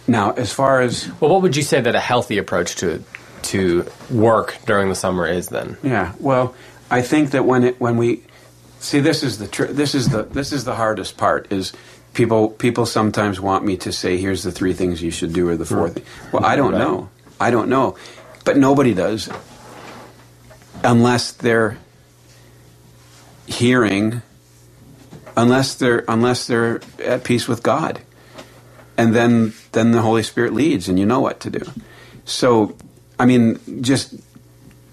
Now, 0.07 0.33
as 0.33 0.53
far 0.53 0.81
as 0.81 1.09
well, 1.21 1.31
what 1.31 1.43
would 1.43 1.57
you 1.57 1.63
say 1.63 1.81
that 1.81 1.95
a 1.95 2.01
healthy 2.01 2.39
approach 2.39 2.77
to 2.77 3.03
to 3.43 3.87
work 4.11 4.57
during 4.67 4.89
the 4.89 4.95
summer 4.95 5.27
is 5.27 5.49
then? 5.49 5.77
Yeah, 5.83 6.13
well, 6.19 6.55
I 6.91 7.03
think 7.03 7.31
that 7.31 7.45
when 7.45 7.65
it 7.65 7.81
when 7.81 7.97
we 7.97 8.23
see 8.81 9.01
this 9.01 9.23
is 9.23 9.39
the 9.39 9.47
tr- 9.47 9.67
this 9.67 9.95
is 9.95 10.09
the 10.09 10.25
this 10.25 10.53
is 10.53 10.65
the 10.65 10.75
hardest 10.75 11.17
part 11.17 11.53
is 11.53 11.73
people 12.15 12.51
people 12.51 12.85
sometimes 12.85 13.41
want 13.41 13.65
me 13.65 13.77
to 13.79 13.93
say 13.93 14.17
here's 14.17 14.43
the 14.43 14.53
three 14.53 14.73
things 14.73 15.03
you 15.03 15.11
should 15.11 15.33
do 15.33 15.49
or 15.49 15.57
the 15.57 15.65
fourth 15.65 16.05
well 16.33 16.45
i 16.45 16.57
don't 16.57 16.73
know. 16.73 17.09
I 17.41 17.51
don't 17.51 17.69
know. 17.69 17.97
But 18.45 18.57
nobody 18.57 18.95
does. 18.95 19.29
Unless 20.85 21.33
they're 21.33 21.77
hearing 23.47 24.23
unless 25.37 25.75
they're 25.75 26.05
unless 26.07 26.47
they're 26.47 26.81
at 27.05 27.25
peace 27.25 27.49
with 27.49 27.63
god 27.63 28.01
and 28.97 29.15
then 29.15 29.53
then 29.73 29.93
the 29.93 30.03
holy 30.03 30.23
spirit 30.23 30.53
leads 30.53 30.89
and 30.89 30.99
you 30.99 31.07
know 31.07 31.21
what 31.21 31.41
to 31.41 31.51
do. 31.51 31.65
So 32.25 32.77
i 33.19 33.27
mean 33.27 33.59
just 33.83 34.15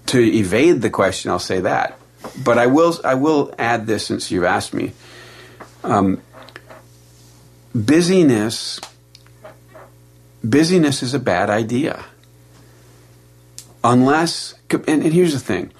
to 0.06 0.20
evade 0.20 0.82
the 0.82 0.90
question 0.90 1.30
i'll 1.30 1.38
say 1.38 1.60
that. 1.60 1.98
But 2.44 2.58
i 2.58 2.66
will 2.66 2.94
i 3.04 3.14
will 3.14 3.54
add 3.58 3.86
this 3.86 4.06
since 4.06 4.30
you've 4.30 4.44
asked 4.44 4.74
me. 4.74 4.92
Um, 5.82 6.20
busyness 7.74 8.80
busyness 10.42 11.02
is 11.02 11.14
a 11.14 11.18
bad 11.18 11.50
idea. 11.50 12.04
Unless 13.82 14.54
and, 14.70 14.86
and, 14.88 15.12
here's 15.12 15.32
the 15.32 15.40
thing 15.40 15.72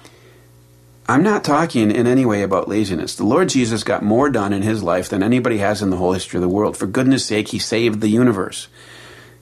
i'm 1.11 1.23
not 1.23 1.43
talking 1.43 1.91
in 1.91 2.07
any 2.07 2.25
way 2.25 2.41
about 2.41 2.67
laziness 2.67 3.15
the 3.15 3.23
lord 3.23 3.49
jesus 3.49 3.83
got 3.83 4.03
more 4.03 4.29
done 4.29 4.53
in 4.53 4.61
his 4.61 4.81
life 4.83 5.09
than 5.09 5.23
anybody 5.23 5.57
has 5.57 5.81
in 5.81 5.89
the 5.89 5.97
whole 5.97 6.13
history 6.13 6.37
of 6.37 6.41
the 6.41 6.49
world 6.49 6.75
for 6.75 6.87
goodness 6.87 7.25
sake 7.25 7.49
he 7.49 7.59
saved 7.59 8.01
the 8.01 8.09
universe 8.09 8.67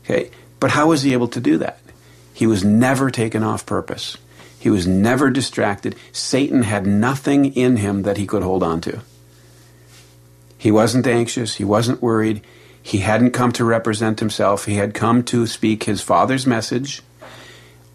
okay 0.04 0.30
but 0.60 0.72
how 0.72 0.90
was 0.90 1.04
he 1.04 1.14
able 1.14 1.28
to 1.28 1.40
do 1.40 1.58
that 1.58 1.80
he 2.34 2.48
was 2.48 2.64
never 2.64 3.10
taken 3.10 3.44
off 3.44 3.66
purpose 3.66 4.18
he 4.60 4.70
was 4.70 4.88
never 4.88 5.30
distracted 5.30 5.96
satan 6.12 6.64
had 6.64 6.86
nothing 6.86 7.54
in 7.54 7.78
him 7.78 8.04
that 8.04 8.18
he 8.18 8.28
could 8.28 8.44
hold 8.44 8.64
on 8.64 8.82
to 8.82 9.02
he 10.60 10.72
wasn't 10.72 11.08
anxious. 11.08 11.56
He 11.56 11.64
wasn't 11.64 12.02
worried. 12.02 12.42
He 12.84 13.00
hadn't 13.00 13.32
come 13.32 13.54
to 13.54 13.64
represent 13.64 14.20
himself. 14.20 14.66
He 14.66 14.76
had 14.76 14.94
come 14.94 15.24
to 15.24 15.48
speak 15.48 15.86
his 15.86 16.02
father's 16.02 16.46
message. 16.46 17.02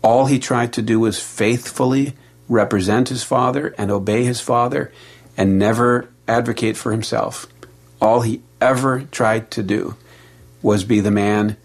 All 0.03 0.27
he 0.27 0.39
tried 0.39 0.73
to 0.73 0.83
do 0.83 0.99
was 0.99 1.21
faithfully 1.21 2.15
represent 2.49 3.09
his 3.09 3.23
father 3.23 3.75
and 3.79 3.91
obey 3.91 4.25
his 4.25 4.41
father 4.41 4.93
and 5.37 5.59
never 5.59 6.09
advocate 6.29 6.77
for 6.77 6.93
himself. 6.93 7.47
All 8.01 8.21
he 8.21 8.43
ever 8.61 9.03
tried 9.11 9.51
to 9.53 9.63
do 9.63 9.97
was 10.63 10.85
be 10.85 11.01
the 11.01 11.11
man 11.11 11.57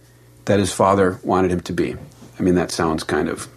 that 0.46 0.60
his 0.60 0.74
father 0.74 1.20
wanted 1.24 1.52
him 1.52 1.62
to 1.62 1.74
be. 1.74 1.96
I 2.38 2.42
mean, 2.42 2.56
that 2.56 2.72
sounds 2.72 3.04
kind 3.04 3.30
of, 3.30 3.48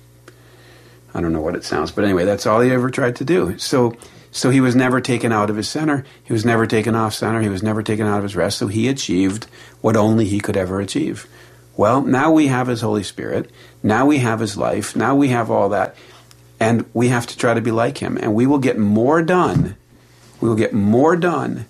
I 1.14 1.20
don't 1.20 1.32
know 1.32 1.40
what 1.40 1.56
it 1.56 1.64
sounds, 1.64 1.92
but 1.92 2.04
anyway, 2.04 2.24
that's 2.24 2.46
all 2.46 2.60
he 2.60 2.70
ever 2.70 2.90
tried 2.90 3.16
to 3.16 3.24
do. 3.24 3.56
So 3.58 3.96
so 4.34 4.48
he 4.48 4.62
was 4.62 4.74
never 4.74 5.02
taken 5.02 5.30
out 5.30 5.50
of 5.50 5.56
his 5.56 5.68
center. 5.68 6.06
He 6.24 6.32
was 6.32 6.44
never 6.44 6.66
taken 6.66 6.94
off 6.94 7.12
center. 7.12 7.42
He 7.42 7.50
was 7.50 7.62
never 7.62 7.82
taken 7.82 8.06
out 8.06 8.16
of 8.16 8.22
his 8.22 8.34
rest. 8.34 8.56
So 8.58 8.66
he 8.66 8.88
achieved 8.88 9.44
what 9.82 9.94
only 9.94 10.24
he 10.24 10.40
could 10.40 10.56
ever 10.56 10.80
achieve. 10.80 11.28
Well, 11.76 12.00
now 12.00 12.32
we 12.32 12.46
have 12.46 12.66
his 12.66 12.80
Holy 12.80 13.02
Spirit. 13.02 13.50
Now 13.82 14.06
we 14.06 14.18
have 14.18 14.40
his 14.40 14.56
life. 14.56 14.96
Now 14.96 15.14
we 15.14 15.28
have 15.28 15.50
all 15.50 15.68
that. 15.68 15.94
And 16.62 16.84
we 16.94 17.08
have 17.08 17.26
to 17.26 17.36
try 17.36 17.54
to 17.54 17.60
be 17.60 17.72
like 17.72 17.98
him. 17.98 18.16
And 18.16 18.36
we 18.36 18.46
will 18.46 18.60
get 18.60 18.78
more 18.78 19.20
done. 19.20 19.74
We 20.40 20.48
will 20.48 20.54
get 20.54 20.72
more 20.72 21.16
done 21.16 21.66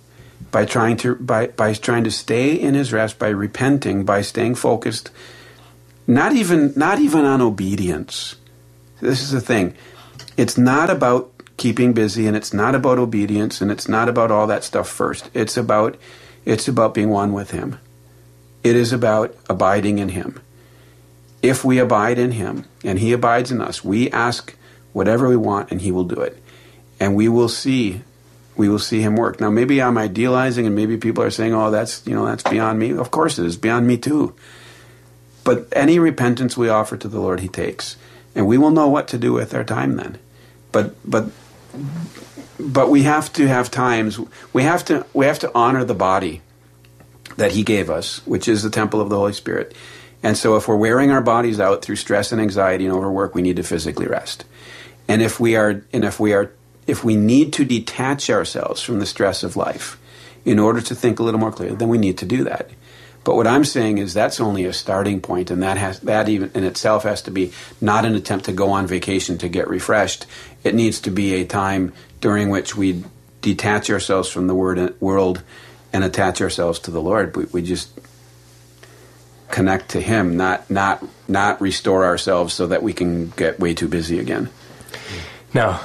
by 0.50 0.66
trying 0.66 0.98
to 0.98 1.14
by, 1.14 1.46
by 1.46 1.72
trying 1.72 2.04
to 2.04 2.10
stay 2.10 2.52
in 2.52 2.74
his 2.74 2.92
rest, 2.92 3.18
by 3.18 3.28
repenting, 3.28 4.04
by 4.04 4.20
staying 4.20 4.56
focused. 4.56 5.10
Not 6.06 6.34
even 6.34 6.74
not 6.76 6.98
even 6.98 7.24
on 7.24 7.40
obedience. 7.40 8.36
This 9.00 9.22
is 9.22 9.30
the 9.30 9.40
thing. 9.40 9.74
It's 10.36 10.58
not 10.58 10.90
about 10.90 11.32
keeping 11.56 11.94
busy 11.94 12.26
and 12.26 12.36
it's 12.36 12.52
not 12.52 12.74
about 12.74 12.98
obedience 12.98 13.62
and 13.62 13.70
it's 13.70 13.88
not 13.88 14.10
about 14.10 14.30
all 14.30 14.46
that 14.48 14.62
stuff 14.62 14.90
first. 14.90 15.30
It's 15.32 15.56
about 15.56 15.96
it's 16.44 16.68
about 16.68 16.92
being 16.92 17.08
one 17.08 17.32
with 17.32 17.52
him. 17.52 17.78
It 18.62 18.76
is 18.76 18.92
about 18.92 19.34
abiding 19.48 20.00
in 20.00 20.10
him. 20.10 20.38
If 21.40 21.64
we 21.64 21.78
abide 21.78 22.18
in 22.18 22.32
him 22.32 22.66
and 22.84 22.98
he 22.98 23.14
abides 23.14 23.50
in 23.50 23.62
us, 23.62 23.82
we 23.82 24.10
ask 24.10 24.54
whatever 24.92 25.28
we 25.28 25.36
want 25.36 25.70
and 25.70 25.80
he 25.80 25.90
will 25.90 26.04
do 26.04 26.20
it. 26.20 26.42
And 27.00 27.14
we 27.14 27.28
will 27.28 27.48
see 27.48 28.02
we 28.54 28.68
will 28.68 28.78
see 28.78 29.00
him 29.00 29.16
work. 29.16 29.40
Now 29.40 29.50
maybe 29.50 29.80
I'm 29.80 29.96
idealizing 29.96 30.66
and 30.66 30.76
maybe 30.76 30.96
people 30.98 31.24
are 31.24 31.30
saying, 31.30 31.54
"Oh, 31.54 31.70
that's, 31.70 32.06
you 32.06 32.14
know, 32.14 32.26
that's 32.26 32.42
beyond 32.42 32.78
me." 32.78 32.92
Of 32.92 33.10
course 33.10 33.38
it 33.38 33.46
is 33.46 33.56
beyond 33.56 33.86
me 33.86 33.96
too. 33.96 34.34
But 35.44 35.66
any 35.72 35.98
repentance 35.98 36.56
we 36.56 36.68
offer 36.68 36.96
to 36.96 37.08
the 37.08 37.20
Lord 37.20 37.40
he 37.40 37.48
takes. 37.48 37.96
And 38.34 38.46
we 38.46 38.58
will 38.58 38.70
know 38.70 38.88
what 38.88 39.08
to 39.08 39.18
do 39.18 39.32
with 39.32 39.54
our 39.54 39.64
time 39.64 39.96
then. 39.96 40.18
But 40.70 40.94
but 41.08 41.30
but 42.58 42.90
we 42.90 43.02
have 43.02 43.32
to 43.32 43.48
have 43.48 43.70
times 43.70 44.20
we 44.52 44.62
have 44.62 44.84
to 44.84 45.04
we 45.12 45.26
have 45.26 45.38
to 45.40 45.50
honor 45.54 45.84
the 45.84 45.94
body 45.94 46.40
that 47.36 47.52
he 47.52 47.62
gave 47.62 47.90
us 47.90 48.24
which 48.26 48.46
is 48.46 48.62
the 48.62 48.70
temple 48.70 49.00
of 49.00 49.08
the 49.08 49.16
holy 49.16 49.32
spirit 49.32 49.74
and 50.22 50.36
so 50.36 50.56
if 50.56 50.68
we're 50.68 50.76
wearing 50.76 51.10
our 51.10 51.20
bodies 51.20 51.58
out 51.58 51.82
through 51.82 51.96
stress 51.96 52.30
and 52.30 52.40
anxiety 52.40 52.84
and 52.84 52.94
overwork 52.94 53.34
we 53.34 53.42
need 53.42 53.56
to 53.56 53.62
physically 53.62 54.06
rest 54.06 54.44
and 55.12 55.22
if 55.22 55.38
we 55.38 55.56
are 55.56 55.84
and 55.92 56.04
if 56.04 56.18
we 56.18 56.32
are 56.32 56.52
if 56.86 57.04
we 57.04 57.16
need 57.16 57.52
to 57.52 57.64
detach 57.64 58.30
ourselves 58.30 58.82
from 58.82 58.98
the 58.98 59.06
stress 59.06 59.42
of 59.42 59.56
life 59.56 59.98
in 60.44 60.58
order 60.58 60.80
to 60.80 60.94
think 60.94 61.18
a 61.18 61.22
little 61.22 61.40
more 61.40 61.52
clearly 61.52 61.76
then 61.76 61.88
we 61.88 61.98
need 61.98 62.18
to 62.18 62.26
do 62.26 62.44
that 62.44 62.70
but 63.24 63.36
what 63.36 63.46
I'm 63.46 63.64
saying 63.64 63.98
is 63.98 64.14
that's 64.14 64.40
only 64.40 64.64
a 64.64 64.72
starting 64.72 65.20
point, 65.20 65.50
and 65.50 65.62
that 65.62 65.76
has 65.76 66.00
that 66.00 66.28
even 66.28 66.50
in 66.54 66.64
itself 66.64 67.04
has 67.04 67.22
to 67.22 67.30
be 67.30 67.52
not 67.80 68.04
an 68.04 68.14
attempt 68.14 68.46
to 68.46 68.52
go 68.52 68.70
on 68.70 68.86
vacation 68.86 69.38
to 69.38 69.48
get 69.48 69.68
refreshed. 69.68 70.26
It 70.64 70.74
needs 70.74 71.00
to 71.02 71.10
be 71.10 71.34
a 71.34 71.44
time 71.44 71.92
during 72.20 72.50
which 72.50 72.76
we 72.76 73.04
detach 73.40 73.90
ourselves 73.90 74.28
from 74.28 74.46
the 74.46 74.54
word, 74.54 75.00
world 75.00 75.42
and 75.92 76.02
attach 76.02 76.40
ourselves 76.40 76.80
to 76.80 76.90
the 76.90 77.00
Lord. 77.00 77.36
We, 77.36 77.44
we 77.46 77.62
just 77.62 77.90
connect 79.50 79.90
to 79.90 80.00
Him, 80.00 80.36
not 80.36 80.68
not 80.68 81.06
not 81.28 81.60
restore 81.60 82.04
ourselves 82.04 82.54
so 82.54 82.66
that 82.66 82.82
we 82.82 82.92
can 82.92 83.30
get 83.30 83.60
way 83.60 83.72
too 83.72 83.88
busy 83.88 84.18
again. 84.18 84.50
No, 85.54 85.78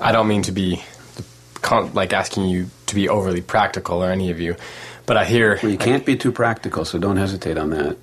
I 0.00 0.12
don't 0.12 0.28
mean 0.28 0.42
to 0.42 0.52
be 0.52 0.82
like 1.94 2.12
asking 2.12 2.44
you 2.46 2.68
to 2.86 2.94
be 2.94 3.08
overly 3.08 3.40
practical 3.40 4.02
or 4.04 4.10
any 4.10 4.30
of 4.30 4.38
you, 4.40 4.54
but 5.06 5.16
I 5.16 5.24
hear 5.24 5.58
Well, 5.62 5.72
you 5.72 5.78
can't 5.78 6.04
be 6.04 6.16
too 6.16 6.30
practical, 6.30 6.84
so 6.84 6.98
don't 6.98 7.16
hesitate 7.16 7.56
on 7.56 7.70
that. 7.70 7.96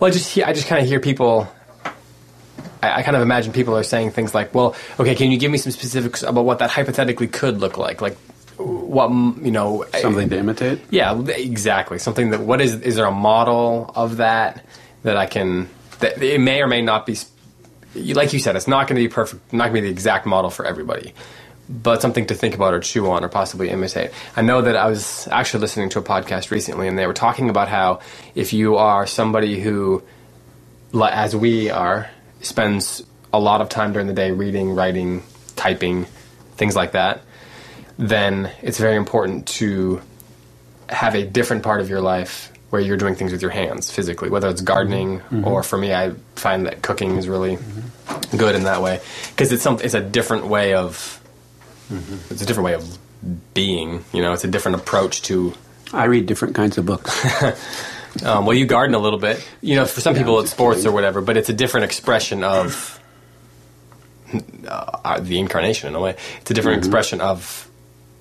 Well, 0.00 0.08
I 0.08 0.12
just 0.12 0.30
hear, 0.32 0.44
I 0.44 0.52
just 0.52 0.66
kind 0.66 0.82
of 0.82 0.88
hear 0.88 1.00
people. 1.00 1.48
I, 2.82 2.98
I 2.98 3.02
kind 3.02 3.16
of 3.16 3.22
imagine 3.22 3.52
people 3.52 3.76
are 3.76 3.82
saying 3.84 4.10
things 4.10 4.34
like, 4.34 4.54
"Well, 4.54 4.74
okay, 4.98 5.14
can 5.14 5.30
you 5.30 5.38
give 5.38 5.50
me 5.52 5.58
some 5.58 5.72
specifics 5.72 6.22
about 6.22 6.44
what 6.44 6.58
that 6.58 6.70
hypothetically 6.70 7.28
could 7.28 7.58
look 7.58 7.78
like? 7.78 8.00
Like, 8.00 8.16
what 8.58 9.10
you 9.44 9.50
know, 9.50 9.84
Something 10.00 10.28
to 10.30 10.38
imitate. 10.38 10.80
yeah, 10.90 11.16
exactly. 11.28 11.98
Something 11.98 12.30
that 12.30 12.40
what 12.40 12.60
is 12.60 12.74
is 12.80 12.96
there 12.96 13.06
a 13.06 13.12
model 13.12 13.90
of 13.94 14.16
that 14.18 14.64
that 15.04 15.16
I 15.16 15.26
can 15.26 15.68
that 16.00 16.20
it 16.22 16.40
may 16.40 16.60
or 16.60 16.66
may 16.66 16.82
not 16.82 17.06
be 17.06 17.14
sp- 17.14 17.30
like 17.96 18.32
you 18.32 18.38
said, 18.38 18.56
it's 18.56 18.68
not 18.68 18.88
going 18.88 19.00
to 19.00 19.08
be 19.08 19.12
perfect, 19.12 19.52
not 19.52 19.64
going 19.64 19.76
to 19.76 19.80
be 19.82 19.86
the 19.88 19.92
exact 19.92 20.26
model 20.26 20.50
for 20.50 20.64
everybody, 20.64 21.14
but 21.68 22.02
something 22.02 22.26
to 22.26 22.34
think 22.34 22.54
about 22.54 22.74
or 22.74 22.80
chew 22.80 23.10
on 23.10 23.24
or 23.24 23.28
possibly 23.28 23.70
imitate. 23.70 24.10
I 24.36 24.42
know 24.42 24.62
that 24.62 24.76
I 24.76 24.86
was 24.86 25.28
actually 25.30 25.60
listening 25.60 25.88
to 25.90 25.98
a 25.98 26.02
podcast 26.02 26.50
recently, 26.50 26.88
and 26.88 26.98
they 26.98 27.06
were 27.06 27.14
talking 27.14 27.50
about 27.50 27.68
how 27.68 28.00
if 28.34 28.52
you 28.52 28.76
are 28.76 29.06
somebody 29.06 29.60
who, 29.60 30.02
as 30.94 31.34
we 31.34 31.70
are, 31.70 32.10
spends 32.40 33.02
a 33.32 33.40
lot 33.40 33.60
of 33.60 33.68
time 33.68 33.92
during 33.92 34.06
the 34.06 34.14
day 34.14 34.30
reading, 34.30 34.74
writing, 34.74 35.22
typing, 35.56 36.06
things 36.56 36.76
like 36.76 36.92
that, 36.92 37.22
then 37.98 38.50
it's 38.62 38.78
very 38.78 38.96
important 38.96 39.46
to 39.46 40.00
have 40.88 41.14
a 41.14 41.24
different 41.24 41.62
part 41.62 41.80
of 41.80 41.88
your 41.88 42.00
life 42.00 42.52
where 42.76 42.84
you're 42.84 42.98
doing 42.98 43.14
things 43.14 43.32
with 43.32 43.40
your 43.40 43.50
hands 43.50 43.90
physically, 43.90 44.28
whether 44.28 44.48
it's 44.50 44.60
gardening 44.60 45.22
or 45.44 45.62
for 45.62 45.78
me, 45.78 45.94
I 45.94 46.12
find 46.34 46.66
that 46.66 46.82
cooking 46.82 47.16
is 47.16 47.26
really 47.26 47.56
good 48.36 48.54
in 48.54 48.64
that 48.64 48.82
way 48.82 49.00
because 49.30 49.50
it's 49.50 49.62
some 49.62 49.78
it's 49.82 49.94
a 49.94 50.00
different 50.02 50.46
way 50.46 50.74
of 50.74 51.18
it's 52.30 52.42
a 52.42 52.46
different 52.46 52.66
way 52.66 52.74
of 52.74 52.98
being. 53.54 54.04
You 54.12 54.20
know, 54.20 54.34
it's 54.34 54.44
a 54.44 54.48
different 54.48 54.76
approach 54.78 55.22
to. 55.22 55.54
I 55.90 56.04
read 56.04 56.26
different 56.26 56.54
kinds 56.54 56.76
of 56.78 56.84
books. 56.86 57.10
Um, 58.24 58.46
well, 58.46 58.56
you 58.56 58.64
garden 58.64 58.94
a 58.94 58.98
little 58.98 59.18
bit. 59.18 59.46
You 59.60 59.74
know, 59.76 59.84
for 59.84 60.00
some 60.00 60.14
Yeah, 60.14 60.22
people 60.22 60.40
it's 60.40 60.50
sports 60.50 60.78
kidding. 60.78 60.90
or 60.90 60.94
whatever, 60.94 61.20
but 61.20 61.36
it's 61.36 61.50
a 61.50 61.52
different 61.52 61.84
expression 61.84 62.42
of 62.44 62.98
uh, 64.66 65.20
the 65.20 65.38
incarnation 65.38 65.88
in 65.88 65.94
a 65.94 66.00
way. 66.00 66.16
It's 66.40 66.50
a 66.50 66.54
different 66.54 66.78
expression 66.78 67.20
of 67.20 67.68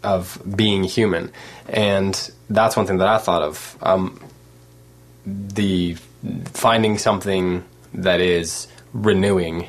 of 0.04 0.38
being 0.56 0.84
human, 0.84 1.32
and 1.70 2.14
that's 2.50 2.76
one 2.76 2.86
thing 2.86 2.98
that 2.98 3.08
I 3.08 3.18
thought 3.20 3.42
of. 3.42 3.78
Um, 3.82 4.20
the 5.26 5.98
finding 6.54 6.98
something 6.98 7.64
that 7.94 8.22
is 8.22 8.68
renewing, 8.94 9.68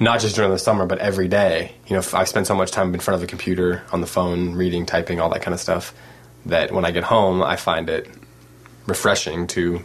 not 0.00 0.20
just 0.20 0.36
during 0.36 0.50
the 0.50 0.58
summer, 0.58 0.86
but 0.86 0.98
every 0.98 1.28
day. 1.28 1.72
You 1.86 1.96
know, 1.96 2.02
I 2.12 2.24
spend 2.24 2.46
so 2.46 2.54
much 2.54 2.70
time 2.70 2.92
in 2.94 3.00
front 3.00 3.16
of 3.16 3.20
the 3.20 3.26
computer, 3.26 3.82
on 3.92 4.00
the 4.00 4.06
phone, 4.06 4.54
reading, 4.54 4.86
typing, 4.86 5.20
all 5.20 5.30
that 5.30 5.42
kind 5.42 5.54
of 5.54 5.60
stuff, 5.60 5.94
that 6.46 6.72
when 6.72 6.84
I 6.84 6.90
get 6.90 7.04
home, 7.04 7.42
I 7.42 7.56
find 7.56 7.88
it 7.88 8.08
refreshing 8.86 9.46
to 9.48 9.82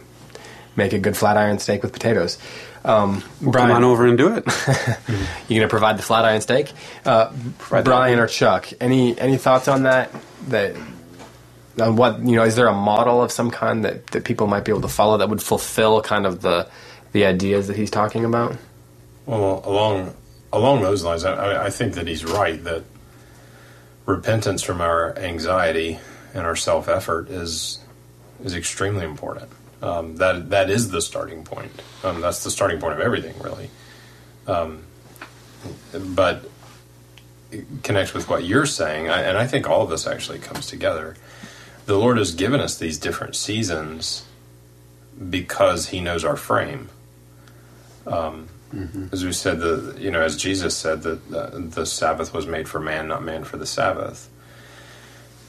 make 0.76 0.92
a 0.92 0.98
good 0.98 1.16
flat 1.16 1.36
iron 1.36 1.58
steak 1.58 1.82
with 1.82 1.92
potatoes. 1.92 2.38
Um, 2.84 3.22
Brian, 3.40 3.68
Come 3.68 3.76
on 3.76 3.84
over 3.84 4.06
and 4.06 4.18
do 4.18 4.34
it. 4.34 4.44
you're 5.48 5.60
gonna 5.60 5.68
provide 5.68 5.96
the 5.96 6.02
flat 6.02 6.24
iron 6.24 6.40
steak? 6.40 6.70
Uh. 7.04 7.32
Brian 7.82 8.18
or 8.18 8.26
Chuck, 8.26 8.68
any 8.80 9.18
any 9.18 9.38
thoughts 9.38 9.68
on 9.68 9.84
that? 9.84 10.10
That 10.48 10.76
on 11.80 11.96
what 11.96 12.20
you 12.20 12.36
know? 12.36 12.44
Is 12.44 12.56
there 12.56 12.68
a 12.68 12.74
model 12.74 13.22
of 13.22 13.32
some 13.32 13.50
kind 13.50 13.84
that, 13.84 14.06
that 14.08 14.24
people 14.24 14.46
might 14.46 14.64
be 14.64 14.72
able 14.72 14.82
to 14.82 14.88
follow 14.88 15.18
that 15.18 15.28
would 15.28 15.42
fulfill 15.42 16.00
kind 16.00 16.26
of 16.26 16.42
the 16.42 16.68
the 17.12 17.26
ideas 17.26 17.68
that 17.68 17.76
he's 17.76 17.90
talking 17.90 18.24
about? 18.24 18.56
Well, 19.26 19.62
along 19.64 20.14
along 20.52 20.82
those 20.82 21.02
lines, 21.04 21.24
I, 21.24 21.66
I 21.66 21.70
think 21.70 21.94
that 21.94 22.06
he's 22.06 22.24
right 22.24 22.62
that 22.64 22.84
repentance 24.06 24.62
from 24.62 24.80
our 24.80 25.16
anxiety 25.18 25.98
and 26.34 26.46
our 26.46 26.56
self 26.56 26.88
effort 26.88 27.30
is 27.30 27.78
is 28.44 28.54
extremely 28.54 29.04
important. 29.04 29.50
Um, 29.82 30.16
that 30.16 30.50
that 30.50 30.70
is 30.70 30.90
the 30.90 31.02
starting 31.02 31.44
point. 31.44 31.72
Um, 32.02 32.20
that's 32.20 32.44
the 32.44 32.50
starting 32.50 32.80
point 32.80 32.94
of 32.94 33.00
everything, 33.00 33.34
really. 33.40 33.70
Um, 34.46 34.84
but 35.92 36.48
it 37.50 37.66
connects 37.82 38.14
with 38.14 38.28
what 38.28 38.44
you're 38.44 38.66
saying, 38.66 39.08
I, 39.08 39.22
and 39.22 39.38
I 39.38 39.46
think 39.46 39.68
all 39.68 39.82
of 39.82 39.90
this 39.90 40.06
actually 40.06 40.38
comes 40.38 40.66
together. 40.66 41.16
The 41.86 41.96
Lord 41.98 42.18
has 42.18 42.34
given 42.34 42.60
us 42.60 42.78
these 42.78 42.98
different 42.98 43.36
seasons 43.36 44.24
because 45.30 45.88
He 45.88 46.00
knows 46.00 46.24
our 46.24 46.36
frame 46.36 46.88
um, 48.06 48.48
mm-hmm. 48.72 49.06
as 49.12 49.24
we 49.24 49.32
said, 49.32 49.60
the 49.60 49.96
you 49.98 50.10
know, 50.10 50.20
as 50.20 50.36
Jesus 50.36 50.76
said 50.76 51.02
that 51.02 51.30
the, 51.30 51.46
the 51.58 51.86
Sabbath 51.86 52.34
was 52.34 52.46
made 52.46 52.68
for 52.68 52.80
man, 52.80 53.08
not 53.08 53.22
man 53.22 53.44
for 53.44 53.56
the 53.56 53.66
Sabbath. 53.66 54.28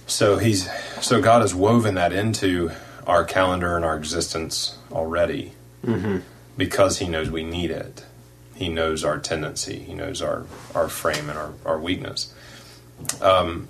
So 0.07 0.37
he's 0.37 0.69
so 1.01 1.21
God 1.21 1.41
has 1.41 1.53
woven 1.53 1.95
that 1.95 2.13
into 2.13 2.71
our 3.07 3.23
calendar 3.23 3.75
and 3.75 3.83
our 3.83 3.97
existence 3.97 4.77
already, 4.91 5.53
mm-hmm. 5.83 6.19
because 6.57 6.99
He 6.99 7.07
knows 7.07 7.29
we 7.29 7.43
need 7.43 7.71
it. 7.71 8.05
He 8.55 8.69
knows 8.69 9.03
our 9.03 9.19
tendency. 9.19 9.79
He 9.79 9.93
knows 9.93 10.21
our 10.21 10.45
our 10.73 10.87
frame 10.87 11.29
and 11.29 11.37
our 11.37 11.53
our 11.65 11.79
weakness. 11.79 12.33
Um, 13.21 13.67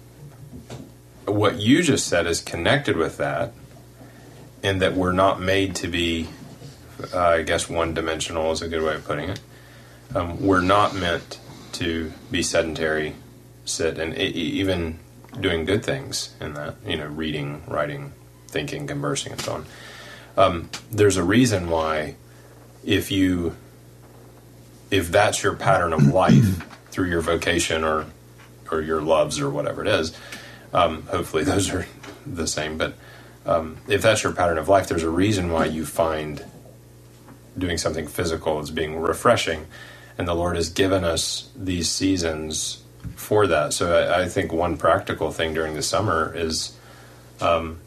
what 1.26 1.60
you 1.60 1.84
just 1.84 2.08
said 2.08 2.28
is 2.28 2.42
connected 2.42 2.98
with 2.98 3.18
that, 3.18 3.54
in 4.64 4.80
that 4.80 4.94
we're 4.94 5.12
not 5.12 5.42
made 5.42 5.76
to 5.76 5.88
be 5.88 6.28
uh, 7.14 7.20
I 7.20 7.42
guess 7.44 7.70
one 7.70 7.94
dimensional 7.94 8.52
is 8.52 8.62
a 8.62 8.68
good 8.68 8.84
way 8.84 8.96
of 8.96 9.06
putting 9.06 9.30
it. 9.30 9.40
Um, 10.14 10.46
we're 10.46 10.62
not 10.62 10.96
meant 10.96 11.40
to 11.74 12.12
be 12.32 12.42
sedentary, 12.42 13.16
sit, 13.66 13.98
and 14.00 14.18
e- 14.18 14.28
even 14.28 15.00
doing 15.40 15.66
good 15.66 15.84
things 15.84 16.34
in 16.40 16.54
that, 16.54 16.76
you 16.86 16.98
know, 16.98 17.08
reading, 17.08 17.64
writing, 17.68 18.14
thinking, 18.48 18.88
conversing, 18.88 19.34
and 19.34 19.42
so 19.42 19.54
on. 19.54 19.66
Um, 20.38 20.70
there's 20.92 21.18
a 21.18 21.24
reason 21.24 21.70
why, 21.70 22.16
if 22.86 23.12
you, 23.12 23.56
if 24.92 25.10
that's 25.10 25.44
your 25.44 25.56
pattern 25.56 25.92
of 25.92 26.08
life 26.08 26.66
through 26.92 27.10
your 27.10 27.22
vocation 27.22 27.84
or, 27.84 28.06
or 28.72 28.82
your 28.82 29.02
loves 29.02 29.40
or 29.40 29.50
whatever 29.50 29.82
it 29.82 29.88
is, 29.88 30.16
um, 30.76 31.04
hopefully 31.04 31.44
those 31.44 31.74
are 31.74 31.88
the 32.26 32.46
same. 32.46 32.78
But 32.78 32.96
um, 33.46 33.78
if 33.88 34.02
that's 34.02 34.24
your 34.24 34.34
pattern 34.34 34.58
of 34.58 34.68
life, 34.68 34.88
there's 34.88 35.04
a 35.04 35.10
reason 35.10 35.52
why 35.52 35.66
you 35.66 35.86
find 35.86 36.44
doing 37.58 37.78
something 37.78 38.08
physical 38.08 38.60
as 38.60 38.70
being 38.70 39.00
refreshing. 39.00 39.66
And 40.18 40.28
the 40.28 40.34
Lord 40.34 40.58
has 40.58 40.70
given 40.70 41.04
us 41.06 41.50
these 41.56 41.90
seasons 41.90 42.84
for 43.16 43.48
that. 43.48 43.72
So 43.74 43.98
I, 43.98 44.24
I 44.24 44.28
think 44.28 44.52
one 44.52 44.78
practical 44.78 45.32
thing 45.32 45.54
during 45.54 45.76
the 45.76 45.82
summer 45.82 46.34
is, 46.36 46.78
um, 47.40 47.80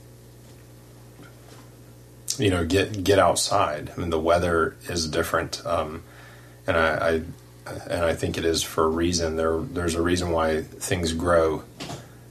you 2.39 2.51
know, 2.51 2.65
get 2.65 3.05
get 3.05 3.19
outside. 3.19 3.93
I 3.95 4.01
mean, 4.01 4.11
the 4.11 4.21
weather 4.21 4.77
is 4.89 5.09
different, 5.09 5.65
um, 5.67 6.05
and 6.67 6.77
I, 6.77 7.09
I 7.09 7.13
and 7.91 8.05
I 8.05 8.15
think 8.15 8.39
it 8.39 8.45
is 8.45 8.63
for 8.63 8.85
a 8.85 8.89
reason. 8.89 9.37
There 9.37 9.59
there's 9.59 9.95
a 9.95 10.03
reason 10.03 10.31
why 10.31 10.63
things 10.63 11.13
grow 11.13 11.65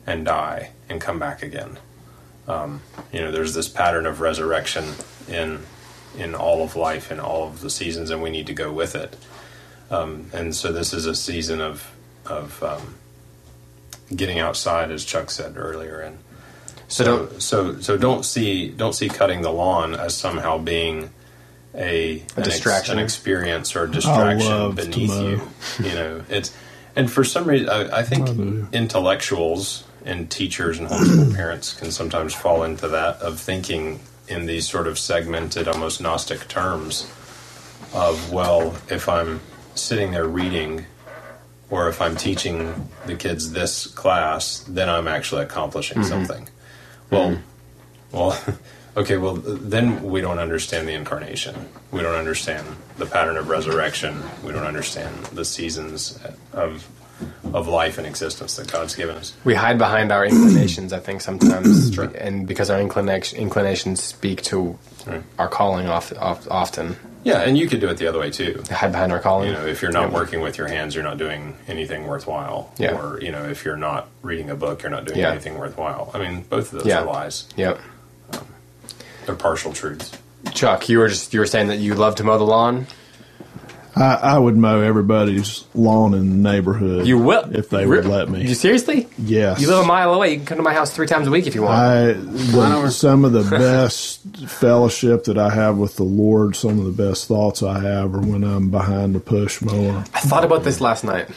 and 0.08 0.26
die 0.26 0.72
and 0.90 1.00
come 1.00 1.20
back 1.20 1.44
again. 1.44 1.78
Um, 2.48 2.82
you 3.12 3.20
know, 3.20 3.30
there's 3.32 3.54
this 3.54 3.68
pattern 3.68 4.06
of 4.08 4.22
resurrection 4.22 4.86
in 5.28 5.60
in 6.18 6.34
all 6.34 6.64
of 6.64 6.76
life 6.76 7.12
in 7.12 7.20
all 7.20 7.44
of 7.48 7.60
the 7.62 7.70
seasons, 7.70 8.10
and 8.10 8.24
we 8.24 8.30
need 8.32 8.48
to 8.48 8.54
go 8.54 8.72
with 8.72 8.96
it. 8.96 9.16
Um, 9.92 10.32
and 10.34 10.56
so 10.56 10.72
this 10.72 10.94
is 10.94 11.06
a 11.06 11.14
season 11.14 11.62
of 11.62 11.92
of 12.26 12.64
um, 12.64 12.96
getting 14.16 14.40
outside, 14.40 14.90
as 14.92 15.04
Chuck 15.06 15.30
said 15.30 15.56
earlier, 15.58 16.00
and 16.00 16.18
So 16.88 17.04
so 17.04 17.06
don't- 17.28 17.42
so 17.42 17.80
so 17.82 17.98
don't 17.98 18.24
see 18.26 18.70
don't 18.70 18.94
see 18.94 19.10
cutting 19.10 19.42
the 19.42 19.52
lawn 19.52 19.94
as 19.94 20.16
somehow 20.16 20.58
being 20.58 21.10
a, 21.76 22.20
an 22.20 22.22
ex- 22.38 22.48
distraction. 22.50 22.98
an 22.98 23.04
experience 23.04 23.76
or 23.76 23.84
a 23.84 23.92
distraction 23.92 24.72
beneath 24.74 25.12
you. 25.12 25.42
You 25.86 25.94
know, 25.94 26.24
it's 26.30 26.52
and 26.96 27.12
for 27.12 27.24
some 27.26 27.46
reason 27.46 27.70
I, 27.70 27.98
I 28.00 28.04
think 28.04 28.28
intellectuals 28.74 29.84
and 30.08 30.32
teachers 30.32 30.80
and 30.80 30.88
homeschool 30.88 31.36
parents 31.36 31.74
can 31.74 31.92
sometimes 31.92 32.34
fall 32.34 32.64
into 32.64 32.88
that 32.88 33.22
of 33.22 33.40
thinking 33.40 34.00
in 34.28 34.46
these 34.46 34.68
sort 34.68 34.88
of 34.88 34.98
segmented, 34.98 35.68
almost 35.68 36.02
Gnostic 36.02 36.48
terms 36.48 37.12
of 37.94 38.32
well, 38.32 38.76
if 38.90 39.08
I'm 39.08 39.40
sitting 39.76 40.12
there 40.12 40.28
reading 40.28 40.86
or 41.70 41.90
if 41.90 42.02
I'm 42.02 42.16
teaching 42.16 42.90
the 43.06 43.16
kids 43.16 43.52
this 43.52 43.88
class, 43.88 44.60
then 44.68 44.90
I'm 44.90 45.08
actually 45.08 45.44
accomplishing 45.44 46.00
mm-hmm. 46.00 46.10
something. 46.10 46.50
Well, 47.10 47.32
mm-hmm. 47.32 48.18
well, 48.18 48.40
okay. 48.98 49.18
Well, 49.18 49.36
then 49.36 50.04
we 50.04 50.22
don't 50.22 50.40
understand 50.40 50.88
the 50.88 50.94
incarnation. 50.94 51.56
We 51.92 52.02
don't 52.02 52.16
understand 52.16 52.66
the 52.98 53.06
pattern 53.06 53.38
of 53.38 53.50
resurrection. 53.50 54.22
We 54.44 54.52
don't 54.52 54.66
understand 54.66 55.26
the 55.28 55.46
seasons 55.46 56.20
of 56.54 56.88
of 57.54 57.68
life 57.68 57.98
and 57.98 58.06
existence 58.06 58.56
that 58.58 58.72
God's 58.72 58.96
given 58.96 59.16
us. 59.16 59.34
We 59.44 59.56
hide 59.56 59.78
behind 59.78 60.12
our 60.12 60.26
inclinations, 60.26 60.94
I 60.94 61.00
think, 61.00 61.22
sometimes, 61.22 61.98
and 61.98 62.48
because 62.48 62.70
our 62.70 62.80
inclination, 62.80 63.40
inclinations 63.40 64.04
speak 64.04 64.42
to 64.44 64.78
Right. 65.06 65.24
our 65.40 65.48
calling 65.48 65.88
off, 65.88 66.12
off, 66.18 66.46
often. 66.52 66.98
Yeah, 67.24 67.40
and 67.40 67.58
you 67.58 67.68
could 67.68 67.80
do 67.80 67.88
it 67.88 67.96
the 67.98 68.08
other 68.08 68.20
way 68.20 68.30
too. 68.30 68.62
Hide 68.70 68.92
behind 68.92 69.12
our 69.14 69.20
calling. 69.20 69.48
You 69.48 69.54
know, 69.54 69.66
if 69.66 69.82
you're 69.82 69.92
not 69.92 70.10
Yeah. 70.12 70.16
working 70.16 70.42
with 70.42 70.58
your 70.58 70.68
hands, 70.68 70.96
you're 70.96 71.04
not 71.04 71.18
doing 71.18 71.56
anything 71.68 72.08
worthwhile. 72.08 72.72
Yeah. 72.78 72.92
Or 73.00 73.20
you 73.22 73.32
know, 73.32 73.44
if 73.46 73.64
you're 73.64 73.78
not 73.78 74.08
reading 74.22 74.50
a 74.50 74.56
book, 74.56 74.84
you're 74.84 74.92
not 74.92 75.06
doing 75.06 75.20
Yeah. 75.20 75.32
anything 75.32 75.58
worthwhile. 75.58 76.12
I 76.14 76.20
mean, 76.20 76.44
both 76.50 76.74
of 76.74 76.80
those 76.80 76.88
Yeah. 76.88 77.00
are 77.02 77.06
lies. 77.06 77.46
Yep. 77.56 77.80
Um, 78.34 78.40
they're 79.26 79.36
partial 79.36 79.72
truths. 79.74 80.12
Chuck, 80.54 80.88
you 80.90 81.00
were 81.00 81.08
just 81.08 81.34
you 81.34 81.40
were 81.40 81.46
saying 81.46 81.68
that 81.68 81.78
you 81.78 81.96
love 81.96 82.16
to 82.16 82.24
mow 82.26 82.38
the 82.38 82.44
lawn. 82.44 82.88
I, 84.02 84.16
I 84.36 84.38
would 84.38 84.56
mow 84.58 84.82
everybody's 84.82 85.66
lawn 85.74 86.14
in 86.14 86.30
the 86.30 86.50
neighborhood. 86.52 87.08
You 87.08 87.18
will 87.18 87.56
if 87.56 87.70
they 87.70 87.86
would 87.86 88.06
let 88.06 88.30
me. 88.30 88.48
You 88.48 88.54
seriously? 88.54 89.08
yes. 89.18 89.60
You 89.62 89.68
live 89.68 89.84
a 89.84 89.88
mile 89.88 90.14
away. 90.14 90.32
You 90.32 90.38
can 90.38 90.46
come 90.46 90.58
to 90.58 90.64
my 90.64 90.74
house 90.74 90.94
three 90.94 91.08
times 91.08 91.28
a 91.28 91.32
week 91.32 91.48
if 91.48 91.56
you 91.56 91.64
want. 91.64 91.76
I 91.76 92.14
the, 92.14 92.90
some 92.90 93.26
of 93.26 93.34
the 93.34 93.44
best 93.50 94.22
fellowship 94.48 95.26
that 95.26 95.38
I 95.38 95.50
have 95.50 95.78
with 95.78 95.96
the 95.96 96.04
Lord, 96.04 96.56
some 96.56 96.80
of 96.80 96.86
the 96.86 97.04
best 97.04 97.28
thoughts 97.28 97.64
I 97.64 97.80
have 97.80 98.14
are 98.16 98.22
when 98.22 98.44
I'm 98.44 98.70
behind 98.70 99.16
the 99.16 99.20
push 99.20 99.62
mower. 99.62 100.04
I 100.14 100.20
thought 100.22 100.44
about 100.46 100.64
this 100.64 100.80
last 100.82 101.04
night. 101.04 101.30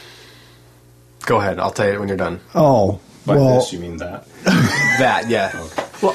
Go 1.26 1.38
ahead. 1.38 1.58
I'll 1.58 1.70
tell 1.70 1.90
you 1.92 1.98
when 1.98 2.08
you're 2.08 2.16
done. 2.16 2.40
Oh, 2.54 3.00
By 3.26 3.36
well, 3.36 3.56
this, 3.56 3.72
you 3.72 3.78
mean 3.78 3.98
that? 3.98 4.26
That, 5.00 5.30
yeah. 5.30 5.50
Well, 6.02 6.14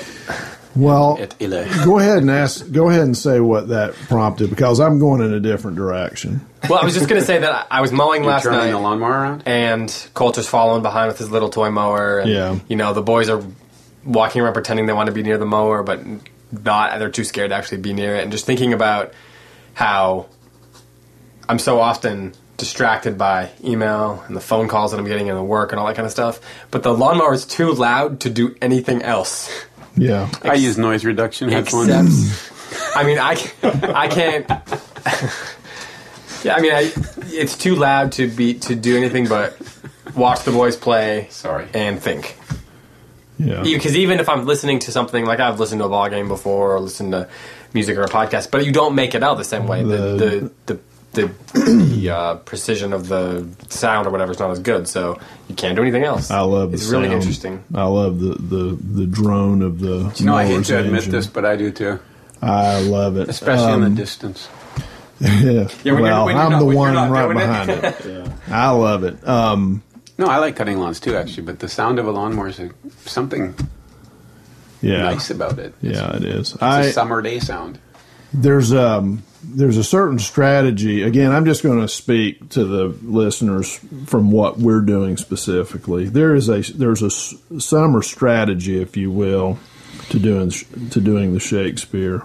well, 0.75 1.17
At 1.19 1.35
Ile. 1.41 1.65
go 1.85 1.99
ahead 1.99 2.17
and 2.19 2.29
ask. 2.29 2.69
Go 2.71 2.89
ahead 2.89 3.03
and 3.03 3.15
say 3.17 3.39
what 3.39 3.69
that 3.69 3.93
prompted 3.93 4.49
because 4.49 4.79
I'm 4.79 4.99
going 4.99 5.21
in 5.21 5.33
a 5.33 5.39
different 5.39 5.77
direction. 5.77 6.45
well, 6.69 6.79
I 6.79 6.85
was 6.85 6.93
just 6.93 7.07
gonna 7.07 7.21
say 7.21 7.39
that 7.39 7.67
I 7.71 7.81
was 7.81 7.91
mowing 7.91 8.23
You're 8.23 8.31
last 8.33 8.43
turning 8.43 8.59
night. 8.59 8.71
the 8.71 8.79
lawnmower 8.79 9.11
around? 9.11 9.43
and 9.45 10.07
Coulter's 10.13 10.47
following 10.47 10.81
behind 10.81 11.07
with 11.07 11.17
his 11.17 11.31
little 11.31 11.49
toy 11.49 11.69
mower. 11.71 12.19
And, 12.19 12.29
Yeah. 12.29 12.55
You 12.67 12.75
know, 12.75 12.93
the 12.93 13.01
boys 13.01 13.29
are 13.29 13.41
walking 14.03 14.41
around 14.41 14.53
pretending 14.53 14.85
they 14.85 14.93
want 14.93 15.07
to 15.07 15.13
be 15.13 15.23
near 15.23 15.37
the 15.37 15.45
mower, 15.45 15.81
but 15.83 16.01
not. 16.63 16.99
They're 16.99 17.09
too 17.09 17.23
scared 17.23 17.49
to 17.51 17.55
actually 17.55 17.79
be 17.79 17.93
near 17.93 18.15
it. 18.15 18.23
And 18.23 18.31
just 18.31 18.45
thinking 18.45 18.73
about 18.73 19.13
how 19.73 20.27
I'm 21.49 21.59
so 21.59 21.79
often 21.79 22.33
distracted 22.57 23.17
by 23.17 23.49
email 23.63 24.23
and 24.27 24.35
the 24.35 24.41
phone 24.41 24.67
calls 24.69 24.91
that 24.91 24.99
I'm 24.99 25.05
getting 25.05 25.27
in 25.27 25.35
the 25.35 25.43
work 25.43 25.71
and 25.71 25.79
all 25.79 25.87
that 25.87 25.95
kind 25.95 26.05
of 26.05 26.11
stuff. 26.11 26.39
But 26.71 26.83
the 26.83 26.93
lawnmower 26.93 27.33
is 27.33 27.45
too 27.45 27.71
loud 27.73 28.21
to 28.21 28.29
do 28.29 28.55
anything 28.61 29.01
else. 29.01 29.49
Yeah, 29.97 30.29
I 30.41 30.55
use 30.55 30.77
noise 30.77 31.05
reduction 31.05 31.49
headphones. 31.49 31.89
Except, 31.89 32.09
mm. 32.09 32.95
I 32.95 33.03
mean, 33.03 33.17
I, 33.19 33.31
I 33.93 34.07
can't. 34.07 34.49
yeah, 36.43 36.55
I 36.55 36.61
mean, 36.61 36.73
I, 36.73 36.91
it's 37.27 37.57
too 37.57 37.75
loud 37.75 38.11
to 38.13 38.27
be 38.27 38.55
to 38.55 38.75
do 38.75 38.97
anything 38.97 39.27
but 39.27 39.57
watch 40.15 40.43
the 40.43 40.51
boys 40.51 40.75
play. 40.75 41.27
Sorry. 41.29 41.67
and 41.73 42.01
think. 42.01 42.37
yeah. 43.37 43.61
Because 43.63 43.95
even 43.95 44.19
if 44.19 44.29
I'm 44.29 44.45
listening 44.45 44.79
to 44.79 44.91
something 44.91 45.25
like 45.25 45.39
I've 45.39 45.59
listened 45.59 45.79
to 45.79 45.85
a 45.85 45.89
ball 45.89 46.09
game 46.09 46.27
before 46.27 46.75
or 46.75 46.79
listened 46.79 47.11
to 47.13 47.29
music 47.73 47.97
or 47.97 48.03
a 48.03 48.09
podcast, 48.09 48.51
but 48.51 48.65
you 48.65 48.71
don't 48.71 48.95
make 48.95 49.15
it 49.15 49.23
out 49.23 49.37
the 49.37 49.43
same 49.43 49.67
way. 49.67 49.83
The 49.83 49.97
the 49.97 50.15
the, 50.15 50.51
the, 50.65 50.79
the 51.15 52.09
uh, 52.13 52.35
precision 52.37 52.93
of 52.93 53.07
the 53.07 53.47
sound 53.69 54.07
or 54.07 54.11
whatever 54.11 54.31
is 54.31 54.39
not 54.39 54.51
as 54.51 54.59
good, 54.59 54.87
so 54.87 55.19
you 55.47 55.55
can't 55.55 55.75
do 55.75 55.81
anything 55.81 56.03
else. 56.03 56.29
I 56.31 56.41
love 56.41 56.71
the 56.71 56.75
It's 56.75 56.87
really 56.89 57.05
sound. 57.07 57.21
interesting. 57.21 57.63
I 57.73 57.85
love 57.85 58.19
the 58.19 58.35
the 58.35 58.77
the 59.01 59.05
drone 59.05 59.61
of 59.61 59.79
the. 59.79 60.13
You 60.17 60.25
know, 60.25 60.35
I 60.35 60.45
hate 60.45 60.53
mower's 60.53 60.67
to 60.67 60.79
admit 60.79 60.93
engine. 60.95 61.11
this, 61.11 61.27
but 61.27 61.45
I 61.45 61.55
do 61.55 61.71
too. 61.71 61.99
I 62.41 62.81
love 62.81 63.17
it, 63.17 63.29
Especially 63.29 63.73
in 63.73 63.83
Um, 63.83 63.95
the 63.95 64.01
distance. 64.01 64.47
Yeah. 64.47 64.59
Yeah, 65.21 65.63
when 65.63 65.67
you're- 65.85 66.01
well, 66.03 66.29
you're 66.29 66.37
I'm 66.39 66.51
not- 66.51 66.59
the 66.59 66.65
one 66.65 66.93
right 67.09 67.23
doing 67.25 67.37
it. 67.37 67.39
behind 67.39 67.69
it. 67.71 68.31
I 68.51 68.69
love 68.71 69.03
it. 69.05 69.25
Um, 69.27 69.81
No, 70.17 70.27
I 70.27 70.37
like 70.39 70.55
cutting 70.57 70.77
lawns 70.77 70.99
too, 70.99 71.15
actually, 71.15 71.43
but 71.43 71.59
the 71.59 71.69
sound 71.69 71.99
of 71.99 72.07
a 72.07 72.11
lawnmower 72.11 72.49
is 72.49 72.59
a, 72.59 72.69
something 73.05 73.55
yeah, 74.81 75.03
nice 75.03 75.29
about 75.31 75.57
it. 75.57 75.73
It's, 75.81 75.97
yeah, 75.97 76.15
it 76.17 76.23
is. 76.25 76.53
it's 76.53 76.61
I 76.61 76.81
a 76.81 76.91
summer 76.91 77.21
day 77.21 77.39
sound. 77.39 77.79
there's 78.33 78.73
um 78.73 79.23
there's 79.47 79.77
a 79.77 79.83
certain 79.83 80.19
strategy. 80.19 81.03
Again, 81.03 81.31
I'm 81.31 81.45
just 81.45 81.63
going 81.63 81.81
to 81.81 81.87
speak 81.87 82.49
to 82.49 82.65
the 82.65 82.87
listeners 83.03 83.79
from 84.05 84.31
what 84.31 84.57
we're 84.57 84.81
doing 84.81 85.17
specifically. 85.17 86.05
There 86.05 86.35
is 86.35 86.49
a 86.49 86.61
there's 86.61 87.01
a 87.01 87.09
summer 87.09 88.01
strategy, 88.01 88.81
if 88.81 88.97
you 88.97 89.11
will, 89.11 89.59
to 90.09 90.19
doing 90.19 90.49
to 90.49 91.01
doing 91.01 91.33
the 91.33 91.39
Shakespeare. 91.39 92.23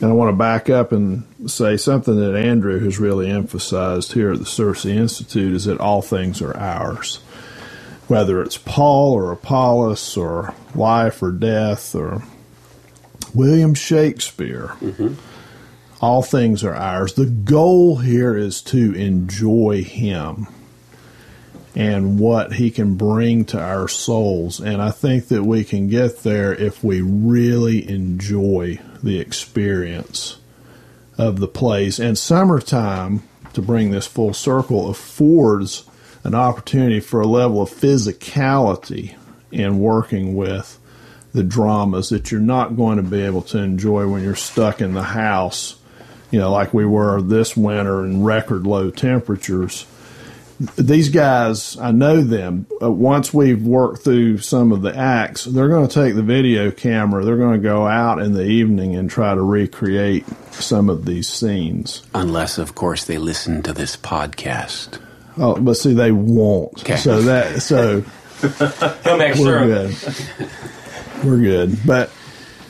And 0.00 0.10
I 0.10 0.14
want 0.14 0.30
to 0.32 0.36
back 0.36 0.70
up 0.70 0.92
and 0.92 1.24
say 1.50 1.76
something 1.76 2.16
that 2.20 2.36
Andrew 2.36 2.78
has 2.84 3.00
really 3.00 3.28
emphasized 3.28 4.12
here 4.12 4.30
at 4.30 4.38
the 4.38 4.44
CiRCE 4.44 4.94
Institute 4.94 5.54
is 5.54 5.64
that 5.64 5.80
all 5.80 6.02
things 6.02 6.40
are 6.40 6.56
ours. 6.56 7.16
Whether 8.06 8.40
it's 8.40 8.56
Paul 8.56 9.12
or 9.14 9.32
Apollos 9.32 10.16
or 10.16 10.54
life 10.74 11.20
or 11.20 11.32
death 11.32 11.96
or 11.96 12.22
William 13.34 13.74
Shakespeare, 13.74 14.68
mm-hmm. 14.80 15.14
All 16.00 16.22
things 16.22 16.62
are 16.64 16.74
ours. 16.74 17.14
The 17.14 17.26
goal 17.26 17.96
here 17.96 18.36
is 18.36 18.62
to 18.62 18.94
enjoy 18.94 19.82
Him 19.82 20.46
and 21.74 22.18
what 22.18 22.54
He 22.54 22.70
can 22.70 22.96
bring 22.96 23.44
to 23.46 23.60
our 23.60 23.88
souls. 23.88 24.60
And 24.60 24.80
I 24.80 24.90
think 24.90 25.28
that 25.28 25.44
we 25.44 25.64
can 25.64 25.88
get 25.88 26.22
there 26.22 26.54
if 26.54 26.82
we 26.82 27.00
really 27.00 27.88
enjoy 27.88 28.78
the 29.02 29.18
experience 29.18 30.38
of 31.16 31.40
the 31.40 31.48
place. 31.48 31.98
And 31.98 32.16
summertime, 32.16 33.22
to 33.54 33.62
bring 33.62 33.90
this 33.90 34.06
full 34.06 34.34
circle, 34.34 34.88
affords 34.88 35.84
an 36.22 36.34
opportunity 36.34 37.00
for 37.00 37.20
a 37.20 37.26
level 37.26 37.62
of 37.62 37.70
physicality 37.70 39.16
in 39.50 39.78
working 39.80 40.36
with 40.36 40.78
the 41.32 41.42
dramas 41.42 42.08
that 42.08 42.30
you're 42.30 42.40
not 42.40 42.76
going 42.76 42.96
to 42.96 43.02
be 43.02 43.22
able 43.22 43.42
to 43.42 43.58
enjoy 43.58 44.06
when 44.08 44.22
you're 44.22 44.34
stuck 44.34 44.80
in 44.80 44.94
the 44.94 45.02
house, 45.02 45.76
you 46.30 46.38
know, 46.38 46.50
like 46.50 46.74
we 46.74 46.84
were 46.84 47.20
this 47.22 47.56
winter 47.56 48.04
in 48.04 48.22
record 48.24 48.66
low 48.66 48.90
temperatures. 48.90 49.86
These 50.76 51.10
guys, 51.10 51.78
I 51.78 51.92
know 51.92 52.20
them. 52.20 52.66
Uh, 52.82 52.90
once 52.90 53.32
we've 53.32 53.62
worked 53.64 54.02
through 54.02 54.38
some 54.38 54.72
of 54.72 54.82
the 54.82 54.94
acts, 54.96 55.44
they're 55.44 55.68
going 55.68 55.86
to 55.86 55.94
take 55.94 56.16
the 56.16 56.22
video 56.22 56.72
camera. 56.72 57.24
They're 57.24 57.36
going 57.36 57.60
to 57.60 57.62
go 57.62 57.86
out 57.86 58.20
in 58.20 58.32
the 58.32 58.44
evening 58.44 58.96
and 58.96 59.08
try 59.08 59.34
to 59.36 59.40
recreate 59.40 60.26
some 60.50 60.90
of 60.90 61.04
these 61.04 61.28
scenes. 61.28 62.02
Unless, 62.12 62.58
of 62.58 62.74
course, 62.74 63.04
they 63.04 63.18
listen 63.18 63.62
to 63.62 63.72
this 63.72 63.96
podcast. 63.96 65.00
Oh, 65.36 65.54
but 65.60 65.74
see, 65.74 65.94
they 65.94 66.10
won't. 66.10 66.80
Okay. 66.80 66.96
So 66.96 67.22
that 67.22 67.62
so 67.62 68.04
He'll 69.04 69.16
make 69.18 69.34
sure 69.34 69.60
we're 69.60 69.66
good. 69.66 69.96
We're 71.24 71.38
good. 71.38 71.78
But 71.84 72.12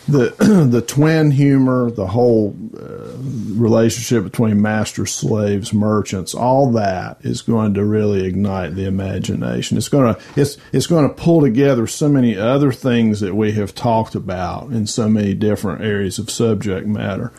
the 0.08 0.34
the 0.70 0.82
twin 0.82 1.30
humor, 1.30 1.90
the 1.90 2.06
whole 2.06 2.56
uh, 2.76 3.16
relationship 3.54 4.24
between 4.24 4.60
masters, 4.60 5.14
slaves, 5.14 5.72
merchants, 5.72 6.34
all 6.34 6.72
that 6.72 7.18
is 7.20 7.42
going 7.42 7.74
to 7.74 7.84
really 7.84 8.24
ignite 8.24 8.74
the 8.74 8.86
imagination. 8.86 9.76
It's 9.76 9.88
going 9.88 10.14
to 10.14 10.20
it's 10.36 10.56
it's 10.72 10.86
going 10.86 11.08
to 11.08 11.14
pull 11.14 11.42
together 11.42 11.86
so 11.86 12.08
many 12.08 12.36
other 12.36 12.72
things 12.72 13.20
that 13.20 13.34
we 13.34 13.52
have 13.52 13.74
talked 13.74 14.14
about 14.14 14.70
in 14.70 14.86
so 14.86 15.08
many 15.08 15.34
different 15.34 15.82
areas 15.82 16.18
of 16.18 16.30
subject 16.30 16.86
matter. 16.86 17.32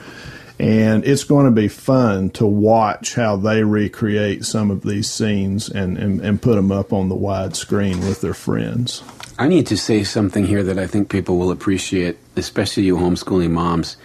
And 0.59 1.05
it's 1.05 1.23
going 1.23 1.45
to 1.45 1.51
be 1.51 1.69
fun 1.69 2.31
to 2.31 2.45
watch 2.45 3.15
how 3.15 3.37
they 3.37 3.63
recreate 3.63 4.43
some 4.43 4.69
of 4.71 4.81
these 4.81 5.09
scenes 5.09 5.69
and, 5.69 5.97
and, 5.97 6.19
and 6.19 6.41
put 6.41 6.55
them 6.55 6.69
up 6.69 6.91
on 6.91 7.07
the 7.07 7.15
wide 7.15 7.55
screen 7.55 8.01
with 8.01 8.19
their 8.19 8.33
friends. 8.33 9.01
I 9.39 9.47
need 9.47 9.67
to 9.67 9.77
say 9.77 10.03
something 10.03 10.45
here 10.45 10.63
that 10.63 10.77
I 10.77 10.85
think 10.85 11.09
people 11.09 11.37
will 11.37 11.51
appreciate, 11.51 12.17
especially 12.39 12.83
you 12.83 12.97
homeschooling 12.97 13.51
moms. 13.51 13.97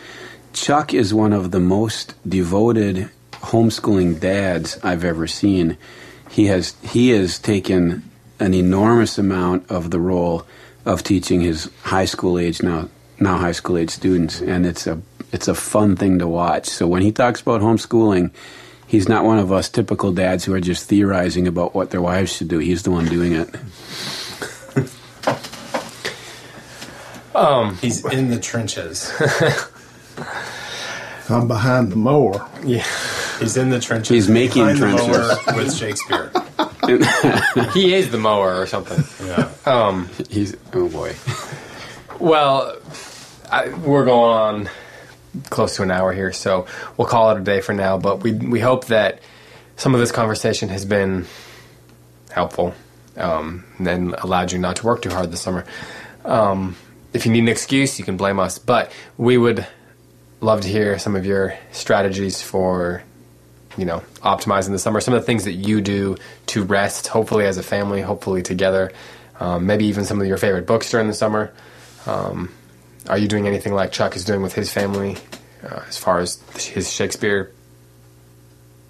Chuck 0.53 0.93
is 0.93 1.15
one 1.15 1.33
of 1.33 1.51
the 1.51 1.61
most 1.61 2.15
devoted 2.29 3.11
homeschooling 3.33 4.21
dads 4.21 4.79
I've 4.83 5.05
ever 5.05 5.27
seen. 5.27 5.77
He 6.31 6.47
has 6.47 6.75
he 6.83 7.11
has 7.11 7.39
taken 7.39 8.09
an 8.41 8.55
enormous 8.55 9.19
amount 9.19 9.71
of 9.71 9.91
the 9.91 10.01
role 10.01 10.47
of 10.85 11.03
teaching 11.03 11.41
his 11.41 11.71
high 11.83 12.05
school 12.05 12.39
age 12.39 12.63
now 12.63 12.89
now 13.21 13.39
high 13.39 13.53
school 13.53 13.79
age 13.79 13.91
students, 13.91 14.41
and 14.41 14.67
it's 14.67 14.87
a 14.87 15.01
it's 15.33 15.49
a 15.49 15.55
fun 15.55 15.97
thing 15.97 16.19
to 16.19 16.29
watch. 16.29 16.67
So 16.67 16.87
when 16.87 17.03
he 17.03 17.13
talks 17.13 17.41
about 17.41 17.61
homeschooling, 17.61 18.33
he's 18.87 19.09
not 19.09 19.25
one 19.25 19.39
of 19.39 19.53
us 19.53 19.69
typical 19.69 20.13
dads 20.13 20.45
who 20.45 20.55
are 20.55 20.61
just 20.61 20.89
theorizing 20.89 21.47
about 21.47 21.75
what 21.75 21.91
their 21.91 22.03
wives 22.03 22.37
should 22.37 22.49
do. 22.49 22.59
He's 22.59 22.83
the 22.83 22.91
one 22.91 23.07
doing 23.07 23.33
it. 23.33 23.49
He's 27.81 28.05
in 28.05 28.31
the 28.31 28.39
trenches. 28.41 29.13
I'm 31.29 31.49
behind 31.49 31.91
the 31.91 31.97
mower. 31.97 32.49
Yeah, 32.65 32.87
He's 33.41 33.57
in 33.57 33.71
the 33.71 33.81
trenches. 33.81 34.09
He's 34.11 34.29
making 34.29 34.63
behind 34.67 34.79
the 34.79 34.87
trenches. 34.97 35.47
mower 35.47 35.57
with 35.57 35.75
Shakespeare. 35.75 36.31
he 37.73 37.95
is 37.95 38.11
the 38.11 38.19
mower 38.19 38.61
or 38.61 38.67
something. 38.67 39.03
Yeah. 39.27 39.51
Um, 39.65 40.09
He's 40.29 40.55
oh 40.75 40.89
boy. 40.89 41.15
well, 42.21 42.77
I, 43.51 43.69
we're 43.71 44.05
going 44.05 44.67
on 44.67 44.71
close 45.51 45.77
to 45.77 45.83
an 45.83 45.91
hour 45.91 46.13
here, 46.13 46.33
so 46.33 46.67
we'll 46.97 47.09
call 47.09 47.31
it 47.31 47.39
a 47.39 47.43
day 47.43 47.61
for 47.63 47.73
now. 47.73 47.97
But 47.99 48.23
we 48.23 48.33
we 48.33 48.61
hope 48.61 48.87
that 48.87 49.21
some 49.77 49.95
of 49.95 50.01
this 50.01 50.13
conversation 50.13 50.69
has 50.69 50.85
been 50.85 51.27
helpful, 52.31 52.75
um, 53.17 53.65
and 53.79 54.15
allowed 54.19 54.53
you 54.53 54.59
not 54.59 54.77
to 54.77 54.87
work 54.87 55.03
too 55.03 55.11
hard 55.11 55.33
this 55.33 55.41
summer. 55.41 55.65
Um, 56.25 56.77
if 57.15 57.25
you 57.25 57.33
need 57.33 57.39
an 57.45 57.49
excuse, 57.49 57.99
you 57.99 58.05
can 58.05 58.17
blame 58.17 58.41
us, 58.41 58.59
but 58.59 58.93
we 59.17 59.39
would 59.39 59.67
love 60.41 60.61
to 60.63 60.69
hear 60.69 60.99
some 60.99 61.17
of 61.17 61.25
your 61.25 61.57
strategies 61.73 62.43
for 62.43 63.03
you 63.79 63.85
know 63.85 64.03
optimizing 64.21 64.71
the 64.71 64.79
summer 64.79 65.01
some 65.01 65.15
of 65.15 65.21
the 65.21 65.27
things 65.27 65.45
that 65.45 65.55
you 65.55 65.81
do 65.81 66.17
to 66.47 66.63
rest 66.63 67.09
hopefully 67.09 67.45
as 67.45 67.57
a 67.57 67.63
family 67.63 68.01
hopefully 68.01 68.41
together 68.41 68.93
um, 69.41 69.67
maybe 69.67 69.87
even 69.87 70.05
some 70.05 70.21
of 70.21 70.27
your 70.27 70.37
favorite 70.37 70.67
books 70.67 70.91
during 70.91 71.09
the 71.09 71.15
summer. 71.15 71.53
Um, 72.07 72.53
are 73.09 73.19
you 73.19 73.27
doing 73.27 73.47
anything 73.47 73.75
like 73.75 73.91
chuck 73.91 74.15
is 74.17 74.25
doing 74.25 74.43
with 74.43 74.53
his 74.53 74.73
family 74.73 75.17
uh, 75.63 75.83
as 75.89 75.97
far 75.97 76.21
as 76.21 76.41
his 76.57 76.93
shakespeare 76.93 77.51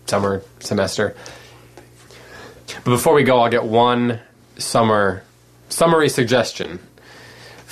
summer 0.06 0.42
semester? 0.60 1.14
But 2.66 2.90
before 2.90 3.14
we 3.14 3.22
go 3.22 3.40
i'll 3.40 3.50
get 3.50 3.64
one 3.64 4.20
summer 4.58 5.22
summary 5.68 6.08
suggestion 6.08 6.78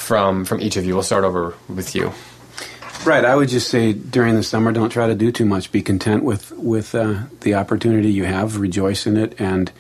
from 0.03 0.45
from 0.45 0.61
each 0.61 0.77
of 0.77 0.85
you 0.85 0.95
we'll 0.95 1.03
start 1.03 1.25
over 1.25 1.55
with 1.69 1.95
you 1.95 2.13
Right. 3.05 3.25
I 3.25 3.35
would 3.35 3.49
just 3.49 3.69
say 3.69 3.95
during 3.95 4.37
the 4.37 4.45
summer, 4.45 4.71
don't 4.71 4.91
try 4.91 5.09
to 5.09 5.15
do 5.17 5.33
too 5.33 5.45
much. 5.45 5.73
Be 5.73 5.83
content 5.83 6.23
with 6.23 6.53
with 6.53 6.95
uh, 6.95 7.23
the 7.41 7.55
opportunity 7.55 8.13
you 8.13 8.23
have. 8.27 8.59
Rejoice 8.61 9.09
in 9.09 9.17
it, 9.17 9.35
and 9.41 9.73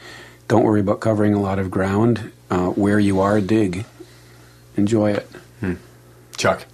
don't 0.48 0.64
worry 0.64 0.80
about 0.80 0.98
covering 0.98 1.32
a 1.32 1.40
lot 1.40 1.60
of 1.60 1.70
ground. 1.70 2.32
Uh, 2.50 2.70
where 2.70 2.98
you 2.98 3.20
are, 3.20 3.40
dig. 3.40 3.84
Enjoy 4.76 5.12
it. 5.12 5.30
chuck 6.36 6.66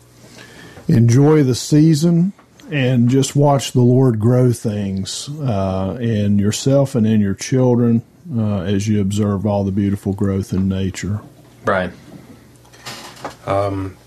enjoy 0.89 1.43
the 1.43 1.55
season 1.55 2.33
and 2.71 3.09
just 3.09 3.37
watch 3.37 3.73
the 3.73 3.81
Lord 3.81 4.19
grow 4.19 4.53
things 4.53 5.29
uh, 5.41 5.99
in 6.01 6.39
yourself 6.39 6.95
and 6.95 7.07
in 7.07 7.21
your 7.21 7.35
children 7.35 8.03
uh, 8.35 8.61
as 8.61 8.89
you 8.89 9.01
observe 9.01 9.47
all 9.47 9.65
the 9.65 9.73
beautiful 9.73 10.13
growth 10.13 10.53
in 10.53 10.69
nature. 10.69 11.21
brian 11.65 11.93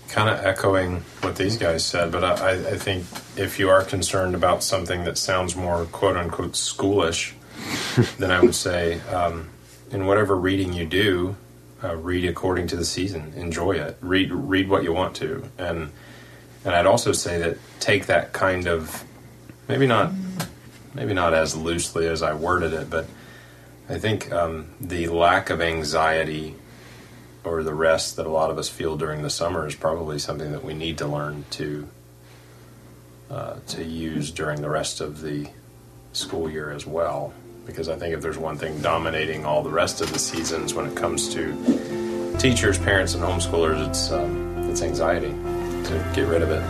kind 0.08 0.28
of 0.28 0.44
echoing 0.44 1.02
what 1.22 1.36
these 1.36 1.56
guys 1.56 1.84
said, 1.84 2.12
but 2.12 2.22
I, 2.22 2.50
I 2.52 2.76
think 2.76 3.04
if 3.36 3.58
you 3.58 3.70
are 3.70 3.82
concerned 3.82 4.34
about 4.34 4.62
something 4.62 5.04
that 5.04 5.18
sounds 5.18 5.56
more 5.56 5.84
quote 5.86 6.16
unquote 6.16 6.52
schoolish, 6.52 7.32
then 8.18 8.30
I 8.30 8.40
would 8.40 8.54
say 8.54 9.00
um, 9.00 9.48
in 9.90 10.06
whatever 10.06 10.36
reading 10.36 10.72
you 10.72 10.86
do, 10.86 11.36
uh, 11.82 11.96
read 11.96 12.24
according 12.24 12.68
to 12.68 12.76
the 12.76 12.84
season. 12.84 13.32
Enjoy 13.36 13.72
it. 13.72 13.96
Read 14.00 14.30
read 14.30 14.68
what 14.68 14.84
you 14.84 14.92
want 14.92 15.16
to, 15.16 15.50
and 15.58 15.90
and 16.64 16.74
I'd 16.74 16.86
also 16.86 17.12
say 17.12 17.38
that 17.38 17.58
take 17.80 18.06
that 18.06 18.32
kind 18.32 18.68
of 18.68 19.04
maybe 19.66 19.86
not 19.86 20.12
maybe 20.94 21.14
not 21.14 21.34
as 21.34 21.56
loosely 21.56 22.06
as 22.06 22.22
I 22.22 22.34
worded 22.34 22.72
it, 22.72 22.88
but 22.88 23.06
I 23.88 23.98
think 23.98 24.30
um, 24.30 24.66
the 24.80 25.08
lack 25.08 25.50
of 25.50 25.60
anxiety 25.60 26.54
or 27.44 27.62
the 27.62 27.74
rest 27.74 28.16
that 28.16 28.26
a 28.26 28.30
lot 28.30 28.50
of 28.50 28.58
us 28.58 28.68
feel 28.68 28.96
during 28.96 29.22
the 29.22 29.30
summer 29.30 29.66
is 29.66 29.74
probably 29.74 30.18
something 30.18 30.52
that 30.52 30.64
we 30.64 30.74
need 30.74 30.98
to 30.98 31.06
learn 31.06 31.44
to 31.50 31.88
uh, 33.30 33.56
to 33.66 33.82
use 33.82 34.30
during 34.30 34.60
the 34.60 34.68
rest 34.68 35.00
of 35.00 35.22
the 35.22 35.48
school 36.12 36.50
year 36.50 36.70
as 36.70 36.86
well. 36.86 37.32
Because 37.64 37.88
I 37.88 37.96
think 37.96 38.14
if 38.14 38.20
there's 38.20 38.38
one 38.38 38.56
thing 38.58 38.80
dominating 38.80 39.46
all 39.46 39.62
the 39.62 39.70
rest 39.70 40.00
of 40.00 40.12
the 40.12 40.18
seasons 40.18 40.74
when 40.74 40.86
it 40.86 40.96
comes 40.96 41.32
to 41.32 42.36
teachers, 42.38 42.78
parents, 42.78 43.14
and 43.14 43.22
homeschoolers, 43.22 43.88
it's 43.88 44.10
um, 44.10 44.70
it's 44.70 44.82
anxiety. 44.82 45.30
To 45.30 46.12
get 46.14 46.28
rid 46.28 46.42
of 46.42 46.50
it. 46.50 46.62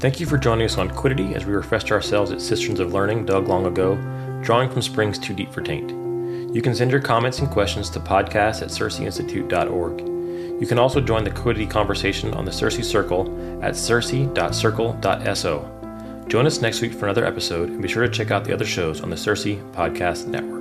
Thank 0.00 0.20
you 0.20 0.26
for 0.26 0.38
joining 0.38 0.64
us 0.64 0.76
on 0.76 0.90
Quiddity 0.90 1.34
as 1.34 1.46
we 1.46 1.52
refreshed 1.52 1.90
ourselves 1.90 2.30
at 2.30 2.40
Cisterns 2.40 2.80
of 2.80 2.92
Learning 2.92 3.24
dug 3.24 3.48
long 3.48 3.66
ago, 3.66 3.96
drawing 4.42 4.70
from 4.70 4.82
springs 4.82 5.18
too 5.18 5.34
deep 5.34 5.52
for 5.52 5.62
taint. 5.62 6.03
You 6.54 6.62
can 6.62 6.74
send 6.74 6.90
your 6.92 7.00
comments 7.00 7.40
and 7.40 7.50
questions 7.50 7.90
to 7.90 7.98
podcast 7.98 8.62
at 8.62 8.68
circeinstitute.org. 8.68 10.00
You 10.60 10.66
can 10.68 10.78
also 10.78 11.00
join 11.00 11.24
the 11.24 11.30
Quiddity 11.30 11.66
conversation 11.66 12.32
on 12.32 12.44
the 12.44 12.52
CiRCE 12.52 12.84
Circle 12.84 13.60
at 13.60 13.76
circe.circle.so. 13.76 15.70
Join 16.28 16.46
us 16.46 16.60
next 16.60 16.80
week 16.80 16.94
for 16.94 17.06
another 17.06 17.26
episode 17.26 17.70
and 17.70 17.82
be 17.82 17.88
sure 17.88 18.04
to 18.04 18.08
check 18.08 18.30
out 18.30 18.44
the 18.44 18.54
other 18.54 18.64
shows 18.64 19.00
on 19.00 19.10
the 19.10 19.16
CiRCE 19.16 19.72
Podcast 19.72 20.28
Network. 20.28 20.53